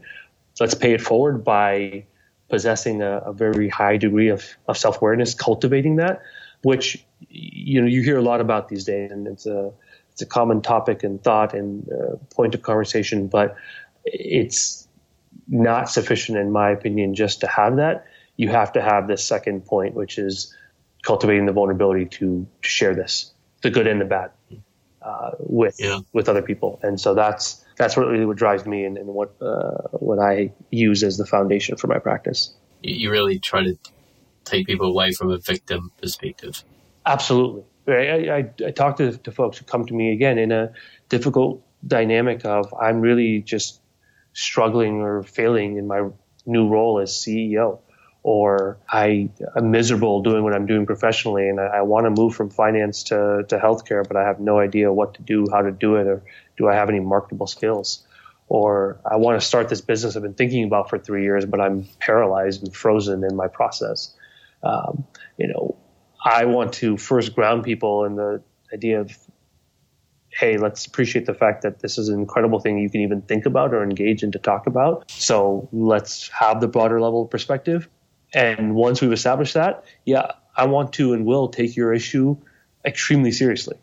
[0.59, 2.05] Let's pay it forward by
[2.49, 6.22] possessing a, a very high degree of, of self awareness, cultivating that,
[6.64, 9.72] which you know you hear a lot about these days, and it's a
[10.11, 13.55] it's a common topic and thought and uh, point of conversation, but
[14.03, 14.86] it's
[15.47, 18.05] not sufficient, in my opinion, just to have that.
[18.35, 20.53] You have to have this second point, which is
[21.03, 23.31] cultivating the vulnerability to, to share this,
[23.61, 24.31] the good and the bad,
[25.01, 25.99] uh, with yeah.
[26.14, 26.80] with other people.
[26.84, 30.51] And so that's that's what really what drives me and, and what uh, what I
[30.69, 32.53] use as the foundation for my practice.
[32.84, 33.77] You really try to
[34.43, 36.64] take people away from a victim perspective.
[37.05, 37.64] Absolutely.
[37.88, 40.73] I, I, I talk to, to folks who come to me again in a
[41.09, 43.81] difficult dynamic of I'm really just
[44.38, 46.07] struggling or failing in my
[46.45, 47.80] new role as CEO
[48.22, 52.35] or I am miserable doing what I'm doing professionally and I, I want to move
[52.35, 55.72] from finance to, to healthcare, but I have no idea what to do, how to
[55.72, 56.22] do it, or
[56.55, 58.05] do I have any marketable skills?
[58.47, 61.59] Or I want to start this business I've been thinking about for three years, but
[61.59, 64.14] I'm paralyzed and frozen in my process.
[64.61, 65.05] Um,
[65.38, 65.76] you know,
[66.23, 69.18] I want to first ground people in the idea of,
[70.38, 73.45] hey, let's appreciate the fact that this is an incredible thing you can even think
[73.45, 75.09] about or engage in to talk about.
[75.09, 77.89] So let's have the broader level of perspective
[78.34, 82.38] and once we've established that, yeah, I want to and will take your issue
[82.85, 83.77] extremely seriously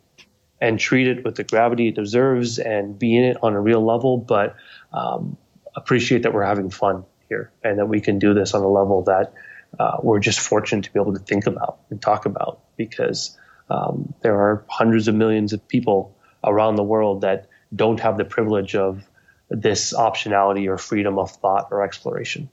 [0.60, 3.84] and treat it with the gravity it deserves and be in it on a real
[3.84, 4.56] level, but
[4.92, 5.36] um,
[5.74, 9.02] appreciate that we're having fun here and that we can do this on a level
[9.02, 9.32] that
[9.78, 13.36] uh, we're just fortunate to be able to think about and talk about because
[13.70, 18.24] um, there are hundreds of millions of people around the world that don't have the
[18.24, 19.02] privilege of
[19.50, 22.48] this optionality or freedom of thought or exploration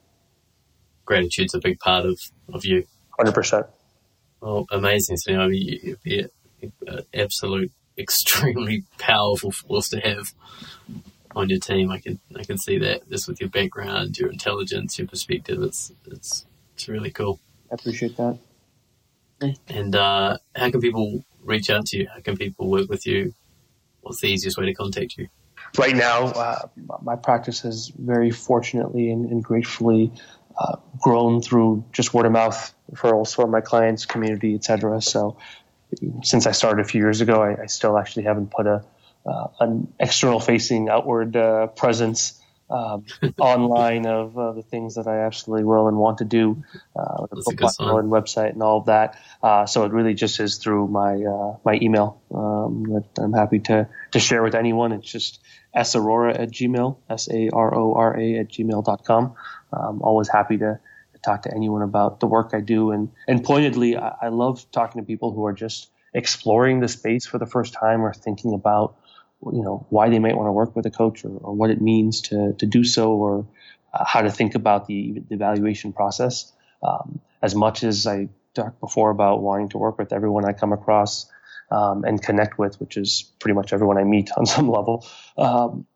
[1.12, 2.20] gratitude's a big part of,
[2.54, 2.86] of you.
[3.20, 3.68] 100%.
[4.40, 5.18] Well, amazing.
[5.18, 6.26] So, I mean, you'd be
[6.62, 10.34] an absolute, extremely powerful force to have
[11.36, 11.92] on your team.
[11.92, 15.62] I can, I can see that just with your background, your intelligence, your perspective.
[15.62, 16.46] It's, it's,
[16.76, 17.40] it's really cool.
[17.70, 18.40] I appreciate that.
[19.68, 22.08] And uh, how can people reach out to you?
[22.14, 23.34] How can people work with you?
[24.02, 25.28] What's the easiest way to contact you?
[25.78, 26.68] Right now, uh,
[27.02, 30.12] my practice has very fortunately and, and gratefully
[30.60, 35.02] uh, grown through just word of mouth referrals from my clients, community, etc.
[35.02, 35.38] So
[36.24, 38.84] since I started a few years ago, I, I still actually haven't put a
[39.26, 42.41] uh, an external facing outward uh, presence
[42.72, 43.06] um,
[43.40, 46.64] online of uh, the things that I absolutely will and want to do,
[46.96, 49.20] uh, the book and website and all of that.
[49.44, 53.60] Uh, so it really just is through my uh, my email um, that I'm happy
[53.60, 54.92] to to share with anyone.
[54.92, 55.40] It's just
[55.76, 59.36] sarora at gmail, s a r o r a at gmail.com.
[59.74, 60.80] I'm always happy to,
[61.14, 62.92] to, talk to anyone about the work I do.
[62.92, 67.26] And, and pointedly, I, I love talking to people who are just exploring the space
[67.26, 68.98] for the first time or thinking about,
[69.44, 71.82] you know, why they might want to work with a coach or, or what it
[71.82, 73.48] means to, to do so or
[73.94, 76.52] uh, how to think about the, the evaluation process.
[76.84, 80.74] Um, as much as I talked before about wanting to work with everyone I come
[80.74, 81.30] across
[81.72, 85.06] um, and connect with, which is pretty much everyone I meet on some level,
[85.38, 85.88] um,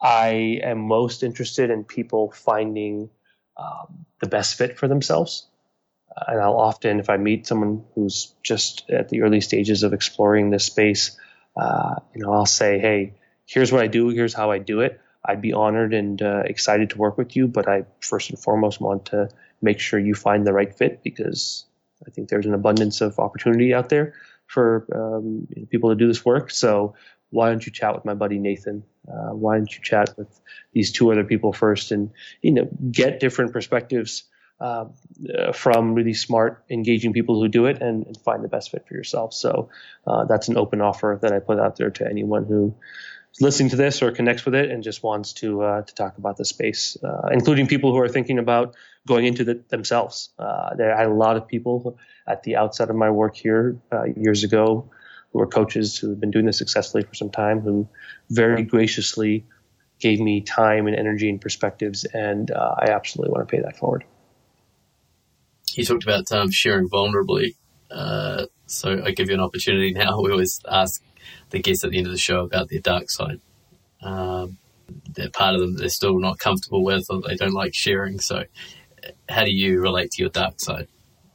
[0.00, 3.10] I am most interested in people finding
[3.56, 5.46] um, the best fit for themselves.
[6.26, 10.50] And I'll often, if I meet someone who's just at the early stages of exploring
[10.50, 11.16] this space,
[11.56, 13.14] uh, you know, I'll say, "Hey,
[13.46, 14.08] here's what I do.
[14.08, 15.00] Here's how I do it.
[15.24, 18.80] I'd be honored and uh, excited to work with you, but I first and foremost
[18.80, 19.28] want to
[19.60, 21.64] make sure you find the right fit because
[22.06, 24.14] I think there's an abundance of opportunity out there
[24.46, 26.50] for um, people to do this work.
[26.50, 26.94] So
[27.30, 28.82] why don't you chat with my buddy Nathan?
[29.08, 30.40] Uh, why don't you chat with
[30.72, 32.10] these two other people first and
[32.40, 34.24] you know get different perspectives
[34.62, 34.84] uh,
[35.52, 38.94] from really smart, engaging people who do it and, and find the best fit for
[38.94, 39.34] yourself.
[39.34, 39.70] So
[40.06, 42.74] uh, that's an open offer that I put out there to anyone who
[43.32, 46.18] is listening to this or connects with it and just wants to uh, to talk
[46.18, 48.76] about the space, uh, including people who are thinking about
[49.06, 50.30] going into it themselves.
[50.38, 53.80] Uh, there, I had a lot of people at the outset of my work here
[54.16, 54.90] years ago
[55.32, 57.88] who are coaches who have been doing this successfully for some time, who
[58.30, 59.46] very graciously
[59.98, 63.76] gave me time and energy and perspectives, and uh, I absolutely want to pay that
[63.76, 64.04] forward.
[65.76, 67.56] You talked about um, sharing vulnerably.
[67.90, 70.20] Uh, so I give you an opportunity now.
[70.20, 71.02] We always ask
[71.50, 73.40] the guests at the end of the show about their dark side.
[74.02, 74.58] Um,
[75.14, 78.18] that part of them that they're still not comfortable with or they don't like sharing.
[78.18, 78.44] So,
[79.28, 80.88] how do you relate to your dark side?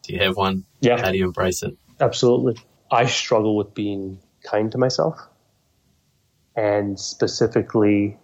[0.04, 0.66] Do you have one?
[0.80, 1.00] Yeah.
[1.00, 1.76] How do you embrace it?
[2.00, 2.58] Absolutely.
[2.92, 5.20] I struggle with being kind to myself.
[6.56, 8.18] And specifically,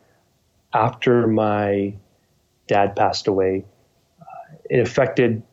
[0.73, 1.95] after my
[2.67, 3.65] dad passed away,
[4.21, 5.43] uh, it affected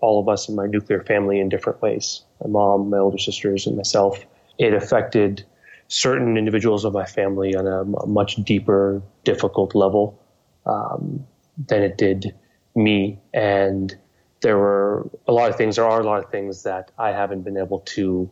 [0.00, 3.66] all of us in my nuclear family in different ways my mom, my older sisters,
[3.66, 4.24] and myself.
[4.58, 5.44] It affected
[5.88, 10.18] certain individuals of my family on a, much deeper, difficult level
[10.66, 11.26] um,
[11.66, 12.34] than it did
[12.74, 13.18] me.
[13.34, 13.96] And
[14.40, 17.42] there were a lot of things, there are a lot of things that I haven't
[17.42, 18.30] been able to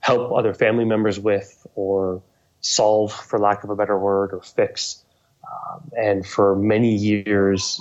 [0.00, 2.22] help other family members with or
[2.60, 5.04] solve, for lack of a better word, or fix.
[5.50, 7.80] Um, and for many years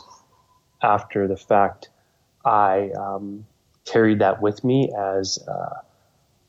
[0.81, 1.89] after the fact,
[2.45, 3.45] I um,
[3.85, 5.81] carried that with me as uh,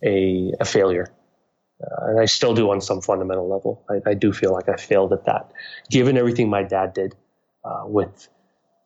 [0.02, 1.12] a, a, failure.
[1.82, 3.84] Uh, and I still do on some fundamental level.
[3.88, 5.50] I, I, do feel like I failed at that,
[5.90, 7.14] given everything my dad did
[7.64, 8.28] uh, with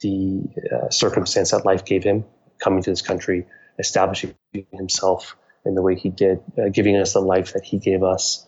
[0.00, 2.24] the uh, circumstance that life gave him,
[2.58, 3.46] coming to this country,
[3.78, 4.34] establishing
[4.72, 8.46] himself in the way he did, uh, giving us the life that he gave us,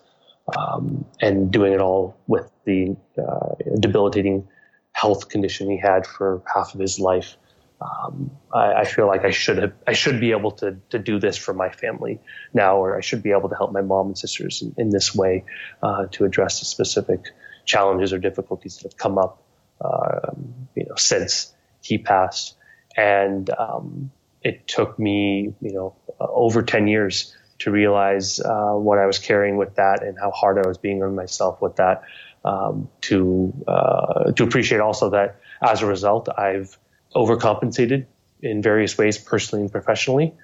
[0.57, 4.47] um, and doing it all with the uh, debilitating
[4.93, 7.37] health condition he had for half of his life.
[7.81, 11.21] Um, I, I, feel like I should have, I should be able to to do
[11.21, 12.21] this for my family
[12.55, 15.15] now, or I should be able to help my mom and sisters in, in this
[15.15, 15.45] way
[15.83, 17.21] uh, to address the specific
[17.67, 19.43] challenges or difficulties that have come up,
[19.81, 20.33] uh,
[20.75, 22.57] you know, since he passed.
[22.97, 24.11] And um,
[24.43, 29.59] it took me, you know, over ten years to realize uh, what I was carrying
[29.59, 32.05] with that and how hard I was being on myself with that.
[32.43, 36.79] Um, to uh, to appreciate also that as a result, I've
[37.17, 38.07] overcompensated
[38.43, 40.35] in various ways, personally and professionally,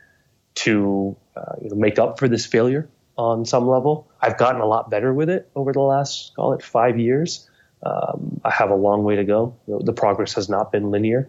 [0.54, 4.10] to uh, you know, make up for this failure on some level.
[4.20, 7.48] I've gotten a lot better with it over the last, call it, five years.
[7.82, 9.54] Um, I have a long way to go.
[9.66, 11.28] The progress has not been linear,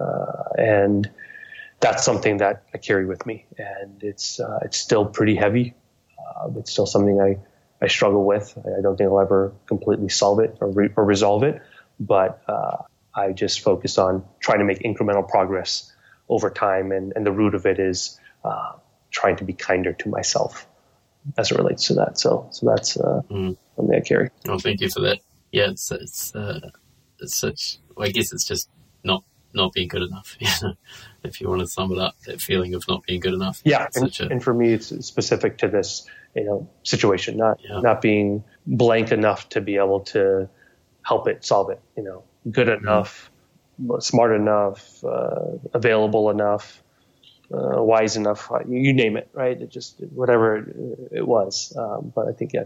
[0.00, 1.08] uh, and
[1.80, 5.74] that's something that I carry with me, and it's uh, it's still pretty heavy.
[6.18, 7.38] Uh, it's still something I,
[7.84, 8.56] I struggle with.
[8.58, 11.60] I don't think I'll ever completely solve it or, re- or resolve it,
[11.98, 12.76] but uh,
[13.20, 15.92] I just focus on trying to make incremental progress
[16.28, 18.72] over time, and, and the root of it is uh,
[19.10, 20.66] trying to be kinder to myself
[21.36, 22.18] as it relates to that.
[22.18, 23.56] So, so that's uh, mm.
[23.76, 24.30] something I carry.
[24.46, 25.18] Well, thank you for that.
[25.52, 26.70] Yeah, it's it's, uh,
[27.20, 27.78] it's such.
[27.96, 28.70] Well, I guess it's just
[29.04, 30.36] not not being good enough.
[30.38, 30.74] You know,
[31.24, 33.60] if you want to sum it up, that feeling of not being good enough.
[33.64, 37.80] Yeah, and, a, and, for me, it's specific to this you know situation, not yeah.
[37.80, 40.48] not being blank enough to be able to
[41.02, 41.80] help it, solve it.
[41.96, 42.86] You know, good mm-hmm.
[42.86, 43.30] enough,
[43.98, 46.82] smart enough, uh, available enough.
[47.52, 49.60] Uh, wise enough, you name it, right?
[49.60, 50.58] It just whatever
[51.10, 51.76] it, was.
[51.76, 52.62] Um, but I think yeah,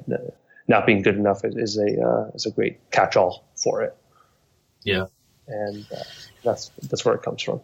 [0.69, 3.97] not being good enough is a uh, is a great catch-all for it.
[4.83, 5.07] Yeah,
[5.49, 6.03] and uh,
[6.43, 7.63] that's that's where it comes from.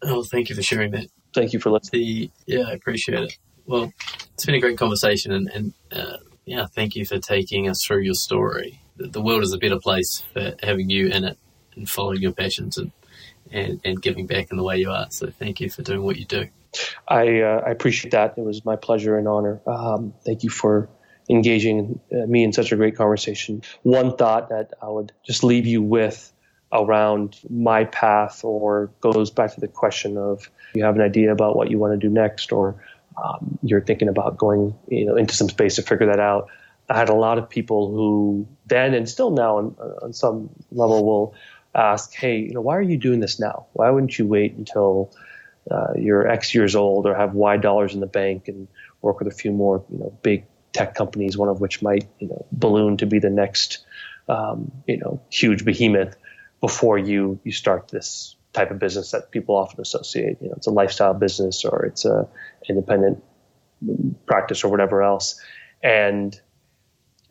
[0.00, 1.08] Oh, thank you for sharing that.
[1.34, 2.02] Thank you for listening.
[2.02, 3.38] The, yeah, I appreciate it.
[3.66, 3.92] Well,
[4.32, 6.16] it's been a great conversation, and, and uh,
[6.46, 8.81] yeah, thank you for taking us through your story.
[8.96, 11.38] The, world is a better place for having you in it
[11.76, 12.92] and following your passions and,
[13.50, 15.06] and, and giving back in the way you are.
[15.10, 16.48] So thank you for doing what you do.
[17.08, 18.34] I, uh, I appreciate that.
[18.36, 19.60] It was my pleasure and honor.
[19.66, 20.88] Um, thank you for
[21.28, 23.62] engaging uh, me in such a great conversation.
[23.82, 26.32] One thought that I would just leave you with
[26.72, 31.54] around my path or goes back to the question of you have an idea about
[31.54, 32.82] what you want to do next or
[33.22, 36.48] um, you're thinking about going you know into some space to figure that out
[36.88, 41.04] i had a lot of people who then and still now on, on some level
[41.04, 41.34] will
[41.74, 45.12] ask hey you know why are you doing this now why wouldn't you wait until
[45.70, 48.68] uh, you're x years old or have y dollars in the bank and
[49.00, 52.28] work with a few more you know big tech companies one of which might you
[52.28, 53.84] know balloon to be the next
[54.28, 56.16] um, you know huge behemoth
[56.60, 60.38] before you you start this type of business that people often associate.
[60.40, 62.28] You know, it's a lifestyle business or it's a
[62.68, 63.22] independent
[64.26, 65.40] practice or whatever else.
[65.82, 66.38] And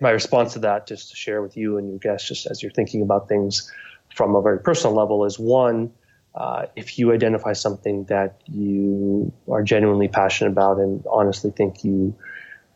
[0.02, 2.72] my response to that, just to share with you and your guests, just as you're
[2.72, 3.72] thinking about things
[4.16, 5.92] from a very personal level, is one,
[6.34, 12.16] uh, if you identify something that you are genuinely passionate about and honestly think you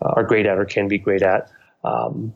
[0.01, 1.49] uh, are great at or can be great at,
[1.83, 2.33] um,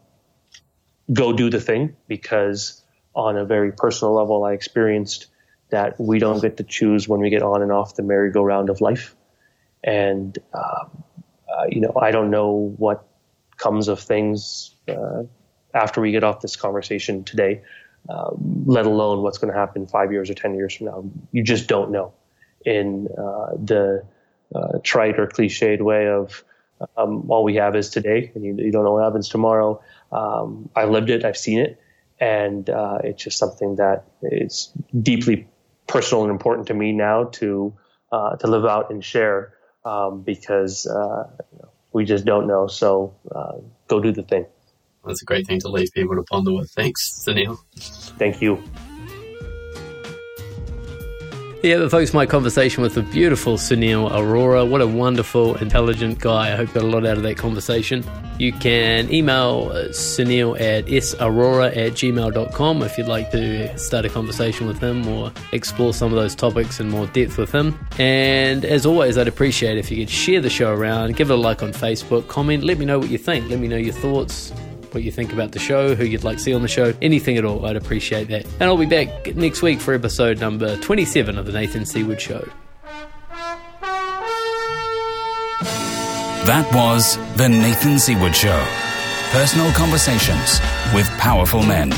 [1.13, 2.83] go do the thing because
[3.15, 5.27] on a very personal level, I experienced
[5.69, 8.81] that we don't get to choose when we get on and off the merry-go-round of
[8.81, 9.15] life.
[9.83, 11.03] And, um,
[11.47, 13.07] uh, you know, I don't know what
[13.57, 15.23] comes of things uh,
[15.73, 17.61] after we get off this conversation today,
[18.09, 21.05] um, let alone what's going to happen five years or 10 years from now.
[21.31, 22.13] You just don't know.
[22.65, 24.03] in uh, the
[24.55, 26.43] uh, trite or cliched way of
[26.97, 29.81] um, all we have is today, and you, you don't know what happens tomorrow.
[30.11, 31.79] Um, I lived it, I've seen it,
[32.19, 34.71] and uh, it's just something that is
[35.01, 35.47] deeply
[35.87, 37.73] personal and important to me now to
[38.11, 39.53] uh, to live out and share
[39.85, 41.29] um, because uh,
[41.93, 42.67] we just don't know.
[42.67, 43.53] So uh,
[43.87, 44.45] go do the thing.
[45.05, 46.71] That's a great thing to leave people to ponder with.
[46.71, 47.57] Thanks, Sunil.
[48.17, 48.61] Thank you.
[51.61, 54.69] Yeah, but folks, my conversation with the beautiful Sunil Arora.
[54.69, 56.53] What a wonderful, intelligent guy.
[56.53, 58.01] I hope you got a lot out of that conversation.
[58.37, 64.09] You can email uh, Sunil at sarora at gmail.com if you'd like to start a
[64.09, 67.77] conversation with him or explore some of those topics in more depth with him.
[67.97, 71.35] And as always, I'd appreciate if you could share the show around, give it a
[71.35, 74.53] like on Facebook, comment, let me know what you think, let me know your thoughts
[74.93, 77.37] what you think about the show, who you'd like to see on the show, anything
[77.37, 77.65] at all.
[77.65, 78.45] I'd appreciate that.
[78.45, 82.47] And I'll be back next week for episode number 27 of The Nathan Seaward Show.
[86.45, 88.65] That was The Nathan Seaward Show.
[89.31, 90.59] Personal conversations
[90.93, 91.91] with powerful men.